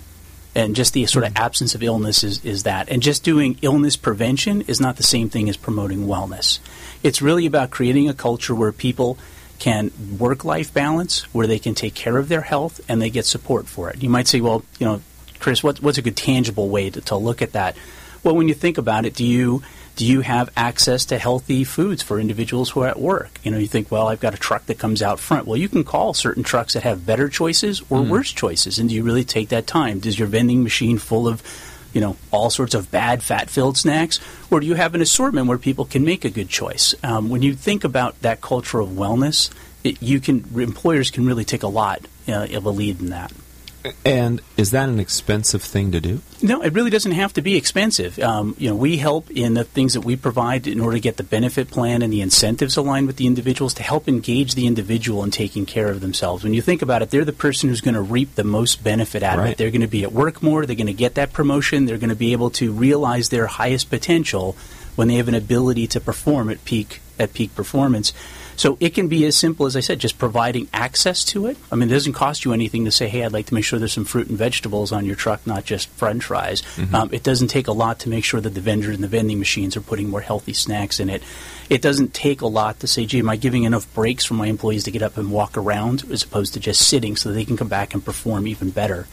And 0.55 0.75
just 0.75 0.93
the 0.93 1.07
sort 1.07 1.25
of 1.25 1.33
hmm. 1.33 1.39
absence 1.39 1.75
of 1.75 1.83
illness 1.83 2.25
is, 2.25 2.45
is 2.45 2.65
that. 2.65 2.89
And 2.89 3.03
just 3.03 3.23
doing 3.23 3.59
illness 3.63 3.97
prevention 3.97 4.63
is 4.63 4.81
not 4.81 4.97
the 4.97 5.03
same 5.03 5.29
thing 5.29 5.49
as 5.49 5.57
promoting 5.57 6.07
wellness. 6.07 6.59
It's 7.03 7.23
really 7.23 7.47
about 7.47 7.71
creating 7.71 8.09
a 8.09 8.15
culture 8.15 8.55
where 8.55 8.73
people 8.73 9.19
can 9.59 9.91
work 10.19 10.45
life 10.45 10.73
balance, 10.73 11.23
where 11.35 11.47
they 11.47 11.59
can 11.59 11.75
take 11.75 11.95
care 11.95 12.17
of 12.17 12.29
their 12.29 12.43
health 12.43 12.81
and 12.89 13.01
they 13.03 13.11
get 13.11 13.27
support 13.27 13.67
for 13.67 13.91
it. 13.91 14.03
You 14.03 14.09
might 14.09 14.29
say, 14.29 14.41
well, 14.41 14.65
you 14.79 14.87
know, 14.87 15.01
Chris, 15.39 15.63
what, 15.63 15.83
what's 15.83 15.99
a 15.99 16.03
good 16.03 16.17
tangible 16.17 16.69
way 16.69 16.91
to, 16.91 17.01
to 17.03 17.17
look 17.17 17.43
at 17.43 17.53
that? 17.53 17.77
Well, 18.25 18.37
when 18.37 18.49
you 18.49 18.55
think 18.55 18.79
about 18.79 19.07
it, 19.07 19.15
do 19.15 19.25
you 19.25 19.63
do 19.99 20.07
you 20.07 20.21
have 20.21 20.49
access 20.57 21.07
to 21.07 21.19
healthy 21.19 21.65
foods 21.65 22.05
for 22.05 22.21
individuals 22.21 22.71
who 22.71 22.83
are 22.83 22.87
at 22.89 23.01
work? 23.01 23.41
You 23.43 23.51
know, 23.51 23.59
you 23.59 23.67
think, 23.67 23.91
well, 23.91 24.07
I've 24.07 24.21
got 24.21 24.33
a 24.33 24.39
truck 24.39 24.67
that 24.67 24.79
comes 24.79 25.03
out 25.03 25.19
front. 25.19 25.45
Well, 25.45 25.57
you 25.57 25.69
can 25.69 25.83
call 25.83 26.15
certain 26.15 26.45
trucks 26.45 26.75
that 26.75 26.85
have 26.85 27.05
better 27.05 27.29
choices 27.29 27.83
or 27.91 28.03
worse 28.03 28.31
choices, 28.31 28.79
and 28.79 28.89
do 28.89 28.95
you 28.95 29.03
really 29.03 29.25
take 29.25 29.49
that 29.49 29.67
time? 29.67 29.99
Does 29.99 30.17
your 30.17 30.29
vending 30.29 30.63
machine 30.63 30.99
full 30.99 31.27
of 31.27 31.43
you 31.93 32.01
know 32.01 32.17
all 32.31 32.51
sorts 32.51 32.75
of 32.75 32.91
bad 32.93 33.25
fat-filled 33.25 33.77
snacks, 33.77 34.21
or 34.53 34.61
do 34.61 34.67
you 34.67 34.75
have 34.75 34.95
an 34.95 35.01
assortment 35.01 35.49
where 35.49 35.59
people 35.59 35.85
can 35.85 36.05
make 36.05 36.25
a 36.25 36.31
good 36.31 36.49
choice? 36.49 36.95
Um, 37.03 37.29
when 37.29 37.43
you 37.43 37.55
think 37.55 37.83
about 37.83 38.21
that 38.23 38.41
culture 38.41 38.79
of 38.79 38.91
wellness, 38.91 39.51
it, 39.83 40.01
you 40.01 40.21
can 40.21 40.45
employers 40.61 41.11
can 41.11 41.27
really 41.27 41.45
take 41.45 41.65
a 41.65 41.69
lot 41.69 42.03
uh, 42.29 42.47
of 42.53 42.67
a 42.67 42.71
lead 42.71 43.01
in 43.01 43.11
that. 43.11 43.33
And 44.05 44.41
is 44.57 44.73
that 44.73 44.89
an 44.89 44.99
expensive 44.99 45.63
thing 45.63 45.93
to 45.93 46.01
do? 46.01 46.21
No, 46.43 46.63
it 46.63 46.73
really 46.73 46.91
doesn't 46.91 47.13
have 47.13 47.33
to 47.35 47.43
be 47.43 47.57
expensive. 47.57 48.19
Um, 48.19 48.55
you 48.59 48.69
know, 48.69 48.75
we 48.75 48.97
help 48.97 49.31
in 49.31 49.55
the 49.55 49.65
things 49.65 49.95
that 49.95 50.01
we 50.03 50.17
provide 50.17 50.67
in 50.67 50.81
order 50.81 50.97
to 50.97 51.01
get 51.01 51.17
the 51.17 51.23
benefit 51.23 51.71
plan 51.71 52.03
and 52.03 52.13
the 52.13 52.21
incentives 52.21 52.77
aligned 52.77 53.07
with 53.07 53.17
the 53.17 53.27
individuals 53.27 53.75
to 53.75 53.83
help 53.83 54.09
engage 54.09 54.55
the 54.55 54.67
individual 54.67 55.23
in 55.25 55.31
taking 55.31 55.67
care 55.67 55.91
of 55.91 56.01
themselves. 56.01 56.45
When 56.45 56.55
you 56.55 56.63
think 56.63 56.83
about 56.83 57.03
it, 57.03 57.11
they're 57.11 57.25
the 57.25 57.33
person 57.33 57.69
who's 57.69 57.81
going 57.81 57.95
to 57.95 58.03
reap 58.03 58.35
the 58.35 58.45
most 58.45 58.83
benefit 58.83 59.23
out 59.23 59.39
of 59.39 59.47
it. 59.47 59.59
They're 59.59 59.71
going 59.71 59.81
to 59.81 59.87
be 59.87 60.05
at 60.05 60.13
work 60.13 60.43
more. 60.43 60.67
They're 60.67 60.77
going 60.77 60.87
to 60.87 60.93
get 60.93 61.15
that 61.15 61.33
promotion. 61.33 61.87
They're 61.87 61.99
going 61.99 62.11
to 62.11 62.17
be 62.17 62.33
able 62.33 62.51
to 62.51 62.73
realize 62.73 63.29
their 63.29 63.47
highest 63.47 63.91
potential 63.91 64.57
when 64.97 65.09
they 65.09 65.15
have 65.15 65.29
an 65.29 65.35
ability 65.35 65.87
to 65.89 66.01
perform 66.01 66.51
at 66.51 66.65
peak 66.65 67.01
at 67.19 67.33
peak 67.33 67.55
performance. 67.55 68.13
So 68.59 68.77
it 68.81 68.91
can 68.91 69.07
be 69.07 69.25
as 69.25 69.37
simple 69.37 69.67
as 69.67 69.77
I 69.77 69.81
said, 69.81 70.01
just 70.01 70.19
providing 70.19 70.69
access 70.75 71.25
to 71.27 71.47
it. 71.47 71.57
I 71.71 71.77
mean, 71.77 71.89
it 71.89 71.93
doesn't 71.93 72.13
cost 72.13 72.45
you 72.45 72.53
anything 72.53 72.85
to 72.87 72.91
say, 72.91 73.09
"Hey, 73.09 73.25
I'd 73.25 73.33
like 73.33 73.47
to 73.47 73.55
make 73.55 73.65
sure 73.65 73.79
there's 73.79 73.93
some 73.93 74.05
fruit 74.05 74.29
and 74.29 74.37
vegetables 74.37 74.91
on 74.91 75.07
your 75.07 75.15
truck, 75.15 75.47
not 75.47 75.65
just 75.65 75.89
French 75.91 76.25
fries." 76.25 76.65
Um, 76.93 77.09
it 77.13 77.23
doesn't 77.23 77.49
take 77.49 77.69
a 77.69 77.73
lot 77.73 78.01
to 78.01 78.09
make 78.09 78.25
sure 78.25 78.41
that 78.41 78.55
the 78.55 78.61
vendors 78.61 78.97
and 78.97 79.05
the 79.05 79.09
vending 79.09 79.39
machines 79.39 79.77
are 79.77 79.81
putting 79.81 80.11
more 80.11 80.21
healthy 80.21 80.53
snacks 80.53 80.99
in 80.99 81.09
it. 81.09 81.23
It 81.71 81.83
doesn't 81.83 82.15
take 82.15 82.41
a 82.41 82.49
lot 82.49 82.81
to 82.81 82.89
say, 82.89 83.07
"Gee, 83.07 83.21
am 83.21 83.29
I 83.29 83.37
giving 83.37 83.63
enough 83.63 83.87
breaks 83.95 84.25
for 84.25 84.35
my 84.35 84.49
employees 84.49 84.85
to 84.85 84.91
get 84.91 85.03
up 85.03 85.17
and 85.17 85.31
walk 85.31 85.57
around, 85.57 86.05
as 86.11 86.25
opposed 86.25 86.55
to 86.55 86.61
just 86.61 86.81
sitting, 86.83 87.15
so 87.15 87.31
they 87.31 87.45
can 87.45 87.57
come 87.57 87.69
back 87.69 87.95
and 87.95 88.05
perform 88.05 88.49
even 88.49 88.71
better." 88.71 89.07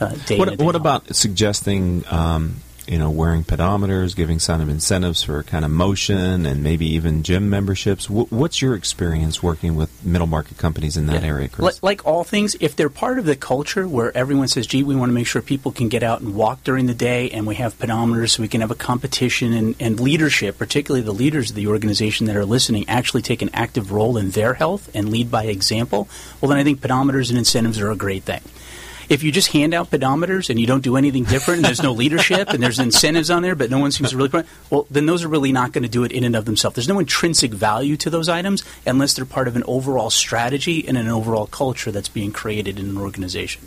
Uh, 0.00 0.16
day 0.26 0.38
What, 0.38 0.58
what 0.58 0.74
about 0.74 1.14
suggesting, 1.14 2.04
um, 2.10 2.56
you 2.86 2.98
know, 2.98 3.10
wearing 3.10 3.44
pedometers, 3.44 4.16
giving 4.16 4.38
some 4.38 4.68
incentives 4.68 5.22
for 5.22 5.42
kind 5.44 5.64
of 5.64 5.70
motion, 5.70 6.46
and 6.46 6.62
maybe 6.62 6.86
even 6.86 7.22
gym 7.22 7.48
memberships? 7.48 8.06
Wh- 8.06 8.30
what's 8.32 8.60
your 8.60 8.74
experience 8.74 9.42
working 9.42 9.76
with 9.76 10.04
middle 10.04 10.26
market 10.26 10.58
companies 10.58 10.96
in 10.96 11.06
that 11.06 11.22
Yeah. 11.22 11.28
area, 11.28 11.48
Chris? 11.48 11.82
Like 11.82 12.04
all 12.06 12.24
things, 12.24 12.56
if 12.60 12.74
they're 12.74 12.88
part 12.88 13.18
of 13.18 13.24
the 13.24 13.36
culture 13.36 13.86
where 13.86 14.16
everyone 14.16 14.48
says, 14.48 14.66
gee, 14.66 14.82
we 14.82 14.96
want 14.96 15.10
to 15.10 15.14
make 15.14 15.26
sure 15.26 15.42
people 15.42 15.70
can 15.72 15.88
get 15.88 16.02
out 16.02 16.20
and 16.20 16.34
walk 16.34 16.64
during 16.64 16.86
the 16.86 16.94
day 16.94 17.30
and 17.30 17.46
we 17.46 17.54
have 17.56 17.78
pedometers 17.78 18.30
so 18.30 18.42
we 18.42 18.48
can 18.48 18.60
have 18.60 18.70
a 18.70 18.74
competition 18.74 19.52
and, 19.52 19.74
and 19.78 20.00
leadership, 20.00 20.58
particularly 20.58 21.04
the 21.04 21.12
leaders 21.12 21.50
of 21.50 21.56
the 21.56 21.66
organization 21.68 22.26
that 22.26 22.36
are 22.36 22.44
listening, 22.44 22.84
actually 22.88 23.22
take 23.22 23.42
an 23.42 23.50
active 23.54 23.92
role 23.92 24.16
in 24.16 24.30
their 24.30 24.54
health 24.54 24.90
and 24.94 25.08
lead 25.10 25.30
by 25.30 25.44
example, 25.44 26.08
well, 26.40 26.48
then 26.48 26.58
I 26.58 26.64
think 26.64 26.80
pedometers 26.80 27.28
and 27.28 27.38
incentives 27.38 27.78
are 27.80 27.90
a 27.90 27.96
great 27.96 28.24
thing. 28.24 28.40
If 29.08 29.22
you 29.22 29.32
just 29.32 29.52
hand 29.52 29.74
out 29.74 29.90
pedometers 29.90 30.50
and 30.50 30.60
you 30.60 30.66
don't 30.66 30.82
do 30.82 30.96
anything 30.96 31.24
different, 31.24 31.58
and 31.58 31.64
there's 31.64 31.82
no 31.82 31.92
leadership, 31.92 32.48
and 32.50 32.62
there's 32.62 32.78
incentives 32.78 33.30
on 33.30 33.42
there, 33.42 33.54
but 33.54 33.70
no 33.70 33.78
one 33.78 33.92
seems 33.92 34.10
to 34.10 34.16
really, 34.16 34.44
well, 34.70 34.86
then 34.90 35.06
those 35.06 35.24
are 35.24 35.28
really 35.28 35.52
not 35.52 35.72
going 35.72 35.82
to 35.82 35.88
do 35.88 36.04
it 36.04 36.12
in 36.12 36.24
and 36.24 36.36
of 36.36 36.44
themselves. 36.44 36.76
There's 36.76 36.88
no 36.88 36.98
intrinsic 36.98 37.52
value 37.52 37.96
to 37.98 38.10
those 38.10 38.28
items 38.28 38.64
unless 38.86 39.14
they're 39.14 39.24
part 39.24 39.48
of 39.48 39.56
an 39.56 39.64
overall 39.66 40.10
strategy 40.10 40.86
and 40.86 40.96
an 40.96 41.08
overall 41.08 41.46
culture 41.46 41.90
that's 41.90 42.08
being 42.08 42.32
created 42.32 42.78
in 42.78 42.88
an 42.88 42.98
organization. 42.98 43.66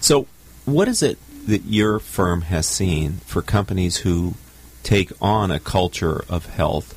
So, 0.00 0.26
what 0.64 0.88
is 0.88 1.02
it 1.02 1.18
that 1.46 1.64
your 1.64 1.98
firm 1.98 2.42
has 2.42 2.66
seen 2.66 3.14
for 3.26 3.42
companies 3.42 3.98
who 3.98 4.34
take 4.82 5.10
on 5.20 5.50
a 5.50 5.60
culture 5.60 6.24
of 6.28 6.46
health? 6.46 6.92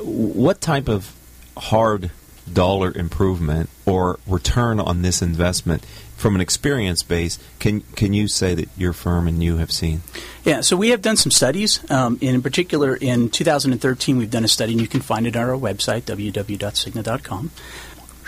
What 0.00 0.60
type 0.60 0.88
of 0.88 1.14
hard 1.56 2.10
dollar 2.52 2.92
improvement 2.92 3.68
or 3.84 4.18
return 4.26 4.80
on 4.80 5.02
this 5.02 5.22
investment 5.22 5.84
from 6.18 6.34
an 6.34 6.40
experience 6.40 7.02
base 7.02 7.38
can 7.60 7.80
can 7.96 8.12
you 8.12 8.28
say 8.28 8.54
that 8.54 8.68
your 8.76 8.92
firm 8.92 9.26
and 9.26 9.42
you 9.42 9.56
have 9.56 9.72
seen? 9.72 10.02
Yeah, 10.44 10.60
so 10.60 10.76
we 10.76 10.90
have 10.90 11.00
done 11.00 11.16
some 11.16 11.30
studies. 11.30 11.80
Um, 11.90 12.18
in 12.20 12.42
particular, 12.42 12.94
in 12.96 13.30
2013, 13.30 14.18
we've 14.18 14.30
done 14.30 14.44
a 14.44 14.48
study, 14.48 14.72
and 14.72 14.80
you 14.80 14.88
can 14.88 15.00
find 15.00 15.26
it 15.26 15.36
on 15.36 15.48
our 15.48 15.56
website. 15.56 16.04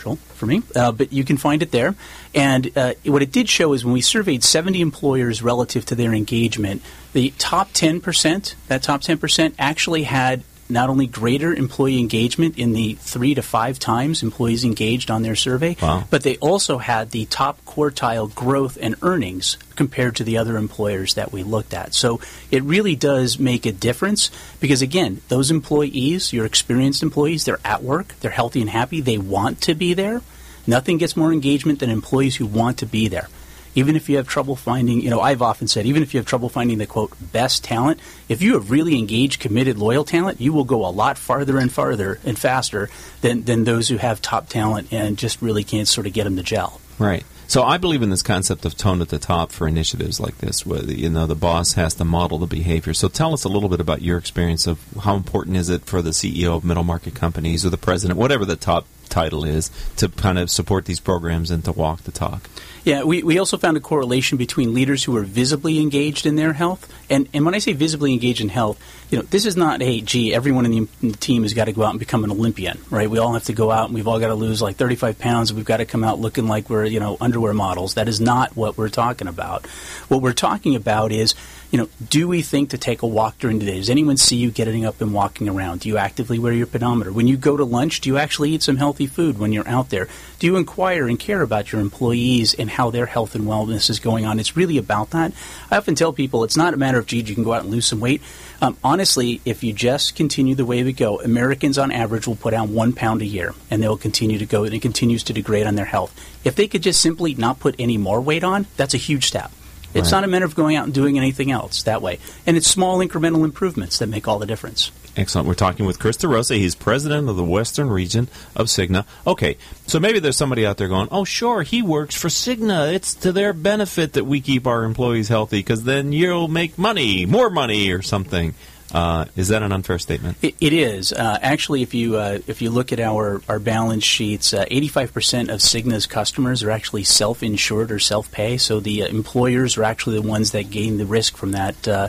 Commercial 0.01 0.17
For 0.35 0.47
me, 0.47 0.63
uh, 0.75 0.93
but 0.93 1.13
you 1.13 1.25
can 1.25 1.37
find 1.37 1.63
it 1.63 1.73
there. 1.73 1.95
And 2.35 2.77
uh, 2.77 2.95
what 3.05 3.23
it 3.23 3.33
did 3.33 3.49
show 3.49 3.75
is 3.75 3.85
when 3.85 3.93
we 3.93 4.01
surveyed 4.01 4.43
70 4.43 4.81
employers 4.81 5.43
relative 5.43 5.85
to 5.87 5.95
their 5.95 6.15
engagement, 6.15 6.81
the 7.13 7.35
top 7.37 7.73
10%, 7.73 8.55
that 8.69 8.83
top 8.83 9.03
10% 9.03 9.55
actually 9.59 10.05
had 10.05 10.43
not 10.71 10.89
only 10.89 11.07
greater 11.07 11.53
employee 11.53 11.99
engagement 11.99 12.59
in 12.59 12.73
the 12.73 12.95
three 12.95 13.35
to 13.35 13.43
five 13.43 13.79
times 13.79 14.23
employees 14.23 14.65
engaged 14.65 15.11
on 15.11 15.23
their 15.23 15.35
survey, 15.37 15.77
Wow. 15.83 16.05
but 16.11 16.23
they 16.23 16.37
also 16.39 16.79
had 16.79 17.11
the 17.11 17.27
top 17.27 17.65
quartile 17.67 18.33
growth 18.35 18.79
and 18.81 18.95
earnings 19.03 19.57
compared 19.77 20.17
to 20.17 20.25
the 20.25 20.39
other 20.39 20.57
employers 20.57 21.15
that 21.15 21.33
we 21.33 21.43
looked 21.43 21.75
at. 21.75 21.95
So 21.95 22.21
it 22.51 22.63
really 22.63 22.97
does 22.97 23.39
make 23.39 23.67
a 23.67 23.73
difference 23.73 24.31
because, 24.61 24.83
again, 24.83 25.21
those 25.29 25.51
employees, 25.51 26.33
your 26.33 26.45
experienced 26.47 27.03
employees, 27.03 27.45
they're 27.45 27.61
at 27.65 27.83
work, 27.83 28.15
they're 28.21 28.31
healthy 28.31 28.61
and 28.61 28.71
happy, 28.71 29.01
they 29.01 29.19
want 29.19 29.61
to 29.63 29.75
be 29.75 29.95
there. 29.95 30.23
Nothing 30.67 30.99
gets 30.99 31.17
more 31.17 31.33
engagement 31.33 31.81
than 31.81 31.91
employees 31.91 32.37
who 32.37 32.47
want 32.47 32.79
to 32.79 32.87
be 32.87 33.09
there. 33.09 33.29
Even 33.75 33.97
if 33.97 34.09
you 34.09 34.17
have 34.17 34.29
trouble 34.29 34.57
finding, 34.57 35.01
you 35.01 35.11
know, 35.11 35.21
I've 35.21 35.43
often 35.43 35.69
said, 35.69 35.87
even 35.87 36.03
if 36.03 36.15
you 36.15 36.19
have 36.19 36.27
trouble 36.27 36.49
finding 36.49 36.79
the 36.79 36.87
quote 36.87 37.13
best 37.33 37.65
talent, 37.65 38.01
if 38.29 38.43
you 38.43 38.55
have 38.55 38.71
really 38.71 38.99
engaged, 38.99 39.41
committed, 39.41 39.79
loyal 39.79 40.05
talent, 40.05 40.41
you 40.41 40.53
will 40.53 40.65
go 40.65 40.85
a 40.85 40.91
lot 40.91 41.19
farther 41.19 41.59
and 41.59 41.73
farther 41.73 42.19
and 42.25 42.39
faster 42.39 42.89
than, 43.21 43.43
than 43.45 43.65
those 43.65 43.89
who 43.89 43.97
have 43.97 44.21
top 44.21 44.49
talent 44.49 44.93
and 44.93 45.19
just 45.19 45.41
really 45.43 45.65
can't 45.65 45.89
sort 45.89 46.07
of 46.07 46.13
get 46.13 46.25
them 46.25 46.37
to 46.37 46.43
gel. 46.43 46.81
Right. 46.99 47.25
So 47.51 47.65
I 47.65 47.79
believe 47.79 48.03
in 48.03 48.11
this 48.11 48.23
concept 48.23 48.65
of 48.65 48.77
tone 48.77 49.01
at 49.01 49.09
the 49.09 49.19
top 49.19 49.51
for 49.51 49.67
initiatives 49.67 50.21
like 50.21 50.39
this, 50.39 50.65
where 50.65 50.85
you 50.85 51.11
know 51.11 51.27
the 51.27 51.35
boss 51.35 51.73
has 51.73 51.95
to 51.95 52.05
model 52.05 52.39
the 52.39 52.47
behavior. 52.47 52.95
So 52.95 53.09
tell 53.09 53.33
us 53.33 53.43
a 53.43 53.49
little 53.49 53.69
bit 53.69 53.81
about 53.81 54.03
your 54.03 54.19
experience 54.19 54.69
of 54.69 54.79
how 55.03 55.17
important 55.17 55.57
is 55.57 55.69
it 55.69 55.85
for 55.85 56.01
the 56.01 56.11
CEO 56.11 56.57
of 56.57 56.65
middle 56.65 56.85
market 56.85 57.17
companies 57.17 57.67
or 57.67 57.71
the 57.71 57.77
president, 57.77 58.21
whatever 58.21 58.45
the 58.45 58.55
top 58.55 58.87
title 59.11 59.45
is, 59.45 59.71
to 59.97 60.09
kind 60.09 60.39
of 60.39 60.51
support 60.51 60.87
these 60.87 61.01
programs 61.01 61.51
and 61.51 61.65
to 61.65 61.73
walk 61.73 62.03
the 62.03 62.13
talk. 62.13 62.49
Yeah, 62.83 63.05
we, 63.05 63.23
we 63.23 63.39
also 63.39 63.59
found 63.59 63.77
a 63.77 63.81
correlation 63.81 64.39
between 64.39 64.73
leaders 64.73 65.05
who 65.05 65.15
are 65.17 65.23
visibly 65.23 65.81
engaged 65.81 66.25
in 66.25 66.37
their 66.37 66.55
health. 66.55 66.91
And, 67.11 67.29
and 67.35 67.45
when 67.45 67.55
I 67.55 67.59
say 67.59 67.73
visibly 67.75 68.15
engaged 68.15 68.41
in 68.41 68.49
health, 68.49 68.83
you 69.11 69.19
know, 69.19 69.25
this 69.25 69.45
is 69.45 69.55
not, 69.55 69.83
hey, 69.83 70.01
gee, 70.01 70.33
everyone 70.33 70.65
in 70.65 70.71
the, 70.71 70.89
in 71.03 71.09
the 71.11 71.17
team 71.17 71.43
has 71.43 71.53
got 71.53 71.67
to 71.67 71.73
go 71.73 71.83
out 71.83 71.91
and 71.91 71.99
become 71.99 72.25
an 72.25 72.31
Olympian, 72.31 72.79
right? 72.89 73.11
We 73.11 73.19
all 73.19 73.35
have 73.35 73.45
to 73.45 73.53
go 73.53 73.71
out 73.71 73.87
and 73.87 73.95
we've 73.95 74.09
all 74.09 74.19
got 74.19 74.29
to 74.29 74.35
lose 74.35 74.63
like 74.63 74.77
35 74.77 75.19
pounds 75.19 75.53
we've 75.53 75.65
got 75.65 75.79
to 75.79 75.85
come 75.85 76.05
out 76.05 76.21
looking 76.21 76.47
like 76.47 76.71
we're, 76.71 76.87
you 76.87 77.01
know, 77.01 77.19
underwear 77.21 77.53
models. 77.53 77.95
That 77.95 78.09
is 78.09 78.21
not 78.21 78.57
what 78.57 78.79
we're 78.79 78.89
talking 78.89 79.29
about. 79.29 79.67
What 80.09 80.23
we're 80.23 80.33
talking 80.33 80.75
about 80.75 81.13
is 81.13 81.35
you 81.71 81.79
know, 81.79 81.89
do 82.09 82.27
we 82.27 82.43
think 82.43 82.71
to 82.71 82.79
take 82.79 83.03
a 83.03 83.07
walk 83.07 83.39
during 83.39 83.61
the 83.61 83.67
day? 83.67 83.77
Does 83.77 83.91
anyone 83.91 84.17
see 84.17 84.37
you 84.37 84.51
getting 84.51 84.85
up 84.85 85.01
and 85.01 85.15
walking 85.15 85.49
around? 85.49 85.81
Do 85.81 85.89
you 85.89 85.99
actively 85.99 86.39
wear 86.39 86.53
your 86.53 86.67
pedometer? 86.67 87.13
When 87.13 87.29
you 87.29 87.37
go 87.37 87.57
to 87.57 87.65
lunch, 87.65 88.01
do 88.01 88.11
you 88.11 88.19
actually 88.19 88.51
eat 88.51 88.63
some 88.63 88.77
healthy 88.77 89.07
food 89.07 89.39
when 89.39 89.53
you're 89.53 89.69
out 89.69 89.91
there? 89.91 90.09
Do 90.41 90.49
you 90.49 90.57
inquire 90.57 91.07
and 91.07 91.19
care 91.19 91.43
about 91.43 91.71
your 91.71 91.81
employees 91.81 92.55
and 92.55 92.69
how 92.69 92.91
their 92.91 93.07
health 93.07 93.37
and 93.37 93.45
wellness 93.45 93.89
is 93.89 94.01
going 94.01 94.27
on? 94.27 94.41
It's 94.41 94.57
really 94.57 94.79
about 94.79 95.11
that. 95.11 95.33
I 95.71 95.77
often 95.77 95.95
tell 95.95 96.13
people 96.13 96.43
it's 96.43 96.57
not 96.57 96.75
a 96.75 96.77
matter 96.77 96.99
of, 96.99 97.07
gee, 97.07 97.21
you 97.21 97.35
can 97.35 97.45
go 97.45 97.53
out 97.53 97.63
and 97.63 97.71
lose 97.71 97.87
some 97.87 98.01
weight. 98.01 98.21
Um, 98.61 98.77
honestly, 98.83 99.41
if 99.45 99.63
you 99.63 99.73
just 99.73 100.17
continue 100.17 100.57
the 100.57 100.67
way 100.67 100.83
we 100.83 100.93
go, 100.93 101.21
Americans 101.21 101.79
on 101.79 101.93
average 101.93 102.27
will 102.27 102.37
put 102.37 102.53
on 102.53 102.75
one 102.75 102.93
pound 102.93 103.23
a 103.23 103.27
year, 103.27 103.55
and 103.71 103.83
they'll 103.83 103.97
continue 103.97 104.39
to 104.39 104.47
go, 104.47 104.65
and 104.65 104.75
it 104.75 104.83
continues 104.83 105.23
to 105.25 105.33
degrade 105.33 105.67
on 105.67 105.77
their 105.77 105.85
health. 105.87 106.15
If 106.45 106.57
they 106.57 106.67
could 106.67 106.83
just 106.83 107.01
simply 107.01 107.35
not 107.35 107.61
put 107.61 107.77
any 107.79 107.97
more 107.97 108.21
weight 108.21 108.45
on, 108.45 108.67
that's 108.77 108.93
a 108.93 108.99
huge 108.99 109.27
step. 109.27 109.53
It's 109.93 110.13
right. 110.13 110.19
not 110.19 110.25
a 110.25 110.29
matter 110.29 110.45
of 110.45 110.55
going 110.55 110.77
out 110.77 110.85
and 110.85 110.95
doing 110.95 111.19
anything 111.19 111.51
else 111.51 111.83
that 111.85 112.03
way. 112.03 112.19
And 112.47 112.57
it's 112.57 112.69
small 112.69 112.99
incremental 112.99 113.45
improvements 113.45 113.99
that 113.99 114.09
make 114.09 114.29
all 114.29 114.39
the 114.39 114.47
difference. 114.47 114.93
Excellent. 115.17 115.49
We're 115.49 115.55
talking 115.55 115.87
with 115.87 115.99
Chris 115.99 116.17
DeRosa. 116.19 116.57
He's 116.57 116.77
president 116.77 117.29
of 117.29 117.37
the 117.37 117.45
Western 117.45 117.91
region 117.91 118.29
of 118.55 118.69
Cigna. 118.69 119.05
Okay, 119.27 119.57
so 119.87 119.99
maybe 119.99 120.21
there's 120.21 120.37
somebody 120.37 120.65
out 120.65 120.77
there 120.77 120.87
going, 120.87 121.09
oh, 121.11 121.25
sure, 121.25 121.63
he 121.63 121.83
works 121.83 122.15
for 122.15 122.29
Cigna. 122.29 122.95
It's 122.95 123.15
to 123.17 123.33
their 123.33 123.53
benefit 123.53 124.13
that 124.13 124.25
we 124.25 124.41
keep 124.41 124.67
our 124.67 124.85
employees 124.85 125.29
healthy 125.29 125.59
because 125.59 125.83
then 125.83 126.13
you'll 126.13 126.49
make 126.49 126.79
money, 126.79 127.27
more 127.27 127.51
money, 127.51 127.91
or 127.91 128.03
something. 128.03 128.55
Uh, 128.93 129.27
is 129.37 129.49
that 129.49 129.63
an 129.63 129.73
unfair 129.73 129.99
statement? 129.99 130.37
it, 130.43 130.55
it 130.61 130.73
is. 130.73 131.13
Uh, 131.13 131.39
actually, 131.41 131.83
if 131.83 131.95
you 131.95 132.17
uh, 132.17 132.39
if 132.47 132.61
you 132.61 132.71
look 132.71 132.93
at 132.93 133.01
our, 133.01 133.41
our 133.49 133.59
balance 133.59 134.05
sheets, 134.05 134.53
uh, 134.53 134.65
eighty 134.69 134.89
five 134.89 135.13
percent 135.13 135.51
of 135.51 135.61
Cigna's 135.61 136.07
customers 136.07 136.63
are 136.63 136.71
actually 136.71 137.05
self 137.05 137.43
insured 137.43 137.93
or 137.93 137.99
self 137.99 138.31
pay. 138.33 138.57
So 138.57 138.81
the 138.81 139.05
uh, 139.05 139.07
employers 139.07 139.77
are 139.79 139.85
actually 139.85 140.21
the 140.21 140.29
ones 140.29 140.51
that 140.53 140.71
gain 140.71 140.99
the 140.99 141.07
risk 141.07 141.37
from 141.37 141.53
that. 141.53 141.87
Uh, 141.87 142.09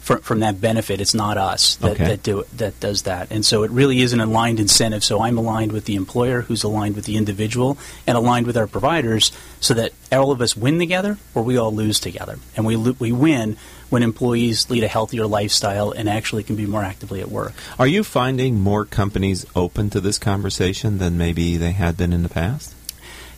from, 0.00 0.22
from 0.22 0.40
that 0.40 0.60
benefit, 0.60 1.00
it's 1.00 1.14
not 1.14 1.36
us 1.36 1.76
that, 1.76 1.92
okay. 1.92 2.04
that 2.06 2.22
do 2.22 2.44
that 2.56 2.80
does 2.80 3.02
that, 3.02 3.30
and 3.30 3.44
so 3.44 3.64
it 3.64 3.70
really 3.70 4.00
is 4.00 4.14
an 4.14 4.20
aligned 4.20 4.58
incentive. 4.58 5.04
So 5.04 5.20
I'm 5.20 5.36
aligned 5.36 5.72
with 5.72 5.84
the 5.84 5.94
employer, 5.94 6.40
who's 6.40 6.64
aligned 6.64 6.96
with 6.96 7.04
the 7.04 7.16
individual, 7.16 7.76
and 8.06 8.16
aligned 8.16 8.46
with 8.46 8.56
our 8.56 8.66
providers, 8.66 9.30
so 9.60 9.74
that 9.74 9.92
all 10.10 10.32
of 10.32 10.40
us 10.40 10.56
win 10.56 10.78
together, 10.78 11.18
or 11.34 11.42
we 11.42 11.58
all 11.58 11.72
lose 11.72 12.00
together, 12.00 12.38
and 12.56 12.64
we 12.64 12.76
we 12.76 13.12
win 13.12 13.58
when 13.90 14.02
employees 14.02 14.70
lead 14.70 14.82
a 14.82 14.88
healthier 14.88 15.26
lifestyle 15.26 15.90
and 15.90 16.08
actually 16.08 16.42
can 16.42 16.56
be 16.56 16.66
more 16.66 16.82
actively 16.82 17.20
at 17.20 17.28
work. 17.28 17.52
Are 17.78 17.86
you 17.86 18.02
finding 18.02 18.60
more 18.60 18.84
companies 18.84 19.44
open 19.54 19.90
to 19.90 20.00
this 20.00 20.18
conversation 20.18 20.98
than 20.98 21.18
maybe 21.18 21.56
they 21.56 21.72
had 21.72 21.96
been 21.96 22.12
in 22.12 22.22
the 22.22 22.28
past? 22.28 22.74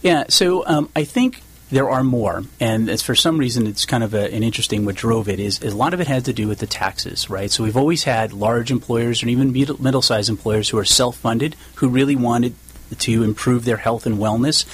Yeah, 0.02 0.24
so 0.28 0.66
um, 0.66 0.90
I 0.94 1.04
think 1.04 1.42
there 1.70 1.88
are 1.88 2.04
more, 2.04 2.42
and 2.60 2.90
it's 2.90 3.02
for 3.02 3.14
some 3.14 3.38
reason 3.38 3.66
it's 3.66 3.86
kind 3.86 4.04
of 4.04 4.12
a, 4.12 4.32
an 4.34 4.42
interesting 4.42 4.84
what 4.84 4.94
drove 4.94 5.28
it 5.28 5.40
is, 5.40 5.58
is, 5.60 5.72
a 5.72 5.76
lot 5.76 5.94
of 5.94 6.00
it 6.00 6.06
has 6.06 6.24
to 6.24 6.32
do 6.32 6.46
with 6.46 6.58
the 6.58 6.66
taxes, 6.66 7.30
right? 7.30 7.50
So 7.50 7.64
we've 7.64 7.78
always 7.78 8.04
had 8.04 8.34
large 8.34 8.70
employers 8.70 9.22
and 9.22 9.30
even 9.30 9.52
middle-sized 9.52 10.28
employers 10.28 10.68
who 10.68 10.76
are 10.78 10.84
self-funded 10.84 11.56
who 11.76 11.88
really 11.88 12.16
wanted 12.16 12.54
to 12.98 13.22
improve 13.22 13.64
their 13.64 13.78
health 13.78 14.04
and 14.04 14.18
wellness. 14.18 14.66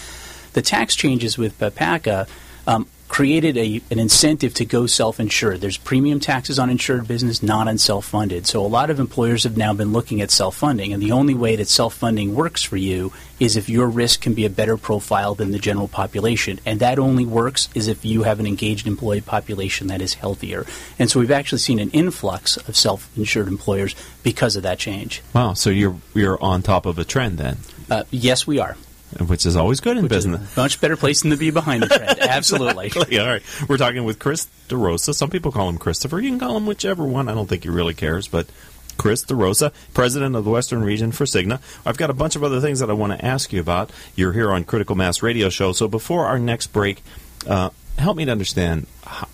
The 0.55 0.63
tax 0.63 0.97
changes 0.97 1.39
with 1.39 1.57
PPACA 1.61 2.27
um, 2.67 2.89
created 3.09 3.57
a, 3.57 3.81
an 3.91 3.99
incentive 3.99 4.55
to 4.55 4.65
go 4.65 4.87
self-insured. 4.87 5.61
There's 5.61 5.79
premium 5.79 6.21
taxes 6.21 6.59
on 6.59 6.71
insured 6.71 7.09
business, 7.09 7.43
not 7.43 7.67
on 7.67 7.79
self-funded. 7.79 8.47
So 8.47 8.65
a 8.65 8.69
lot 8.69 8.91
of 8.91 9.01
employers 9.01 9.45
have 9.45 9.57
now 9.57 9.73
been 9.73 9.93
looking 9.93 10.21
at 10.21 10.31
self-funding, 10.31 10.93
and 10.93 11.03
the 11.03 11.13
only 11.13 11.35
way 11.35 11.57
that 11.57 11.69
self-funding 11.69 12.35
works 12.35 12.63
for 12.63 12.77
you 12.77 13.13
is 13.41 13.57
if 13.57 13.69
your 13.69 13.89
risk 13.89 14.21
can 14.21 14.35
be 14.35 14.45
a 14.45 14.51
better 14.51 14.77
profile 14.77 15.35
than 15.35 15.53
the 15.53 15.59
general 15.59 15.89
population, 15.89 16.61
and 16.67 16.81
that 16.81 16.99
only 16.99 17.25
works 17.25 17.69
is 17.75 17.89
if 17.89 18.05
you 18.05 18.25
have 18.25 18.41
an 18.41 18.47
engaged 18.47 18.87
employee 18.87 19.21
population 19.21 19.87
that 19.87 20.03
is 20.03 20.15
healthier. 20.15 20.67
And 20.99 21.11
so 21.11 21.21
we've 21.21 21.31
actually 21.31 21.59
seen 21.59 21.79
an 21.79 21.91
influx 21.91 22.57
of 22.57 22.77
self-insured 22.77 23.49
employers 23.49 23.95
because 24.23 24.55
of 24.57 24.65
that 24.65 24.79
change. 24.79 25.23
Wow! 25.35 25.55
So 25.55 25.71
you're 25.71 25.97
you're 26.15 26.43
on 26.43 26.63
top 26.63 26.85
of 26.85 26.99
a 26.99 27.05
trend 27.05 27.39
then. 27.39 27.59
Uh, 27.91 28.05
yes, 28.11 28.47
we 28.47 28.59
are 28.59 28.77
which 29.27 29.47
is 29.47 29.57
always 29.57 29.81
good 29.81 29.97
in 29.97 30.05
which 30.05 30.11
business. 30.11 30.57
much 30.57 30.81
better 30.81 30.97
place 30.97 31.23
than 31.23 31.31
to 31.31 31.37
be 31.37 31.51
behind 31.51 31.83
the 31.83 31.89
trend. 31.89 32.19
Absolutely. 32.21 32.87
exactly. 32.87 33.19
All 33.19 33.27
right. 33.27 33.43
We're 33.69 33.77
talking 33.79 34.05
with 34.05 34.19
Chris 34.19 34.47
DeRosa. 34.69 35.15
Some 35.15 35.31
people 35.31 35.53
call 35.53 35.69
him 35.69 35.79
Christopher. 35.79 36.21
You 36.21 36.31
can 36.31 36.39
call 36.39 36.57
him 36.57 36.67
whichever 36.67 37.05
one. 37.05 37.29
I 37.29 37.35
don't 37.35 37.49
think 37.49 37.63
he 37.65 37.69
really 37.71 37.95
cares, 37.95 38.29
but 38.29 38.47
Chris 38.97 39.25
DeRosa, 39.25 39.73
president 39.95 40.35
of 40.37 40.45
the 40.45 40.51
Western 40.51 40.83
Region 40.83 41.13
for 41.13 41.25
Cigna. 41.25 41.61
I've 41.87 41.97
got 41.97 42.11
a 42.11 42.15
bunch 42.15 42.37
of 42.37 42.43
other 42.45 42.61
things 42.61 42.81
that 42.81 42.91
I 42.91 42.95
want 42.95 43.19
to 43.19 43.25
ask 43.25 43.53
you 43.53 43.61
about. 43.61 43.91
You're 44.17 44.33
here 44.33 44.53
on 44.53 44.65
Critical 44.65 44.97
Mass 44.97 45.23
Radio 45.23 45.49
Show. 45.49 45.73
So 45.73 45.89
before 45.89 46.27
our 46.27 46.39
next 46.39 46.69
break, 46.69 47.03
uh, 47.47 47.71
help 47.97 48.17
me 48.17 48.25
to 48.25 48.33
understand 48.33 48.87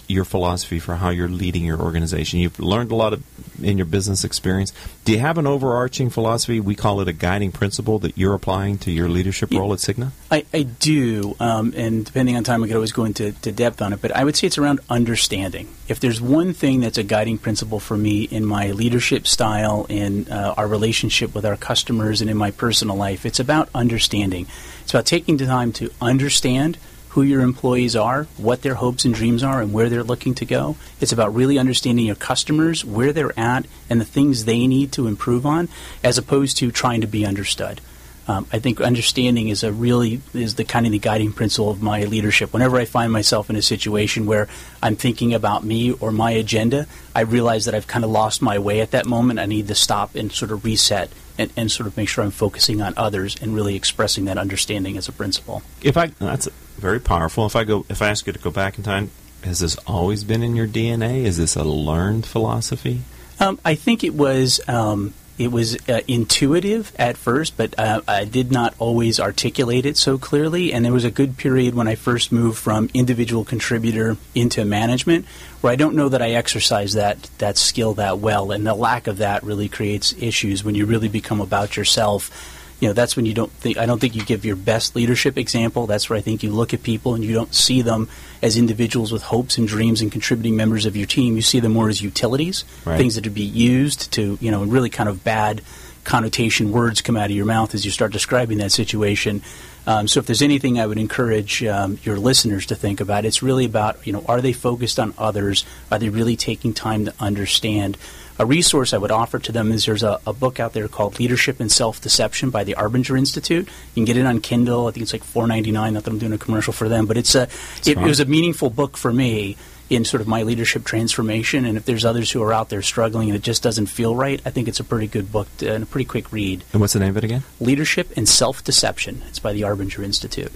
your 0.08 0.24
philosophy 0.24 0.78
for 0.78 0.96
how 0.96 1.10
you're 1.10 1.28
leading 1.28 1.64
your 1.64 1.80
organization. 1.80 2.40
You've 2.40 2.60
learned 2.60 2.92
a 2.92 2.94
lot 2.94 3.12
of 3.12 3.22
in 3.62 3.78
your 3.78 3.86
business 3.86 4.24
experience. 4.24 4.72
Do 5.04 5.12
you 5.12 5.18
have 5.18 5.38
an 5.38 5.46
overarching 5.46 6.10
philosophy? 6.10 6.60
We 6.60 6.74
call 6.74 7.00
it 7.00 7.08
a 7.08 7.12
guiding 7.12 7.52
principle 7.52 7.98
that 8.00 8.18
you're 8.18 8.34
applying 8.34 8.78
to 8.78 8.90
your 8.90 9.08
leadership 9.08 9.52
role 9.52 9.72
at 9.72 9.78
Cigna. 9.78 10.10
I, 10.30 10.44
I 10.52 10.62
do, 10.62 11.36
um, 11.40 11.72
and 11.76 12.04
depending 12.04 12.36
on 12.36 12.44
time, 12.44 12.60
we 12.60 12.68
could 12.68 12.76
always 12.76 12.92
go 12.92 13.04
into 13.04 13.32
depth 13.32 13.80
on 13.80 13.92
it. 13.92 14.02
But 14.02 14.14
I 14.14 14.24
would 14.24 14.36
say 14.36 14.46
it's 14.46 14.58
around 14.58 14.80
understanding. 14.90 15.68
If 15.88 16.00
there's 16.00 16.20
one 16.20 16.52
thing 16.52 16.80
that's 16.80 16.98
a 16.98 17.02
guiding 17.04 17.38
principle 17.38 17.80
for 17.80 17.96
me 17.96 18.24
in 18.24 18.44
my 18.44 18.72
leadership 18.72 19.26
style, 19.26 19.86
in 19.88 20.30
uh, 20.30 20.54
our 20.56 20.66
relationship 20.66 21.34
with 21.34 21.46
our 21.46 21.56
customers, 21.56 22.20
and 22.20 22.28
in 22.28 22.36
my 22.36 22.50
personal 22.50 22.96
life, 22.96 23.24
it's 23.24 23.40
about 23.40 23.68
understanding. 23.74 24.46
It's 24.82 24.92
about 24.92 25.06
taking 25.06 25.36
the 25.36 25.46
time 25.46 25.72
to 25.74 25.90
understand 26.00 26.78
who 27.14 27.22
your 27.22 27.42
employees 27.42 27.94
are, 27.94 28.24
what 28.36 28.62
their 28.62 28.74
hopes 28.74 29.04
and 29.04 29.14
dreams 29.14 29.44
are, 29.44 29.62
and 29.62 29.72
where 29.72 29.88
they're 29.88 30.02
looking 30.02 30.34
to 30.34 30.44
go. 30.44 30.74
It's 31.00 31.12
about 31.12 31.32
really 31.32 31.60
understanding 31.60 32.06
your 32.06 32.16
customers, 32.16 32.84
where 32.84 33.12
they're 33.12 33.38
at, 33.38 33.66
and 33.88 34.00
the 34.00 34.04
things 34.04 34.44
they 34.44 34.66
need 34.66 34.90
to 34.92 35.06
improve 35.06 35.46
on, 35.46 35.68
as 36.02 36.18
opposed 36.18 36.56
to 36.56 36.72
trying 36.72 37.02
to 37.02 37.06
be 37.06 37.24
understood. 37.24 37.80
Um, 38.26 38.46
I 38.52 38.58
think 38.58 38.80
understanding 38.80 39.48
is 39.48 39.62
a 39.62 39.72
really 39.72 40.20
is 40.32 40.54
the 40.54 40.64
kind 40.64 40.86
of 40.86 40.92
the 40.92 40.98
guiding 40.98 41.32
principle 41.32 41.70
of 41.70 41.82
my 41.82 42.04
leadership. 42.04 42.52
Whenever 42.52 42.78
I 42.78 42.84
find 42.86 43.12
myself 43.12 43.50
in 43.50 43.56
a 43.56 43.62
situation 43.62 44.26
where 44.26 44.48
I'm 44.82 44.96
thinking 44.96 45.34
about 45.34 45.64
me 45.64 45.92
or 45.92 46.10
my 46.10 46.30
agenda, 46.30 46.86
I 47.14 47.20
realize 47.20 47.66
that 47.66 47.74
I've 47.74 47.86
kind 47.86 48.04
of 48.04 48.10
lost 48.10 48.40
my 48.40 48.58
way 48.58 48.80
at 48.80 48.92
that 48.92 49.06
moment. 49.06 49.40
I 49.40 49.46
need 49.46 49.68
to 49.68 49.74
stop 49.74 50.14
and 50.14 50.32
sort 50.32 50.52
of 50.52 50.64
reset 50.64 51.10
and, 51.36 51.52
and 51.56 51.70
sort 51.70 51.86
of 51.86 51.96
make 51.96 52.08
sure 52.08 52.24
I'm 52.24 52.30
focusing 52.30 52.80
on 52.80 52.94
others 52.96 53.36
and 53.40 53.54
really 53.54 53.76
expressing 53.76 54.24
that 54.26 54.38
understanding 54.38 54.96
as 54.96 55.08
a 55.08 55.12
principle. 55.12 55.62
If 55.82 55.96
I 55.96 56.06
that's 56.06 56.48
very 56.78 57.00
powerful. 57.00 57.46
If 57.46 57.56
I 57.56 57.64
go 57.64 57.84
if 57.88 58.00
I 58.00 58.08
ask 58.08 58.26
you 58.26 58.32
to 58.32 58.38
go 58.38 58.50
back 58.50 58.78
in 58.78 58.84
time, 58.84 59.10
has 59.42 59.60
this 59.60 59.76
always 59.86 60.24
been 60.24 60.42
in 60.42 60.56
your 60.56 60.66
DNA? 60.66 61.24
Is 61.24 61.36
this 61.36 61.56
a 61.56 61.64
learned 61.64 62.26
philosophy? 62.26 63.02
Um, 63.40 63.58
I 63.64 63.74
think 63.74 64.04
it 64.04 64.14
was. 64.14 64.60
Um, 64.68 65.12
it 65.38 65.50
was 65.50 65.76
uh, 65.88 66.00
intuitive 66.06 66.92
at 66.96 67.16
first, 67.16 67.56
but 67.56 67.78
uh, 67.78 68.00
I 68.06 68.24
did 68.24 68.52
not 68.52 68.74
always 68.78 69.18
articulate 69.18 69.84
it 69.84 69.96
so 69.96 70.16
clearly. 70.16 70.72
And 70.72 70.84
there 70.84 70.92
was 70.92 71.04
a 71.04 71.10
good 71.10 71.36
period 71.36 71.74
when 71.74 71.88
I 71.88 71.96
first 71.96 72.30
moved 72.30 72.58
from 72.58 72.88
individual 72.94 73.44
contributor 73.44 74.16
into 74.34 74.64
management, 74.64 75.26
where 75.60 75.72
I 75.72 75.76
don't 75.76 75.96
know 75.96 76.08
that 76.08 76.22
I 76.22 76.30
exercise 76.30 76.92
that 76.92 77.22
that 77.38 77.58
skill 77.58 77.94
that 77.94 78.18
well, 78.18 78.52
and 78.52 78.66
the 78.66 78.74
lack 78.74 79.06
of 79.06 79.18
that 79.18 79.42
really 79.42 79.68
creates 79.68 80.14
issues 80.18 80.62
when 80.62 80.74
you 80.74 80.86
really 80.86 81.08
become 81.08 81.40
about 81.40 81.76
yourself 81.76 82.53
you 82.80 82.88
know 82.88 82.92
that's 82.92 83.16
when 83.16 83.26
you 83.26 83.34
don't 83.34 83.52
think 83.52 83.78
I 83.78 83.86
don't 83.86 84.00
think 84.00 84.14
you 84.14 84.24
give 84.24 84.44
your 84.44 84.56
best 84.56 84.96
leadership 84.96 85.38
example. 85.38 85.86
That's 85.86 86.10
where 86.10 86.18
I 86.18 86.22
think 86.22 86.42
you 86.42 86.50
look 86.50 86.74
at 86.74 86.82
people 86.82 87.14
and 87.14 87.24
you 87.24 87.32
don't 87.32 87.54
see 87.54 87.82
them 87.82 88.08
as 88.42 88.56
individuals 88.56 89.12
with 89.12 89.22
hopes 89.22 89.58
and 89.58 89.66
dreams 89.66 90.00
and 90.00 90.12
contributing 90.12 90.56
members 90.56 90.86
of 90.86 90.96
your 90.96 91.06
team. 91.06 91.36
You 91.36 91.42
see 91.42 91.60
them 91.60 91.72
more 91.72 91.88
as 91.88 92.02
utilities, 92.02 92.64
right. 92.84 92.96
things 92.96 93.14
that 93.14 93.22
to 93.22 93.30
be 93.30 93.42
used 93.42 94.12
to 94.12 94.38
you 94.40 94.50
know 94.50 94.64
really 94.64 94.90
kind 94.90 95.08
of 95.08 95.24
bad 95.24 95.62
connotation 96.04 96.70
words 96.70 97.00
come 97.00 97.16
out 97.16 97.30
of 97.30 97.36
your 97.36 97.46
mouth 97.46 97.74
as 97.74 97.84
you 97.84 97.90
start 97.90 98.12
describing 98.12 98.58
that 98.58 98.70
situation. 98.70 99.42
Um, 99.86 100.08
so 100.08 100.20
if 100.20 100.26
there's 100.26 100.42
anything 100.42 100.78
I 100.78 100.86
would 100.86 100.98
encourage 100.98 101.62
um, 101.64 101.98
your 102.04 102.18
listeners 102.18 102.66
to 102.66 102.74
think 102.74 103.00
about, 103.00 103.24
it's 103.24 103.42
really 103.42 103.64
about 103.64 104.06
you 104.06 104.12
know 104.12 104.24
are 104.26 104.40
they 104.40 104.52
focused 104.52 104.98
on 104.98 105.14
others? 105.18 105.64
Are 105.90 105.98
they 105.98 106.08
really 106.08 106.36
taking 106.36 106.72
time 106.74 107.06
to 107.06 107.14
understand? 107.20 107.96
A 108.38 108.44
resource 108.44 108.92
I 108.92 108.98
would 108.98 109.12
offer 109.12 109.38
to 109.38 109.52
them 109.52 109.70
is 109.70 109.86
there's 109.86 110.02
a, 110.02 110.20
a 110.26 110.32
book 110.32 110.58
out 110.58 110.72
there 110.72 110.88
called 110.88 111.20
Leadership 111.20 111.60
and 111.60 111.70
Self 111.70 112.00
Deception 112.00 112.50
by 112.50 112.64
the 112.64 112.74
Arbinger 112.74 113.16
Institute. 113.16 113.66
You 113.66 113.94
can 113.94 114.04
get 114.04 114.16
it 114.16 114.26
on 114.26 114.40
Kindle. 114.40 114.88
I 114.88 114.90
think 114.90 115.02
it's 115.02 115.12
like 115.12 115.24
four 115.24 115.46
ninety 115.46 115.70
nine. 115.70 115.94
Not 115.94 116.04
that 116.04 116.10
I'm 116.10 116.18
doing 116.18 116.32
a 116.32 116.38
commercial 116.38 116.72
for 116.72 116.88
them, 116.88 117.06
but 117.06 117.16
it's 117.16 117.34
a 117.34 117.42
it, 117.84 117.90
it 117.90 117.98
was 117.98 118.20
a 118.20 118.24
meaningful 118.24 118.70
book 118.70 118.96
for 118.96 119.12
me 119.12 119.56
in 119.90 120.04
sort 120.04 120.20
of 120.20 120.26
my 120.26 120.42
leadership 120.42 120.84
transformation. 120.84 121.64
And 121.64 121.76
if 121.76 121.84
there's 121.84 122.04
others 122.04 122.30
who 122.30 122.42
are 122.42 122.52
out 122.52 122.70
there 122.70 122.82
struggling 122.82 123.28
and 123.28 123.36
it 123.36 123.42
just 123.42 123.62
doesn't 123.62 123.86
feel 123.86 124.16
right, 124.16 124.40
I 124.44 124.50
think 124.50 124.66
it's 124.66 124.80
a 124.80 124.84
pretty 124.84 125.06
good 125.06 125.30
book 125.30 125.46
to, 125.58 125.72
and 125.72 125.84
a 125.84 125.86
pretty 125.86 126.06
quick 126.06 126.32
read. 126.32 126.64
And 126.72 126.80
what's 126.80 126.94
the 126.94 127.00
name 127.00 127.10
of 127.10 127.18
it 127.18 127.24
again? 127.24 127.44
Leadership 127.60 128.16
and 128.16 128.28
Self 128.28 128.64
Deception. 128.64 129.22
It's 129.28 129.38
by 129.38 129.52
the 129.52 129.62
Arbinger 129.62 130.02
Institute. 130.02 130.52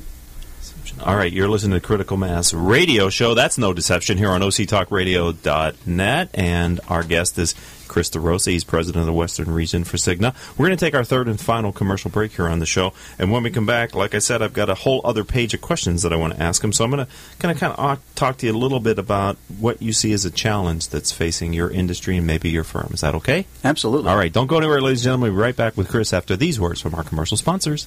All 1.05 1.16
right, 1.16 1.32
you're 1.32 1.49
listening 1.49 1.78
to 1.78 1.86
Critical 1.86 2.16
Mass 2.16 2.53
Radio 2.53 3.09
Show. 3.09 3.34
That's 3.34 3.57
no 3.57 3.72
deception 3.72 4.18
here 4.18 4.30
on 4.30 4.40
OCTalkRadio.net. 4.40 6.30
And 6.34 6.80
our 6.88 7.03
guest 7.05 7.38
is 7.38 7.55
Chris 7.86 8.11
DeRosa. 8.11 8.51
He's 8.51 8.64
president 8.64 9.01
of 9.03 9.07
the 9.07 9.12
Western 9.12 9.51
Region 9.51 9.84
for 9.84 9.96
Cigna. 9.96 10.34
We're 10.59 10.66
going 10.66 10.76
to 10.76 10.84
take 10.84 10.94
our 10.94 11.05
third 11.05 11.28
and 11.28 11.40
final 11.40 11.72
commercial 11.72 12.11
break 12.11 12.32
here 12.32 12.49
on 12.49 12.59
the 12.59 12.66
show. 12.66 12.92
And 13.18 13.30
when 13.30 13.42
we 13.44 13.51
come 13.51 13.64
back, 13.64 13.94
like 13.94 14.14
I 14.14 14.18
said, 14.18 14.42
I've 14.42 14.53
got 14.53 14.68
a 14.68 14.74
whole 14.74 15.01
other 15.05 15.24
page 15.24 15.55
of 15.55 15.61
questions 15.61 16.03
that 16.03 16.12
I 16.12 16.16
want 16.16 16.34
to 16.34 16.42
ask 16.42 16.62
him. 16.62 16.72
So 16.72 16.84
I'm 16.84 16.90
going 16.90 17.07
to 17.07 17.12
kind 17.38 17.53
of 17.53 17.61
kind 17.61 17.74
of 17.74 18.14
talk 18.14 18.38
to 18.38 18.46
you 18.46 18.53
a 18.53 18.59
little 18.59 18.80
bit 18.80 18.99
about 18.99 19.36
what 19.59 19.80
you 19.80 19.92
see 19.92 20.12
as 20.12 20.24
a 20.24 20.30
challenge 20.30 20.88
that's 20.88 21.12
facing 21.12 21.53
your 21.53 21.70
industry 21.70 22.16
and 22.16 22.26
maybe 22.26 22.51
your 22.51 22.64
firm. 22.64 22.90
Is 22.92 23.03
that 23.03 23.14
okay? 23.14 23.46
Absolutely. 23.62 24.11
All 24.11 24.16
right, 24.16 24.32
don't 24.32 24.49
go 24.49 24.59
anywhere, 24.59 24.80
ladies 24.80 25.01
and 25.01 25.05
gentlemen. 25.05 25.30
We'll 25.30 25.38
be 25.38 25.42
right 25.42 25.57
back 25.57 25.76
with 25.76 25.88
Chris 25.88 26.12
after 26.12 26.36
these 26.36 26.59
words 26.59 26.80
from 26.80 26.94
our 26.94 27.05
commercial 27.05 27.36
sponsors. 27.36 27.86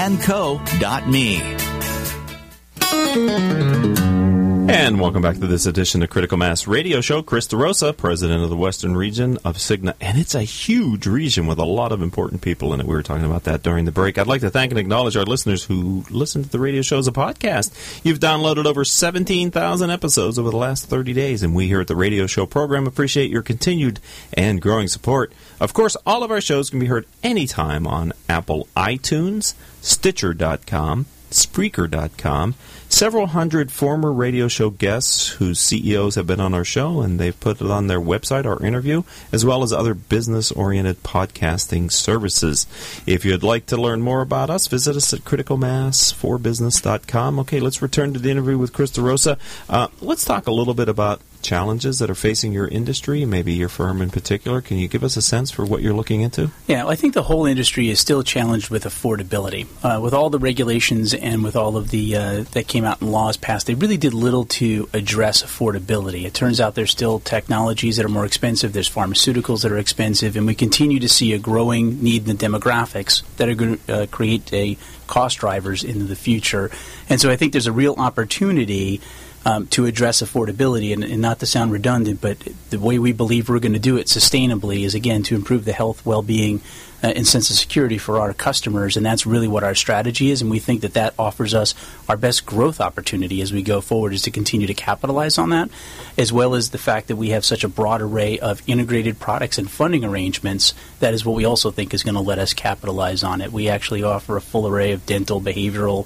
And 4.69 4.99
welcome 4.99 5.21
back 5.21 5.37
to 5.37 5.47
this 5.47 5.65
edition 5.65 6.03
of 6.03 6.09
Critical 6.09 6.37
Mass 6.37 6.67
Radio 6.67 6.99
Show. 6.99 7.21
Chris 7.21 7.47
DeRosa, 7.47 7.95
president 7.95 8.43
of 8.43 8.49
the 8.49 8.57
Western 8.57 8.97
region 8.97 9.37
of 9.45 9.55
Cigna. 9.55 9.93
And 10.01 10.17
it's 10.17 10.35
a 10.35 10.43
huge 10.43 11.07
region 11.07 11.47
with 11.47 11.57
a 11.57 11.65
lot 11.65 11.93
of 11.93 12.01
important 12.01 12.41
people 12.41 12.73
in 12.73 12.81
it. 12.81 12.85
We 12.85 12.93
were 12.93 13.01
talking 13.01 13.23
about 13.23 13.45
that 13.45 13.63
during 13.63 13.85
the 13.85 13.93
break. 13.93 14.17
I'd 14.17 14.27
like 14.27 14.41
to 14.41 14.49
thank 14.49 14.73
and 14.73 14.79
acknowledge 14.79 15.15
our 15.15 15.23
listeners 15.23 15.63
who 15.63 16.03
listen 16.09 16.43
to 16.43 16.49
the 16.49 16.59
radio 16.59 16.81
show 16.81 16.97
as 16.97 17.07
a 17.07 17.13
podcast. 17.13 18.03
You've 18.03 18.19
downloaded 18.19 18.65
over 18.65 18.83
17,000 18.83 19.89
episodes 19.89 20.37
over 20.37 20.51
the 20.51 20.57
last 20.57 20.89
30 20.89 21.13
days, 21.13 21.43
and 21.43 21.55
we 21.55 21.67
here 21.67 21.79
at 21.79 21.87
the 21.87 21.95
radio 21.95 22.27
show 22.27 22.45
program 22.45 22.87
appreciate 22.87 23.31
your 23.31 23.43
continued 23.43 24.01
and 24.33 24.61
growing 24.61 24.89
support. 24.89 25.31
Of 25.61 25.73
course, 25.73 25.95
all 26.05 26.23
of 26.23 26.31
our 26.31 26.41
shows 26.41 26.69
can 26.69 26.79
be 26.79 26.87
heard 26.87 27.05
anytime 27.23 27.87
on 27.87 28.11
Apple 28.27 28.67
iTunes, 28.75 29.53
Stitcher.com, 29.81 31.05
Spreaker.com. 31.29 32.55
Several 32.89 33.27
hundred 33.27 33.69
former 33.71 34.11
radio 34.13 34.47
show 34.47 34.69
guests 34.69 35.27
whose 35.27 35.59
CEOs 35.59 36.15
have 36.15 36.25
been 36.25 36.39
on 36.39 36.53
our 36.53 36.63
show, 36.63 37.01
and 37.01 37.19
they've 37.19 37.37
put 37.37 37.59
it 37.59 37.69
on 37.69 37.87
their 37.87 37.99
website, 37.99 38.45
our 38.45 38.65
interview, 38.65 39.03
as 39.31 39.43
well 39.43 39.61
as 39.61 39.73
other 39.73 39.93
business 39.93 40.53
oriented 40.53 41.03
podcasting 41.03 41.91
services. 41.91 42.65
If 43.05 43.25
you'd 43.25 43.43
like 43.43 43.65
to 43.67 43.75
learn 43.75 44.01
more 44.01 44.21
about 44.21 44.49
us, 44.49 44.67
visit 44.67 44.95
us 44.95 45.13
at 45.13 45.19
criticalmass4business.com. 45.21 47.39
Okay, 47.39 47.59
let's 47.59 47.81
return 47.81 48.13
to 48.13 48.19
the 48.19 48.31
interview 48.31 48.57
with 48.57 48.71
Chris 48.71 48.91
DeRosa. 48.91 49.37
Uh, 49.69 49.89
let's 49.99 50.23
talk 50.23 50.47
a 50.47 50.51
little 50.51 50.73
bit 50.73 50.87
about 50.87 51.19
challenges 51.41 51.99
that 51.99 52.09
are 52.09 52.15
facing 52.15 52.53
your 52.53 52.67
industry, 52.67 53.25
maybe 53.25 53.53
your 53.53 53.69
firm 53.69 54.01
in 54.01 54.09
particular. 54.09 54.61
Can 54.61 54.77
you 54.77 54.87
give 54.87 55.03
us 55.03 55.17
a 55.17 55.21
sense 55.21 55.51
for 55.51 55.65
what 55.65 55.81
you're 55.81 55.93
looking 55.93 56.21
into? 56.21 56.51
Yeah, 56.67 56.87
I 56.87 56.95
think 56.95 57.13
the 57.13 57.23
whole 57.23 57.45
industry 57.45 57.89
is 57.89 57.99
still 57.99 58.23
challenged 58.23 58.69
with 58.69 58.83
affordability. 58.83 59.67
Uh, 59.83 60.01
with 60.01 60.13
all 60.13 60.29
the 60.29 60.39
regulations 60.39 61.13
and 61.13 61.43
with 61.43 61.55
all 61.55 61.77
of 61.77 61.89
the 61.89 62.15
uh, 62.15 62.43
that 62.51 62.67
came 62.67 62.83
out 62.83 63.01
in 63.01 63.11
laws 63.11 63.37
passed, 63.37 63.67
they 63.67 63.75
really 63.75 63.97
did 63.97 64.13
little 64.13 64.45
to 64.45 64.89
address 64.93 65.43
affordability. 65.43 66.25
It 66.25 66.33
turns 66.33 66.59
out 66.59 66.75
there's 66.75 66.91
still 66.91 67.19
technologies 67.19 67.97
that 67.97 68.05
are 68.05 68.09
more 68.09 68.25
expensive, 68.25 68.73
there's 68.73 68.89
pharmaceuticals 68.89 69.63
that 69.63 69.71
are 69.71 69.77
expensive, 69.77 70.35
and 70.35 70.45
we 70.45 70.55
continue 70.55 70.99
to 70.99 71.09
see 71.09 71.33
a 71.33 71.39
growing 71.39 72.01
need 72.01 72.27
in 72.27 72.35
the 72.35 72.45
demographics 72.45 73.23
that 73.37 73.49
are 73.49 73.55
going 73.55 73.77
to 73.77 73.93
uh, 73.93 74.05
create 74.07 74.51
a 74.53 74.77
cost 75.07 75.39
drivers 75.39 75.83
into 75.83 76.05
the 76.05 76.15
future. 76.15 76.69
And 77.09 77.19
so 77.19 77.29
I 77.29 77.35
think 77.35 77.53
there's 77.53 77.67
a 77.67 77.71
real 77.71 77.95
opportunity 77.97 79.01
um, 79.47 79.65
to 79.67 79.85
address 79.85 80.21
affordability. 80.21 80.91
And, 80.91 81.05
and, 81.05 81.21
not 81.21 81.39
to 81.39 81.45
sound 81.45 81.71
redundant, 81.71 82.19
but 82.19 82.37
the 82.69 82.79
way 82.79 82.99
we 82.99 83.13
believe 83.13 83.47
we're 83.47 83.59
going 83.59 83.73
to 83.73 83.79
do 83.79 83.95
it 83.95 84.07
sustainably 84.07 84.83
is 84.83 84.93
again 84.93 85.23
to 85.23 85.35
improve 85.35 85.63
the 85.63 85.71
health, 85.71 86.05
well-being, 86.05 86.61
uh, 87.01 87.13
and 87.15 87.25
sense 87.25 87.49
of 87.49 87.55
security 87.55 87.97
for 87.97 88.19
our 88.19 88.33
customers. 88.33 88.97
And 88.97 89.05
that's 89.05 89.25
really 89.25 89.47
what 89.47 89.63
our 89.63 89.73
strategy 89.73 90.31
is. 90.31 90.41
And 90.41 90.51
we 90.51 90.59
think 90.59 90.81
that 90.81 90.95
that 90.95 91.13
offers 91.17 91.53
us 91.53 91.75
our 92.09 92.17
best 92.17 92.45
growth 92.45 92.81
opportunity 92.81 93.41
as 93.41 93.53
we 93.53 93.61
go 93.63 93.79
forward 93.79 94.13
is 94.13 94.23
to 94.23 94.31
continue 94.31 94.67
to 94.67 94.73
capitalize 94.73 95.37
on 95.37 95.51
that, 95.51 95.69
as 96.17 96.33
well 96.33 96.53
as 96.53 96.71
the 96.71 96.77
fact 96.77 97.07
that 97.07 97.15
we 97.15 97.29
have 97.29 97.45
such 97.45 97.63
a 97.63 97.69
broad 97.69 98.01
array 98.01 98.39
of 98.39 98.61
integrated 98.67 99.17
products 99.17 99.57
and 99.57 99.71
funding 99.71 100.03
arrangements. 100.03 100.73
That 100.99 101.13
is 101.13 101.23
what 101.23 101.37
we 101.37 101.45
also 101.45 101.71
think 101.71 101.93
is 101.93 102.03
going 102.03 102.15
to 102.15 102.21
let 102.21 102.39
us 102.39 102.53
capitalize 102.53 103.23
on 103.23 103.39
it. 103.39 103.53
We 103.53 103.69
actually 103.69 104.03
offer 104.03 104.35
a 104.35 104.41
full 104.41 104.67
array 104.67 104.91
of 104.91 105.05
dental, 105.05 105.39
behavioral 105.39 106.05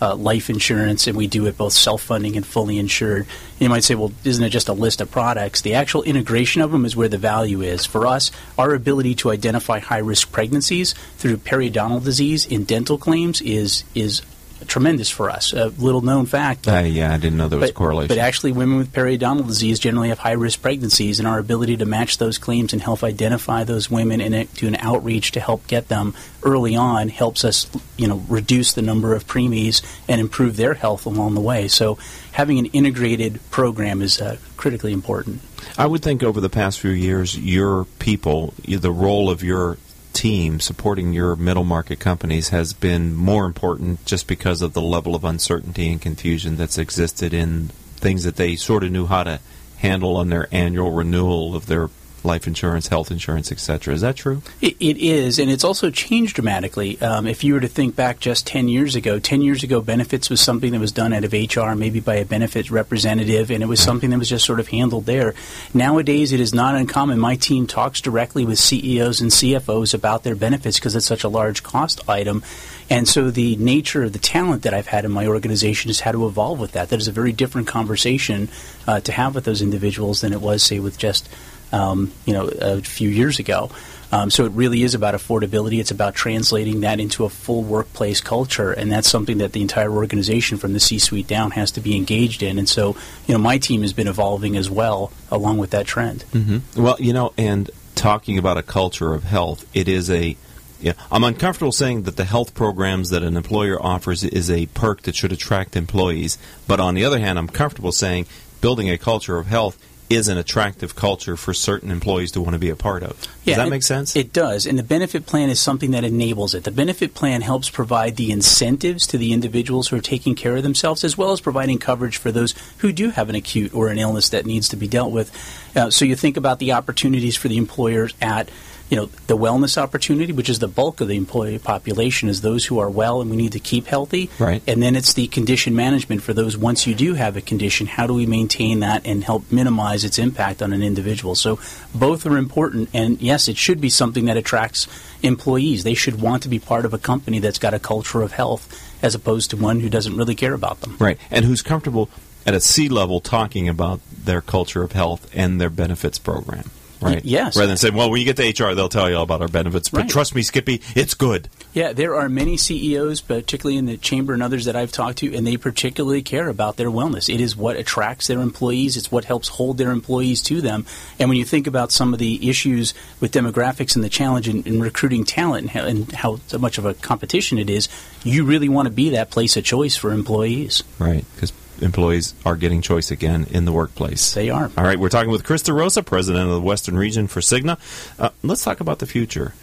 uh, 0.00 0.14
life 0.14 0.50
insurance, 0.50 1.06
and 1.06 1.16
we 1.16 1.26
do 1.26 1.46
it 1.46 1.56
both 1.56 1.72
self 1.72 2.02
funding 2.02 2.36
and 2.36 2.46
fully 2.46 2.78
insured. 2.78 3.22
And 3.22 3.60
you 3.60 3.68
might 3.68 3.84
say, 3.84 3.94
well, 3.94 4.12
isn't 4.24 4.44
it 4.44 4.50
just 4.50 4.68
a 4.68 4.72
list 4.72 5.00
of 5.00 5.10
products? 5.10 5.60
The 5.62 5.74
actual 5.74 6.02
integration 6.02 6.62
of 6.62 6.70
them 6.70 6.84
is 6.84 6.96
where 6.96 7.08
the 7.08 7.18
value 7.18 7.62
is. 7.62 7.86
For 7.86 8.06
us, 8.06 8.30
our 8.56 8.74
ability 8.74 9.14
to 9.16 9.30
identify 9.30 9.78
high 9.78 9.98
risk 9.98 10.30
pregnancies 10.32 10.94
through 11.16 11.38
periodontal 11.38 12.04
disease 12.04 12.46
in 12.46 12.64
dental 12.64 12.98
claims 12.98 13.40
is 13.40 13.84
is 13.94 14.22
tremendous 14.66 15.08
for 15.10 15.30
us. 15.30 15.52
A 15.52 15.68
little 15.68 16.00
known 16.00 16.26
fact. 16.26 16.64
But, 16.64 16.84
uh, 16.84 16.86
yeah, 16.86 17.12
I 17.12 17.16
didn't 17.16 17.38
know 17.38 17.48
there 17.48 17.58
was 17.58 17.70
but, 17.70 17.74
correlation. 17.74 18.08
But 18.08 18.18
actually, 18.18 18.52
women 18.52 18.78
with 18.78 18.92
periodontal 18.92 19.46
disease 19.46 19.78
generally 19.78 20.08
have 20.08 20.18
high 20.18 20.32
risk 20.32 20.62
pregnancies, 20.62 21.18
and 21.18 21.28
our 21.28 21.38
ability 21.38 21.76
to 21.78 21.84
match 21.84 22.18
those 22.18 22.38
claims 22.38 22.72
and 22.72 22.82
help 22.82 23.02
identify 23.04 23.64
those 23.64 23.90
women 23.90 24.20
and 24.20 24.52
do 24.54 24.66
an 24.66 24.76
outreach 24.76 25.32
to 25.32 25.40
help 25.40 25.66
get 25.66 25.88
them 25.88 26.14
early 26.42 26.76
on 26.76 27.08
helps 27.08 27.44
us, 27.44 27.68
you 27.96 28.06
know, 28.06 28.22
reduce 28.28 28.72
the 28.72 28.82
number 28.82 29.14
of 29.14 29.26
preemies 29.26 29.82
and 30.08 30.20
improve 30.20 30.56
their 30.56 30.74
health 30.74 31.06
along 31.06 31.34
the 31.34 31.40
way. 31.40 31.68
So, 31.68 31.98
having 32.32 32.58
an 32.58 32.66
integrated 32.66 33.40
program 33.50 34.02
is 34.02 34.20
uh, 34.20 34.36
critically 34.56 34.92
important. 34.92 35.40
I 35.76 35.86
would 35.86 36.02
think 36.02 36.22
over 36.22 36.40
the 36.40 36.50
past 36.50 36.80
few 36.80 36.90
years, 36.90 37.38
your 37.38 37.84
people, 37.98 38.54
the 38.64 38.92
role 38.92 39.30
of 39.30 39.42
your 39.42 39.76
team 40.18 40.58
supporting 40.58 41.12
your 41.12 41.36
middle 41.36 41.62
market 41.62 42.00
companies 42.00 42.48
has 42.48 42.72
been 42.72 43.14
more 43.14 43.46
important 43.46 44.04
just 44.04 44.26
because 44.26 44.62
of 44.62 44.72
the 44.72 44.82
level 44.82 45.14
of 45.14 45.22
uncertainty 45.24 45.92
and 45.92 46.02
confusion 46.02 46.56
that's 46.56 46.76
existed 46.76 47.32
in 47.32 47.68
things 47.94 48.24
that 48.24 48.34
they 48.34 48.56
sort 48.56 48.82
of 48.82 48.90
knew 48.90 49.06
how 49.06 49.22
to 49.22 49.38
handle 49.76 50.16
on 50.16 50.28
their 50.28 50.48
annual 50.50 50.90
renewal 50.90 51.54
of 51.54 51.66
their 51.66 51.88
life 52.24 52.46
insurance, 52.46 52.88
health 52.88 53.10
insurance, 53.10 53.52
etc. 53.52 53.94
Is 53.94 54.00
that 54.00 54.16
true? 54.16 54.42
It, 54.60 54.76
it 54.80 54.96
is, 54.98 55.38
and 55.38 55.50
it's 55.50 55.64
also 55.64 55.90
changed 55.90 56.34
dramatically. 56.34 57.00
Um, 57.00 57.26
if 57.26 57.44
you 57.44 57.54
were 57.54 57.60
to 57.60 57.68
think 57.68 57.96
back 57.96 58.20
just 58.20 58.46
10 58.46 58.68
years 58.68 58.96
ago, 58.96 59.18
10 59.18 59.42
years 59.42 59.62
ago, 59.62 59.80
benefits 59.80 60.30
was 60.30 60.40
something 60.40 60.72
that 60.72 60.80
was 60.80 60.92
done 60.92 61.12
out 61.12 61.24
of 61.24 61.32
HR, 61.32 61.74
maybe 61.74 62.00
by 62.00 62.16
a 62.16 62.24
benefits 62.24 62.70
representative, 62.70 63.50
and 63.50 63.62
it 63.62 63.66
was 63.66 63.80
something 63.80 64.10
that 64.10 64.18
was 64.18 64.28
just 64.28 64.44
sort 64.44 64.60
of 64.60 64.68
handled 64.68 65.06
there. 65.06 65.34
Nowadays, 65.74 66.32
it 66.32 66.40
is 66.40 66.54
not 66.54 66.74
uncommon. 66.74 67.18
My 67.18 67.36
team 67.36 67.66
talks 67.66 68.00
directly 68.00 68.44
with 68.44 68.58
CEOs 68.58 69.20
and 69.20 69.30
CFOs 69.30 69.94
about 69.94 70.22
their 70.22 70.34
benefits 70.34 70.78
because 70.78 70.96
it's 70.96 71.06
such 71.06 71.24
a 71.24 71.28
large 71.28 71.62
cost 71.62 72.08
item. 72.08 72.42
And 72.90 73.06
so 73.06 73.30
the 73.30 73.56
nature 73.56 74.04
of 74.04 74.12
the 74.12 74.18
talent 74.18 74.62
that 74.62 74.72
I've 74.72 74.86
had 74.86 75.04
in 75.04 75.10
my 75.10 75.26
organization 75.26 75.90
has 75.90 76.00
had 76.00 76.12
to 76.12 76.26
evolve 76.26 76.58
with 76.58 76.72
that. 76.72 76.88
That 76.88 76.98
is 76.98 77.08
a 77.08 77.12
very 77.12 77.32
different 77.32 77.66
conversation 77.68 78.48
uh, 78.86 79.00
to 79.00 79.12
have 79.12 79.34
with 79.34 79.44
those 79.44 79.60
individuals 79.60 80.22
than 80.22 80.32
it 80.32 80.40
was, 80.40 80.62
say, 80.62 80.80
with 80.80 80.96
just 80.96 81.28
um, 81.72 82.12
you 82.24 82.32
know, 82.32 82.48
a 82.48 82.80
few 82.80 83.08
years 83.08 83.38
ago. 83.38 83.70
Um, 84.10 84.30
so 84.30 84.46
it 84.46 84.52
really 84.52 84.82
is 84.82 84.94
about 84.94 85.14
affordability. 85.14 85.80
It's 85.80 85.90
about 85.90 86.14
translating 86.14 86.80
that 86.80 86.98
into 86.98 87.24
a 87.24 87.28
full 87.28 87.62
workplace 87.62 88.22
culture, 88.22 88.72
and 88.72 88.90
that's 88.90 89.08
something 89.08 89.38
that 89.38 89.52
the 89.52 89.60
entire 89.60 89.92
organization, 89.92 90.56
from 90.56 90.72
the 90.72 90.80
C-suite 90.80 91.26
down, 91.26 91.50
has 91.50 91.72
to 91.72 91.80
be 91.80 91.94
engaged 91.94 92.42
in. 92.42 92.58
And 92.58 92.68
so, 92.68 92.96
you 93.26 93.34
know, 93.34 93.38
my 93.38 93.58
team 93.58 93.82
has 93.82 93.92
been 93.92 94.08
evolving 94.08 94.56
as 94.56 94.70
well 94.70 95.12
along 95.30 95.58
with 95.58 95.70
that 95.70 95.86
trend. 95.86 96.24
Mm-hmm. 96.32 96.82
Well, 96.82 96.96
you 96.98 97.12
know, 97.12 97.34
and 97.36 97.70
talking 97.94 98.38
about 98.38 98.56
a 98.56 98.62
culture 98.62 99.12
of 99.12 99.24
health, 99.24 99.66
it 99.74 99.88
is 99.88 100.10
a 100.10 100.36
yeah, 100.80 100.92
I'm 101.10 101.24
uncomfortable 101.24 101.72
saying 101.72 102.02
that 102.02 102.16
the 102.16 102.24
health 102.24 102.54
programs 102.54 103.10
that 103.10 103.24
an 103.24 103.36
employer 103.36 103.82
offers 103.82 104.22
is 104.22 104.48
a 104.48 104.66
perk 104.66 105.02
that 105.02 105.16
should 105.16 105.32
attract 105.32 105.74
employees. 105.74 106.38
But 106.68 106.78
on 106.78 106.94
the 106.94 107.04
other 107.04 107.18
hand, 107.18 107.36
I'm 107.36 107.48
comfortable 107.48 107.90
saying 107.90 108.26
building 108.60 108.88
a 108.88 108.96
culture 108.96 109.38
of 109.38 109.46
health 109.46 109.76
is 110.10 110.28
an 110.28 110.38
attractive 110.38 110.94
culture 110.96 111.36
for 111.36 111.52
certain 111.52 111.90
employees 111.90 112.32
to 112.32 112.40
want 112.40 112.54
to 112.54 112.58
be 112.58 112.70
a 112.70 112.76
part 112.76 113.02
of. 113.02 113.20
Does 113.20 113.28
yeah, 113.44 113.56
that 113.56 113.68
make 113.68 113.82
sense? 113.82 114.16
It 114.16 114.32
does. 114.32 114.66
And 114.66 114.78
the 114.78 114.82
benefit 114.82 115.26
plan 115.26 115.50
is 115.50 115.60
something 115.60 115.90
that 115.90 116.04
enables 116.04 116.54
it. 116.54 116.64
The 116.64 116.70
benefit 116.70 117.14
plan 117.14 117.42
helps 117.42 117.68
provide 117.68 118.16
the 118.16 118.30
incentives 118.30 119.06
to 119.08 119.18
the 119.18 119.32
individuals 119.32 119.88
who 119.88 119.96
are 119.96 120.02
taking 120.02 120.34
care 120.34 120.56
of 120.56 120.62
themselves, 120.62 121.04
as 121.04 121.18
well 121.18 121.32
as 121.32 121.40
providing 121.40 121.78
coverage 121.78 122.16
for 122.16 122.32
those 122.32 122.54
who 122.78 122.92
do 122.92 123.10
have 123.10 123.28
an 123.28 123.34
acute 123.34 123.74
or 123.74 123.88
an 123.88 123.98
illness 123.98 124.28
that 124.30 124.46
needs 124.46 124.68
to 124.68 124.76
be 124.76 124.88
dealt 124.88 125.12
with. 125.12 125.30
Uh, 125.76 125.90
so 125.90 126.04
you 126.04 126.16
think 126.16 126.36
about 126.36 126.58
the 126.58 126.72
opportunities 126.72 127.36
for 127.36 127.48
the 127.48 127.58
employers 127.58 128.14
at 128.20 128.50
you 128.90 128.96
know, 128.96 129.06
the 129.26 129.36
wellness 129.36 129.76
opportunity, 129.76 130.32
which 130.32 130.48
is 130.48 130.60
the 130.60 130.68
bulk 130.68 131.00
of 131.00 131.08
the 131.08 131.16
employee 131.16 131.58
population, 131.58 132.28
is 132.28 132.40
those 132.40 132.64
who 132.64 132.78
are 132.78 132.88
well 132.88 133.20
and 133.20 133.30
we 133.30 133.36
need 133.36 133.52
to 133.52 133.60
keep 133.60 133.86
healthy. 133.86 134.30
Right. 134.38 134.62
And 134.66 134.82
then 134.82 134.96
it's 134.96 135.12
the 135.12 135.26
condition 135.28 135.76
management 135.76 136.22
for 136.22 136.32
those 136.32 136.56
once 136.56 136.86
you 136.86 136.94
do 136.94 137.14
have 137.14 137.36
a 137.36 137.42
condition, 137.42 137.86
how 137.86 138.06
do 138.06 138.14
we 138.14 138.24
maintain 138.24 138.80
that 138.80 139.06
and 139.06 139.22
help 139.22 139.52
minimize 139.52 140.04
its 140.04 140.18
impact 140.18 140.62
on 140.62 140.72
an 140.72 140.82
individual? 140.82 141.34
So 141.34 141.58
both 141.94 142.24
are 142.24 142.38
important. 142.38 142.88
And 142.94 143.20
yes, 143.20 143.48
it 143.48 143.58
should 143.58 143.80
be 143.80 143.90
something 143.90 144.24
that 144.24 144.36
attracts 144.36 144.86
employees. 145.22 145.84
They 145.84 145.94
should 145.94 146.20
want 146.20 146.42
to 146.44 146.48
be 146.48 146.58
part 146.58 146.84
of 146.84 146.94
a 146.94 146.98
company 146.98 147.40
that's 147.40 147.58
got 147.58 147.74
a 147.74 147.78
culture 147.78 148.22
of 148.22 148.32
health 148.32 148.84
as 149.02 149.14
opposed 149.14 149.50
to 149.50 149.56
one 149.56 149.80
who 149.80 149.90
doesn't 149.90 150.16
really 150.16 150.34
care 150.34 150.54
about 150.54 150.80
them. 150.80 150.96
Right. 150.98 151.18
And 151.30 151.44
who's 151.44 151.62
comfortable 151.62 152.08
at 152.46 152.54
a 152.54 152.60
C 152.60 152.88
level 152.88 153.20
talking 153.20 153.68
about 153.68 154.00
their 154.10 154.40
culture 154.40 154.82
of 154.82 154.92
health 154.92 155.30
and 155.34 155.60
their 155.60 155.70
benefits 155.70 156.18
program 156.18 156.70
right? 157.00 157.24
Yes. 157.24 157.56
Rather 157.56 157.68
than 157.68 157.76
saying, 157.76 157.94
well, 157.94 158.10
when 158.10 158.20
you 158.20 158.32
get 158.32 158.36
to 158.36 158.64
HR, 158.64 158.74
they'll 158.74 158.88
tell 158.88 159.08
you 159.08 159.16
all 159.16 159.22
about 159.22 159.42
our 159.42 159.48
benefits. 159.48 159.88
But 159.88 160.02
right. 160.02 160.10
trust 160.10 160.34
me, 160.34 160.42
Skippy, 160.42 160.82
it's 160.94 161.14
good. 161.14 161.48
Yeah, 161.72 161.92
there 161.92 162.16
are 162.16 162.28
many 162.28 162.56
CEOs, 162.56 163.20
particularly 163.20 163.78
in 163.78 163.86
the 163.86 163.96
chamber 163.96 164.32
and 164.32 164.42
others 164.42 164.64
that 164.64 164.76
I've 164.76 164.92
talked 164.92 165.18
to, 165.18 165.34
and 165.34 165.46
they 165.46 165.56
particularly 165.56 166.22
care 166.22 166.48
about 166.48 166.76
their 166.76 166.90
wellness. 166.90 167.32
It 167.32 167.40
is 167.40 167.56
what 167.56 167.76
attracts 167.76 168.26
their 168.26 168.40
employees. 168.40 168.96
It's 168.96 169.12
what 169.12 169.24
helps 169.24 169.48
hold 169.48 169.78
their 169.78 169.90
employees 169.90 170.42
to 170.42 170.60
them. 170.60 170.86
And 171.18 171.28
when 171.28 171.38
you 171.38 171.44
think 171.44 171.66
about 171.66 171.92
some 171.92 172.12
of 172.12 172.18
the 172.18 172.48
issues 172.48 172.94
with 173.20 173.32
demographics 173.32 173.94
and 173.94 174.04
the 174.04 174.08
challenge 174.08 174.48
in, 174.48 174.62
in 174.64 174.80
recruiting 174.80 175.24
talent 175.24 175.62
and 175.62 175.70
how, 175.70 175.84
and 175.84 176.12
how 176.12 176.58
much 176.58 176.78
of 176.78 176.84
a 176.84 176.94
competition 176.94 177.58
it 177.58 177.70
is, 177.70 177.88
you 178.24 178.44
really 178.44 178.68
want 178.68 178.86
to 178.86 178.92
be 178.92 179.10
that 179.10 179.30
place 179.30 179.56
of 179.56 179.64
choice 179.64 179.96
for 179.96 180.12
employees. 180.12 180.82
Right, 180.98 181.24
because 181.34 181.52
employees 181.80 182.34
are 182.44 182.56
getting 182.56 182.82
choice 182.82 183.10
again 183.10 183.46
in 183.50 183.64
the 183.64 183.72
workplace. 183.72 184.34
They 184.34 184.50
are. 184.50 184.70
All 184.76 184.84
right, 184.84 184.98
we're 184.98 185.08
talking 185.08 185.30
with 185.30 185.44
Chris 185.44 185.62
DeRosa, 185.62 186.04
president 186.04 186.44
of 186.44 186.54
the 186.54 186.60
Western 186.60 186.96
Region 186.96 187.26
for 187.26 187.40
Cigna. 187.40 187.78
Uh, 188.18 188.30
let's 188.42 188.64
talk 188.64 188.80
about 188.80 188.98
the 188.98 189.06
future. 189.06 189.54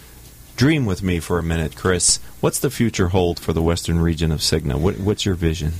Dream 0.55 0.85
with 0.85 1.03
me 1.03 1.19
for 1.19 1.37
a 1.37 1.43
minute, 1.43 1.75
Chris. 1.75 2.19
What's 2.39 2.59
the 2.59 2.69
future 2.69 3.09
hold 3.09 3.39
for 3.39 3.51
the 3.51 3.61
Western 3.61 3.99
region 3.99 4.31
of 4.31 4.39
Cigna? 4.39 4.75
What, 4.75 4.97
what's 4.99 5.25
your 5.25 5.35
vision? 5.35 5.73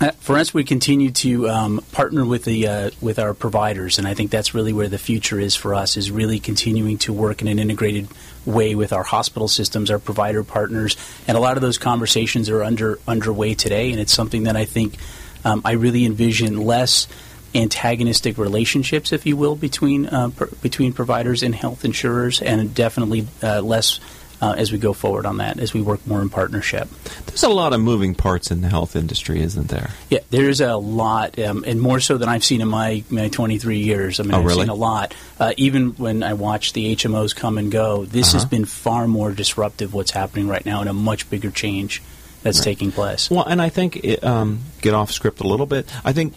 Uh, 0.00 0.10
for 0.18 0.36
us, 0.36 0.52
we 0.52 0.64
continue 0.64 1.12
to 1.12 1.48
um, 1.48 1.84
partner 1.92 2.24
with 2.24 2.44
the 2.44 2.66
uh, 2.66 2.90
with 3.00 3.20
our 3.20 3.34
providers, 3.34 3.98
and 3.98 4.08
I 4.08 4.14
think 4.14 4.32
that's 4.32 4.52
really 4.52 4.72
where 4.72 4.88
the 4.88 4.98
future 4.98 5.38
is 5.38 5.54
for 5.54 5.76
us. 5.76 5.96
Is 5.96 6.10
really 6.10 6.40
continuing 6.40 6.98
to 6.98 7.12
work 7.12 7.40
in 7.40 7.46
an 7.46 7.60
integrated 7.60 8.08
way 8.44 8.74
with 8.74 8.92
our 8.92 9.04
hospital 9.04 9.46
systems, 9.46 9.92
our 9.92 10.00
provider 10.00 10.42
partners, 10.42 10.96
and 11.28 11.36
a 11.36 11.40
lot 11.40 11.56
of 11.56 11.60
those 11.60 11.78
conversations 11.78 12.48
are 12.48 12.64
under 12.64 12.98
underway 13.06 13.54
today. 13.54 13.92
And 13.92 14.00
it's 14.00 14.12
something 14.12 14.44
that 14.44 14.56
I 14.56 14.64
think 14.64 14.96
um, 15.44 15.62
I 15.64 15.72
really 15.72 16.04
envision 16.04 16.56
less 16.56 17.06
antagonistic 17.54 18.38
relationships, 18.38 19.12
if 19.12 19.26
you 19.26 19.36
will, 19.36 19.56
between 19.56 20.06
uh, 20.06 20.30
per, 20.30 20.46
between 20.62 20.92
providers 20.92 21.42
and 21.42 21.54
health 21.54 21.84
insurers, 21.84 22.40
and 22.40 22.74
definitely 22.74 23.26
uh, 23.42 23.60
less 23.60 24.00
uh, 24.40 24.54
as 24.58 24.72
we 24.72 24.78
go 24.78 24.92
forward 24.92 25.24
on 25.24 25.36
that, 25.36 25.60
as 25.60 25.72
we 25.72 25.80
work 25.80 26.04
more 26.04 26.20
in 26.20 26.28
partnership. 26.28 26.88
There's 27.26 27.44
a 27.44 27.48
lot 27.48 27.72
of 27.72 27.80
moving 27.80 28.14
parts 28.16 28.50
in 28.50 28.60
the 28.60 28.68
health 28.68 28.96
industry, 28.96 29.40
isn't 29.40 29.68
there? 29.68 29.90
Yeah, 30.10 30.18
there's 30.30 30.60
a 30.60 30.74
lot, 30.76 31.38
um, 31.38 31.62
and 31.64 31.80
more 31.80 32.00
so 32.00 32.18
than 32.18 32.28
I've 32.28 32.42
seen 32.42 32.60
in 32.60 32.66
my, 32.68 33.04
my 33.08 33.28
23 33.28 33.78
years. 33.78 34.18
I 34.18 34.24
mean, 34.24 34.34
Oh, 34.34 34.38
I've 34.40 34.44
really? 34.44 34.62
seen 34.62 34.68
a 34.68 34.74
lot. 34.74 35.14
Uh, 35.38 35.52
even 35.56 35.90
when 35.92 36.24
I 36.24 36.32
watch 36.34 36.72
the 36.72 36.96
HMOs 36.96 37.36
come 37.36 37.56
and 37.56 37.70
go, 37.70 38.04
this 38.04 38.32
has 38.32 38.42
Uh-huh. 38.42 38.50
been 38.50 38.64
far 38.64 39.06
more 39.06 39.30
disruptive 39.30 39.94
what's 39.94 40.10
happening 40.10 40.48
right 40.48 40.66
now 40.66 40.80
and 40.80 40.88
a 40.90 40.92
much 40.92 41.30
bigger 41.30 41.52
change 41.52 42.02
that's 42.42 42.58
Right. 42.58 42.64
taking 42.64 42.92
place. 42.92 43.30
Well, 43.30 43.44
and 43.44 43.60
I 43.62 43.68
think 43.68 43.96
it, 44.04 44.22
um, 44.24 44.60
get 44.80 44.94
off 44.94 45.10
script 45.12 45.40
a 45.40 45.46
little 45.46 45.66
bit. 45.66 45.88
I 46.04 46.12
think 46.12 46.34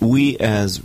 we 0.00 0.36
as 0.38 0.80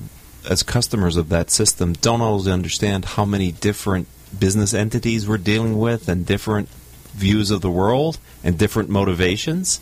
as 0.49 0.63
customers 0.63 1.17
of 1.17 1.29
that 1.29 1.51
system 1.51 1.93
don't 2.01 2.21
always 2.21 2.47
understand 2.47 3.05
how 3.05 3.25
many 3.25 3.51
different 3.51 4.07
business 4.39 4.73
entities 4.73 5.27
we're 5.27 5.37
dealing 5.37 5.77
with 5.77 6.09
and 6.09 6.25
different 6.25 6.67
views 7.13 7.51
of 7.51 7.61
the 7.61 7.69
world 7.69 8.17
and 8.43 8.57
different 8.57 8.89
motivations. 8.89 9.79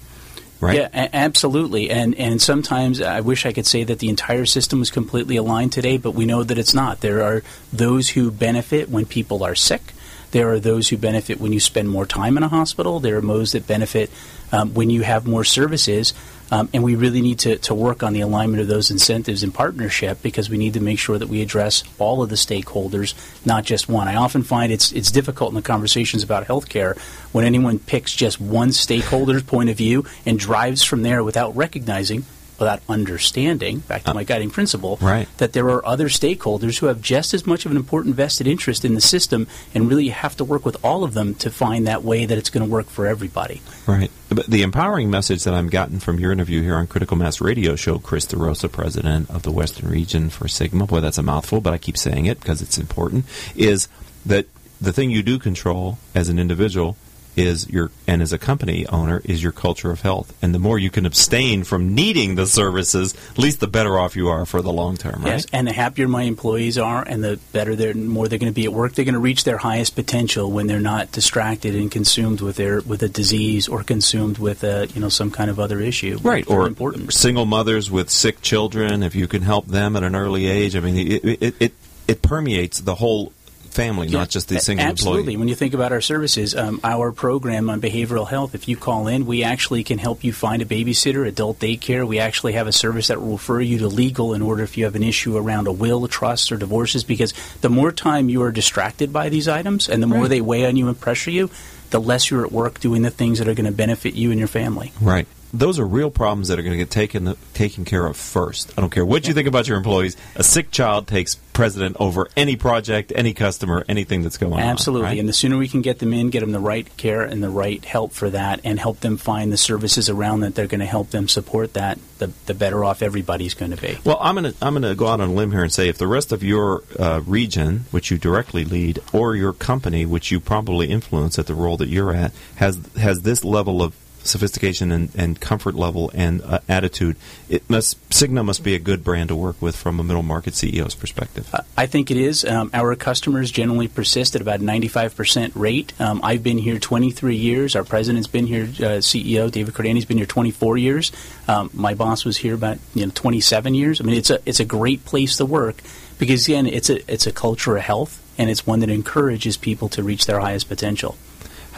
Right? 0.62 0.76
Yeah, 0.80 0.90
a- 0.94 1.16
absolutely. 1.16 1.90
And 1.90 2.14
and 2.16 2.42
sometimes 2.42 3.00
I 3.02 3.22
wish 3.22 3.46
I 3.46 3.54
could 3.54 3.66
say 3.66 3.86
that 3.86 4.00
the 4.00 4.10
entire 4.10 4.46
system 4.46 4.82
is 4.82 4.92
completely 4.92 5.38
aligned 5.38 5.72
today, 5.72 5.96
but 5.98 6.12
we 6.12 6.26
know 6.26 6.44
that 6.44 6.58
it's 6.58 6.74
not. 6.74 7.00
There 7.00 7.24
are 7.24 7.44
those 7.72 8.10
who 8.10 8.30
benefit 8.30 8.90
when 8.90 9.06
people 9.06 9.42
are 9.46 9.56
sick. 9.56 9.94
There 10.32 10.51
are 10.51 10.59
those 10.59 10.89
who 10.89 10.97
benefit 10.97 11.39
when 11.39 11.53
you 11.53 11.59
spend 11.59 11.89
more 11.89 12.05
time 12.05 12.38
in 12.38 12.43
a 12.43 12.47
hospital. 12.47 12.99
There 12.99 13.17
are 13.17 13.21
those 13.21 13.53
that 13.53 13.67
benefit 13.67 14.11
um, 14.51 14.73
when 14.73 14.89
you 14.89 15.01
have 15.01 15.27
more 15.27 15.43
services. 15.43 16.13
Um, 16.51 16.67
and 16.73 16.84
we 16.84 16.95
really 16.95 17.21
need 17.21 17.39
to, 17.39 17.57
to 17.57 17.75
work 17.75 18.01
on 18.01 18.13
the 18.13 18.21
alignment 18.21 18.61
of 18.61 18.67
those 18.67 18.89
incentives 18.89 19.43
in 19.43 19.51
partnership 19.51 20.21
because 20.23 20.49
we 20.49 20.57
need 20.57 20.73
to 20.73 20.80
make 20.80 20.97
sure 20.97 21.17
that 21.17 21.30
we 21.30 21.41
address 21.41 21.84
all 21.99 22.23
of 22.23 22.30
the 22.30 22.36
stakeholders, 22.36 23.13
not 23.45 23.65
just 23.65 23.88
one. 23.88 24.07
I 24.07 24.15
often 24.15 24.41
find 24.41 24.71
it's 24.71 24.91
it's 24.91 25.11
difficult 25.11 25.51
in 25.51 25.55
the 25.55 25.61
conversations 25.61 26.23
about 26.23 26.47
healthcare 26.47 26.97
when 27.32 27.45
anyone 27.45 27.77
picks 27.77 28.15
just 28.15 28.41
one 28.41 28.71
stakeholder's 28.71 29.43
point 29.43 29.69
of 29.69 29.77
view 29.77 30.05
and 30.25 30.39
drives 30.39 30.84
from 30.84 31.03
there 31.03 31.23
without 31.23 31.55
recognizing, 31.55 32.25
without 32.60 32.82
understanding, 32.89 33.80
back 33.80 34.03
to 34.03 34.12
uh, 34.12 34.14
my 34.14 34.24
guiding 34.24 34.49
principle, 34.49 34.97
Right. 35.01 35.28
that 35.38 35.53
there 35.53 35.70
are 35.70 35.86
other 35.86 36.10
stakeholders 36.10 36.80
who 36.80 36.88
have 36.88 37.01
just 37.01 37.34
as 37.34 37.45
much 37.47 37.66
of 37.66 37.72
an 37.72 37.78
important 37.78 38.16
vested 38.16 38.47
interest 38.47 38.86
in 38.86 38.95
the 38.95 39.01
system, 39.01 39.47
and 39.74 39.89
really 39.89 40.05
you 40.05 40.12
have 40.12 40.36
to 40.38 40.43
work 40.43 40.66
with 40.66 40.78
all 40.84 41.03
of 41.03 41.14
them 41.14 41.36
to 41.36 41.49
find 41.49 41.88
that 41.88 42.03
way 42.03 42.26
that 42.26 42.38
it's 42.38 42.49
going 42.49 42.66
to 42.66 42.72
work 42.72 42.88
for 42.88 43.05
everybody. 43.07 43.62
Right. 43.88 44.12
But 44.30 44.47
the 44.47 44.62
empowering 44.62 45.10
message 45.10 45.43
that 45.45 45.53
I'm 45.53 45.70
gotten 45.70 45.99
from 45.99 46.20
your 46.20 46.32
interview 46.32 46.62
here 46.62 46.76
on 46.76 46.88
Critical 46.88 47.18
Mass 47.18 47.41
Radio 47.41 47.76
Show, 47.76 47.97
Chris 47.99 48.26
DeRosa, 48.26 48.72
president 48.72 49.30
of 49.30 49.41
the 49.43 49.51
Western 49.51 49.89
region 49.89 50.30
for 50.30 50.47
Sigma, 50.47 50.86
boy, 50.86 50.99
that's 50.99 51.18
a 51.18 51.24
mouthful, 51.24 51.62
but 51.62 51.74
I 51.74 51.78
keep 51.78 51.97
saying 51.97 52.26
it 52.26 52.39
because 52.39 52.62
it's 52.62 52.78
important, 52.78 53.26
is 53.55 53.88
that 54.26 54.45
the 54.80 54.93
thing 54.93 55.10
you 55.10 55.24
do 55.24 55.39
control 55.39 55.97
as 56.14 56.30
an 56.30 56.39
individual 56.39 56.95
is 57.40 57.70
your 57.70 57.90
and 58.06 58.22
as 58.22 58.34
a 58.34 58.38
company 58.38 58.86
owner 58.88 59.22
is 59.24 59.42
your 59.42 59.52
culture 59.52 59.90
of 59.90 60.02
health 60.02 60.38
and 60.42 60.54
the 60.54 60.60
more 60.60 60.78
you 60.78 60.90
can 60.90 61.06
abstain 61.06 61.64
from 61.64 61.96
needing 61.96 62.36
the 62.36 62.46
services 62.46 63.16
at 63.32 63.40
least 63.40 63.60
the 63.60 63.68
better 63.68 63.98
off 63.98 64.16
you 64.16 64.28
are 64.28 64.46
for 64.46 64.62
the 64.62 64.72
long 64.72 64.96
term 64.96 65.24
right 65.24 65.30
Yes, 65.30 65.46
and 65.54 65.68
the 65.68 65.74
happier 65.74 66.08
my 66.08 66.24
employees 66.24 66.78
are, 66.78 67.04
and 67.04 67.24
the 67.24 67.40
better 67.54 67.76
they're, 67.76 67.94
more 67.94 68.28
they're 68.28 68.40
going 68.40 68.52
to 68.52 68.56
be 68.56 68.66
at 68.66 68.74
work. 68.74 68.94
They're 68.94 69.06
going 69.06 69.14
to 69.14 69.20
reach 69.20 69.44
their 69.44 69.58
highest 69.58 69.96
potential 69.96 70.52
when 70.52 70.68
they're 70.68 70.80
not 70.80 71.12
distracted 71.12 71.76
and 71.76 71.92
consumed 71.92 72.42
with 72.42 72.56
their 72.58 72.82
with 72.82 73.04
a 73.04 73.10
disease 73.10 73.68
or 73.68 73.84
consumed 73.84 74.38
with 74.38 74.64
a 74.64 74.88
you 74.88 75.02
know 75.02 75.10
some 75.10 75.32
kind 75.32 75.50
of 75.50 75.60
other 75.60 75.80
issue. 75.80 76.18
Right, 76.22 76.50
or 76.50 76.68
important. 76.68 77.14
single 77.14 77.46
mothers 77.46 77.90
with 77.92 78.10
sick 78.10 78.42
children. 78.42 79.04
If 79.04 79.16
you 79.16 79.28
can 79.28 79.44
help 79.44 79.68
them 79.68 79.96
at 79.96 80.04
an 80.04 80.16
early 80.16 80.48
age, 80.48 80.76
I 80.76 80.80
mean, 80.80 80.98
it 80.98 81.24
it, 81.24 81.56
it, 81.60 81.74
it 82.08 82.22
permeates 82.22 82.80
the 82.80 82.96
whole 82.96 83.32
family, 83.72 84.07
Yeah, 84.07 84.20
not 84.20 84.30
just 84.30 84.47
the 84.49 84.57
a- 84.57 84.59
single 84.59 84.86
Absolutely. 84.86 85.20
employee. 85.34 85.38
When 85.38 85.47
you 85.47 85.55
think 85.55 85.74
about 85.74 85.91
our 85.91 86.01
services, 86.01 86.55
um, 86.55 86.80
our 86.84 87.11
program 87.11 87.70
on 87.70 87.80
behavioral 87.82 88.28
health, 88.28 88.55
if 88.55 88.67
you 88.67 88.76
call 88.78 89.07
in, 89.07 89.26
we 89.26 89.43
actually 89.43 89.84
can 89.84 89.97
help 89.97 90.24
you 90.24 90.34
find 90.34 90.61
a 90.61 90.65
babysitter, 90.65 91.28
adult 91.28 91.59
daycare. 91.59 92.05
We 92.07 92.20
actually 92.20 92.53
have 92.53 92.67
a 92.67 92.72
service 92.72 93.07
that 93.07 93.22
will 93.22 93.34
refer 93.34 93.61
you 93.61 93.80
to 93.80 93.88
legal 93.88 94.34
in 94.34 94.41
order 94.41 94.63
if 94.63 94.78
you 94.78 94.86
have 94.86 94.95
an 94.95 95.03
issue 95.03 95.38
around 95.38 95.67
a 95.67 95.72
will, 95.72 96.07
trust, 96.07 96.51
or 96.51 96.57
divorces. 96.57 97.03
Because 97.03 97.34
the 97.61 97.70
more 97.70 97.91
time 97.91 98.30
you 98.30 98.41
are 98.43 98.51
distracted 98.51 99.11
by 99.13 99.30
these 99.30 99.47
items 99.47 99.88
and 99.89 100.01
the 100.03 100.07
more 100.07 100.22
Right. 100.22 100.30
they 100.30 100.41
weigh 100.41 100.65
on 100.65 100.76
you 100.76 100.88
and 100.88 100.99
pressure 100.99 101.32
you, 101.32 101.49
the 101.91 101.99
less 102.01 102.30
you're 102.30 102.45
at 102.45 102.51
work 102.51 102.80
doing 102.80 103.01
the 103.01 103.09
things 103.09 103.39
that 103.39 103.47
are 103.47 103.53
going 103.55 103.65
to 103.65 103.72
benefit 103.72 104.13
you 104.13 104.30
and 104.32 104.38
your 104.39 104.47
family. 104.47 104.91
Right. 105.01 105.28
Those 105.54 105.80
are 105.80 105.86
real 105.86 106.12
problems 106.12 106.50
that 106.50 106.60
are 106.60 106.62
going 106.62 106.74
to 106.74 106.78
get 106.78 106.91
taken 106.91 107.36
taken 107.54 107.86
care 107.86 108.06
of 108.06 108.16
first. 108.16 108.74
I 108.78 108.82
don't 108.82 108.91
care 108.91 109.06
what 109.06 109.28
you 109.28 109.34
think 109.34 109.47
about 109.47 109.68
your 109.68 109.78
employees. 109.78 110.16
A 110.36 110.43
sick 110.43 110.72
child 110.72 111.08
takes 111.08 111.36
precedent 111.54 111.97
over 112.00 112.30
any 112.38 112.56
project, 112.56 113.12
any 113.16 113.34
customer, 113.34 113.84
anything 113.89 114.22
that's 114.22 114.38
going 114.38 114.54
on. 114.54 114.60
Absolutely. 114.60 115.08
right? 115.08 115.20
And 115.20 115.28
the 115.28 115.34
sooner 115.34 115.58
we 115.58 115.68
can 115.68 115.82
get 115.82 116.00
them 116.00 116.14
in, 116.14 116.30
get 116.30 116.39
them 116.39 116.52
the 116.52 116.60
right 116.60 116.88
care 116.97 117.22
and 117.22 117.43
the 117.43 117.50
right 117.50 117.84
help 117.84 118.14
for 118.14 118.30
that, 118.30 118.62
and 118.64 118.80
help 118.80 119.02
them 119.02 119.18
find 119.18 119.52
the 119.52 119.58
services 119.58 120.10
around 120.10 120.41
that 120.41 120.56
they're 120.56 120.68
going 120.68 120.80
to 120.80 120.86
help 120.86 121.10
them 121.10 121.28
support 121.28 121.74
that, 121.74 122.00
the, 122.20 122.28
the 122.45 122.54
better 122.54 122.86
off 122.86 123.02
everybody's 123.02 123.56
going 123.56 123.72
to 123.72 123.82
be. 123.82 123.97
Well, 124.06 124.20
I'm 124.22 124.36
going 124.36 124.54
to 124.54 124.66
I'm 124.66 124.74
going 124.74 124.84
to 124.84 124.95
go 124.95 125.08
out 125.08 125.20
on 125.20 125.30
a 125.30 125.34
limb 125.34 125.52
here 125.52 125.64
and 125.64 125.74
say 125.74 125.89
if 125.89 125.97
the 125.97 126.08
rest 126.08 126.32
of 126.32 126.43
your 126.43 126.84
uh, 126.97 127.22
region, 127.26 127.86
which 127.91 128.12
you 128.12 128.18
directly 128.18 128.64
lead, 128.64 129.00
or 129.12 129.36
your 129.36 129.54
company, 129.54 130.06
which 130.06 130.32
you 130.32 130.39
probably 130.39 130.89
influence 130.89 131.39
at 131.39 131.47
the 131.47 131.56
role 131.56 131.76
that 131.78 131.89
you're 131.89 132.14
at, 132.14 132.32
has 132.56 132.80
has 132.97 133.24
this 133.24 133.43
level 133.43 133.82
of 133.82 133.95
sophistication 134.24 134.91
and, 134.91 135.13
and 135.15 135.39
comfort 135.39 135.76
level 135.76 136.11
and 136.13 136.41
uh, 136.41 136.59
attitude, 136.67 137.15
it 137.49 137.70
must 137.70 137.97
Cigna 138.09 138.43
must 138.43 138.63
be 138.63 138.76
a 138.76 138.80
good 138.80 139.03
brand 139.03 139.30
to 139.30 139.36
work 139.36 139.61
with 139.61 139.76
from 139.76 139.99
a 139.99 140.03
middle 140.03 140.24
market 140.24 140.53
CEO's 140.53 140.95
perspective. 140.95 141.53
I 141.78 141.86
think 141.86 142.11
it 142.11 142.17
is. 142.17 142.45
Um, 142.45 142.70
our 142.74 142.95
customers 142.95 143.51
generally 143.51 143.88
persist 143.88 144.36
at 144.36 144.41
about 144.41 144.59
95% 144.59 145.51
rate. 145.55 145.93
Um, 145.99 146.22
I've 146.24 146.43
been 146.43 146.57
here 146.57 146.80
23 146.80 147.36
years. 147.36 147.76
Our 147.76 147.84
president's 147.84 148.28
been 148.28 148.47
here, 148.47 148.63
uh, 148.63 148.99
CEO 148.99 149.51
David 149.51 149.74
Cordani's 149.74 150.05
been 150.05 150.17
here 150.17 150.26
24 150.26 150.78
years. 150.78 151.11
Um, 151.47 151.70
my 151.74 151.93
boss 151.93 152.26
was 152.26 152.38
here 152.38 152.53
about 152.53 152.78
you 152.93 153.05
know 153.05 153.11
27 153.13 153.74
years. 153.74 154.01
I 154.01 154.03
mean, 154.03 154.17
it's 154.17 154.30
a 154.30 154.39
it's 154.45 154.59
a 154.59 154.65
great 154.65 155.05
place 155.05 155.38
to 155.38 155.45
work 155.45 155.82
because 156.17 156.47
again, 156.47 156.67
it's 156.67 156.89
a 156.89 157.11
it's 157.11 157.28
a 157.28 157.32
culture 157.32 157.78
of 157.78 157.84
health 157.84 158.22
and 158.38 158.49
it's 158.49 158.65
one 158.65 158.80
that 158.80 158.89
encourages 158.89 159.57
people 159.57 159.89
to 159.89 160.01
reach 160.01 160.26
their 160.26 160.39
highest 160.39 160.70
potential. 160.70 161.17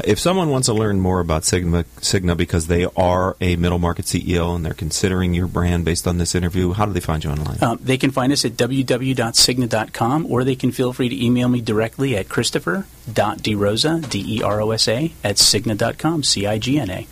If 0.05 0.19
someone 0.19 0.49
wants 0.49 0.67
to 0.67 0.73
learn 0.73 0.99
more 0.99 1.19
about 1.19 1.45
Sigma, 1.45 1.83
Cigna 1.99 2.35
because 2.35 2.67
they 2.67 2.85
are 2.95 3.35
a 3.41 3.55
middle 3.55 3.79
market 3.79 4.05
CEO 4.05 4.55
and 4.55 4.65
they're 4.65 4.73
considering 4.73 5.33
your 5.33 5.47
brand 5.47 5.85
based 5.85 6.07
on 6.07 6.17
this 6.17 6.35
interview, 6.35 6.73
how 6.73 6.85
do 6.85 6.93
they 6.93 6.99
find 6.99 7.23
you 7.23 7.29
online? 7.29 7.57
Um, 7.61 7.79
they 7.81 7.97
can 7.97 8.11
find 8.11 8.31
us 8.31 8.45
at 8.45 8.53
www.cigna.com 8.53 10.25
or 10.31 10.43
they 10.43 10.55
can 10.55 10.71
feel 10.71 10.93
free 10.93 11.09
to 11.09 11.25
email 11.25 11.49
me 11.49 11.61
directly 11.61 12.15
at 12.15 12.29
christopher.derosa, 12.29 14.09
D-E-R-O-S-A, 14.09 15.13
at 15.23 15.35
cigna.com, 15.35 16.23
C-I-G-N-A. 16.23 17.07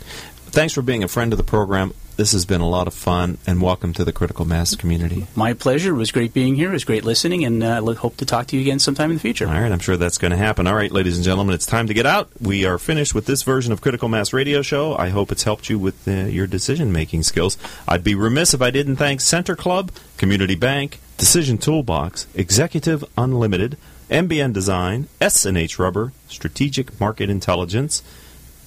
Thanks 0.51 0.73
for 0.73 0.81
being 0.81 1.03
a 1.03 1.07
friend 1.07 1.31
of 1.31 1.37
the 1.37 1.43
program. 1.43 1.93
This 2.19 2.33
has 2.33 2.45
been 2.45 2.59
a 2.59 2.67
lot 2.67 2.85
of 2.85 2.93
fun, 2.93 3.37
and 3.47 3.61
welcome 3.61 3.93
to 3.93 4.03
the 4.03 4.11
Critical 4.11 4.43
Mass 4.43 4.75
community. 4.75 5.25
My 5.37 5.53
pleasure. 5.53 5.93
It 5.95 5.97
was 5.97 6.11
great 6.11 6.33
being 6.33 6.55
here. 6.55 6.67
It 6.67 6.73
was 6.73 6.83
great 6.83 7.05
listening, 7.05 7.45
and 7.45 7.63
uh, 7.63 7.67
I 7.67 7.79
look- 7.79 7.99
hope 7.99 8.17
to 8.17 8.25
talk 8.25 8.47
to 8.47 8.57
you 8.57 8.61
again 8.61 8.77
sometime 8.79 9.09
in 9.09 9.15
the 9.15 9.21
future. 9.21 9.47
All 9.47 9.53
right, 9.53 9.71
I'm 9.71 9.79
sure 9.79 9.95
that's 9.95 10.17
going 10.17 10.31
to 10.31 10.37
happen. 10.37 10.67
All 10.67 10.75
right, 10.75 10.91
ladies 10.91 11.15
and 11.15 11.23
gentlemen, 11.23 11.55
it's 11.55 11.65
time 11.65 11.87
to 11.87 11.93
get 11.93 12.05
out. 12.05 12.29
We 12.41 12.65
are 12.65 12.77
finished 12.77 13.15
with 13.15 13.25
this 13.25 13.43
version 13.43 13.71
of 13.71 13.79
Critical 13.79 14.09
Mass 14.09 14.33
Radio 14.33 14.61
Show. 14.61 14.97
I 14.97 15.07
hope 15.09 15.31
it's 15.31 15.43
helped 15.43 15.69
you 15.69 15.79
with 15.79 16.05
uh, 16.09 16.11
your 16.25 16.45
decision 16.45 16.91
making 16.91 17.23
skills. 17.23 17.57
I'd 17.87 18.03
be 18.03 18.15
remiss 18.15 18.53
if 18.53 18.61
I 18.61 18.69
didn't 18.69 18.97
thank 18.97 19.21
Center 19.21 19.55
Club, 19.55 19.89
Community 20.17 20.55
Bank, 20.55 20.99
Decision 21.17 21.57
Toolbox, 21.57 22.27
Executive 22.35 23.05
Unlimited, 23.17 23.77
MBN 24.09 24.51
Design, 24.51 25.07
S&H 25.21 25.79
Rubber, 25.79 26.11
Strategic 26.27 26.99
Market 26.99 27.29
Intelligence, 27.29 28.03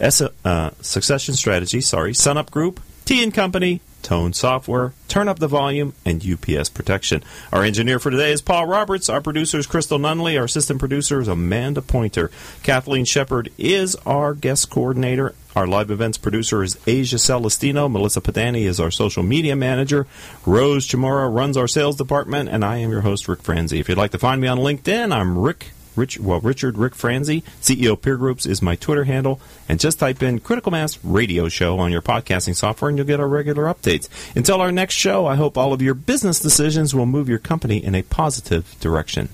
S- 0.01 0.23
uh, 0.43 0.71
Succession 0.81 1.35
Strategy, 1.35 1.83
sorry, 1.83 2.15
Sunup 2.15 2.51
Group, 2.51 2.81
T 3.05 3.23
and 3.23 3.35
Company, 3.35 3.81
Tone 4.03 4.33
Software, 4.33 4.93
Turn 5.09 5.29
Up 5.29 5.39
the 5.39 5.49
Volume, 5.49 5.95
and 6.05 6.25
UPS 6.25 6.69
Protection. 6.69 7.23
Our 7.53 7.65
engineer 7.65 7.99
for 7.99 8.11
today 8.11 8.33
is 8.33 8.43
Paul 8.43 8.67
Roberts. 8.67 9.09
Our 9.09 9.21
producer 9.21 9.59
is 9.59 9.67
Crystal 9.67 9.99
Nunley. 9.99 10.39
Our 10.39 10.45
assistant 10.45 10.79
producer 10.79 11.21
is 11.21 11.29
Amanda 11.29 11.83
Pointer. 11.83 12.31
Kathleen 12.63 13.05
Shepard 13.05 13.51
is 13.59 13.97
our 14.07 14.35
guest 14.35 14.71
coordinator. 14.71 15.35
Our 15.55 15.67
live 15.67 15.91
events 15.91 16.17
producer 16.17 16.63
is 16.63 16.79
Asia 16.87 17.19
Celestino. 17.19 17.89
Melissa 17.89 18.21
Padani 18.21 18.63
is 18.63 18.81
our 18.81 18.91
social 18.91 19.23
media 19.23 19.57
manager. 19.57 20.07
Rose 20.47 20.87
Chamora 20.87 21.33
runs 21.33 21.57
our 21.57 21.69
sales 21.69 21.97
department, 21.97 22.49
and 22.49 22.65
I 22.65 22.79
am 22.79 22.91
your 22.91 23.03
host, 23.03 23.29
Rick 23.29 23.43
Franzi. 23.43 23.81
If 23.81 23.89
you'd 23.89 23.99
like 23.99 24.13
to 24.13 24.19
find 24.19 24.41
me 24.41 24.49
on 24.49 24.59
LinkedIn, 24.59 25.15
I'm 25.15 25.37
Rick 25.37 25.73
Rich, 25.97 26.19
well, 26.21 26.41
Richard 26.41 26.79
Rick 26.79 26.95
Franzi, 26.95 27.43
CEO 27.61 28.01
Peer 28.01 28.17
Groups, 28.17 28.47
is 28.47 28.63
my 28.63 28.77
Twitter 28.77 29.05
handle. 29.05 29.41
And 29.69 29.79
just 29.79 29.99
type 29.99 30.23
in 30.23 30.41
Critical 30.41 30.73
Mass 30.73 30.99
Radio 31.05 31.49
Show 31.49 31.79
on 31.79 31.93
your 31.93 32.03
podcasting 32.03 32.57
software, 32.57 32.89
and 32.89 32.99
you'll 32.99 33.07
get 33.07 33.21
our 33.21 33.29
regular 33.29 33.65
updates. 33.65 34.09
Until 34.37 34.61
our 34.61 34.73
next 34.73 34.95
show, 34.95 35.27
I 35.27 35.37
hope 35.37 35.59
all 35.59 35.73
of 35.73 35.83
your 35.83 35.95
business 35.95 36.41
decisions 36.41 36.95
will 36.95 37.07
move 37.07 37.29
your 37.29 37.39
company 37.39 37.83
in 37.83 37.95
a 37.95 38.03
positive 38.03 38.79
direction. 38.81 39.29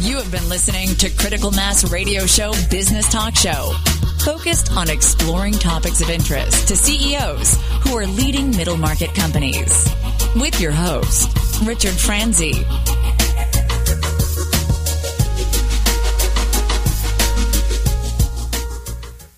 You 0.00 0.16
have 0.16 0.32
been 0.32 0.48
listening 0.48 0.88
to 0.96 1.10
Critical 1.10 1.50
Mass 1.50 1.90
Radio 1.92 2.24
Show 2.24 2.52
Business 2.70 3.10
Talk 3.12 3.36
Show, 3.36 3.74
focused 4.24 4.72
on 4.72 4.88
exploring 4.88 5.52
topics 5.52 6.00
of 6.00 6.08
interest 6.08 6.66
to 6.68 6.76
CEOs 6.76 7.56
who 7.82 7.96
are 7.96 8.06
leading 8.06 8.50
middle 8.50 8.78
market 8.78 9.14
companies. 9.14 9.88
With 10.34 10.60
your 10.60 10.72
host, 10.72 11.30
Richard 11.62 11.92
Franzi. 11.92 12.64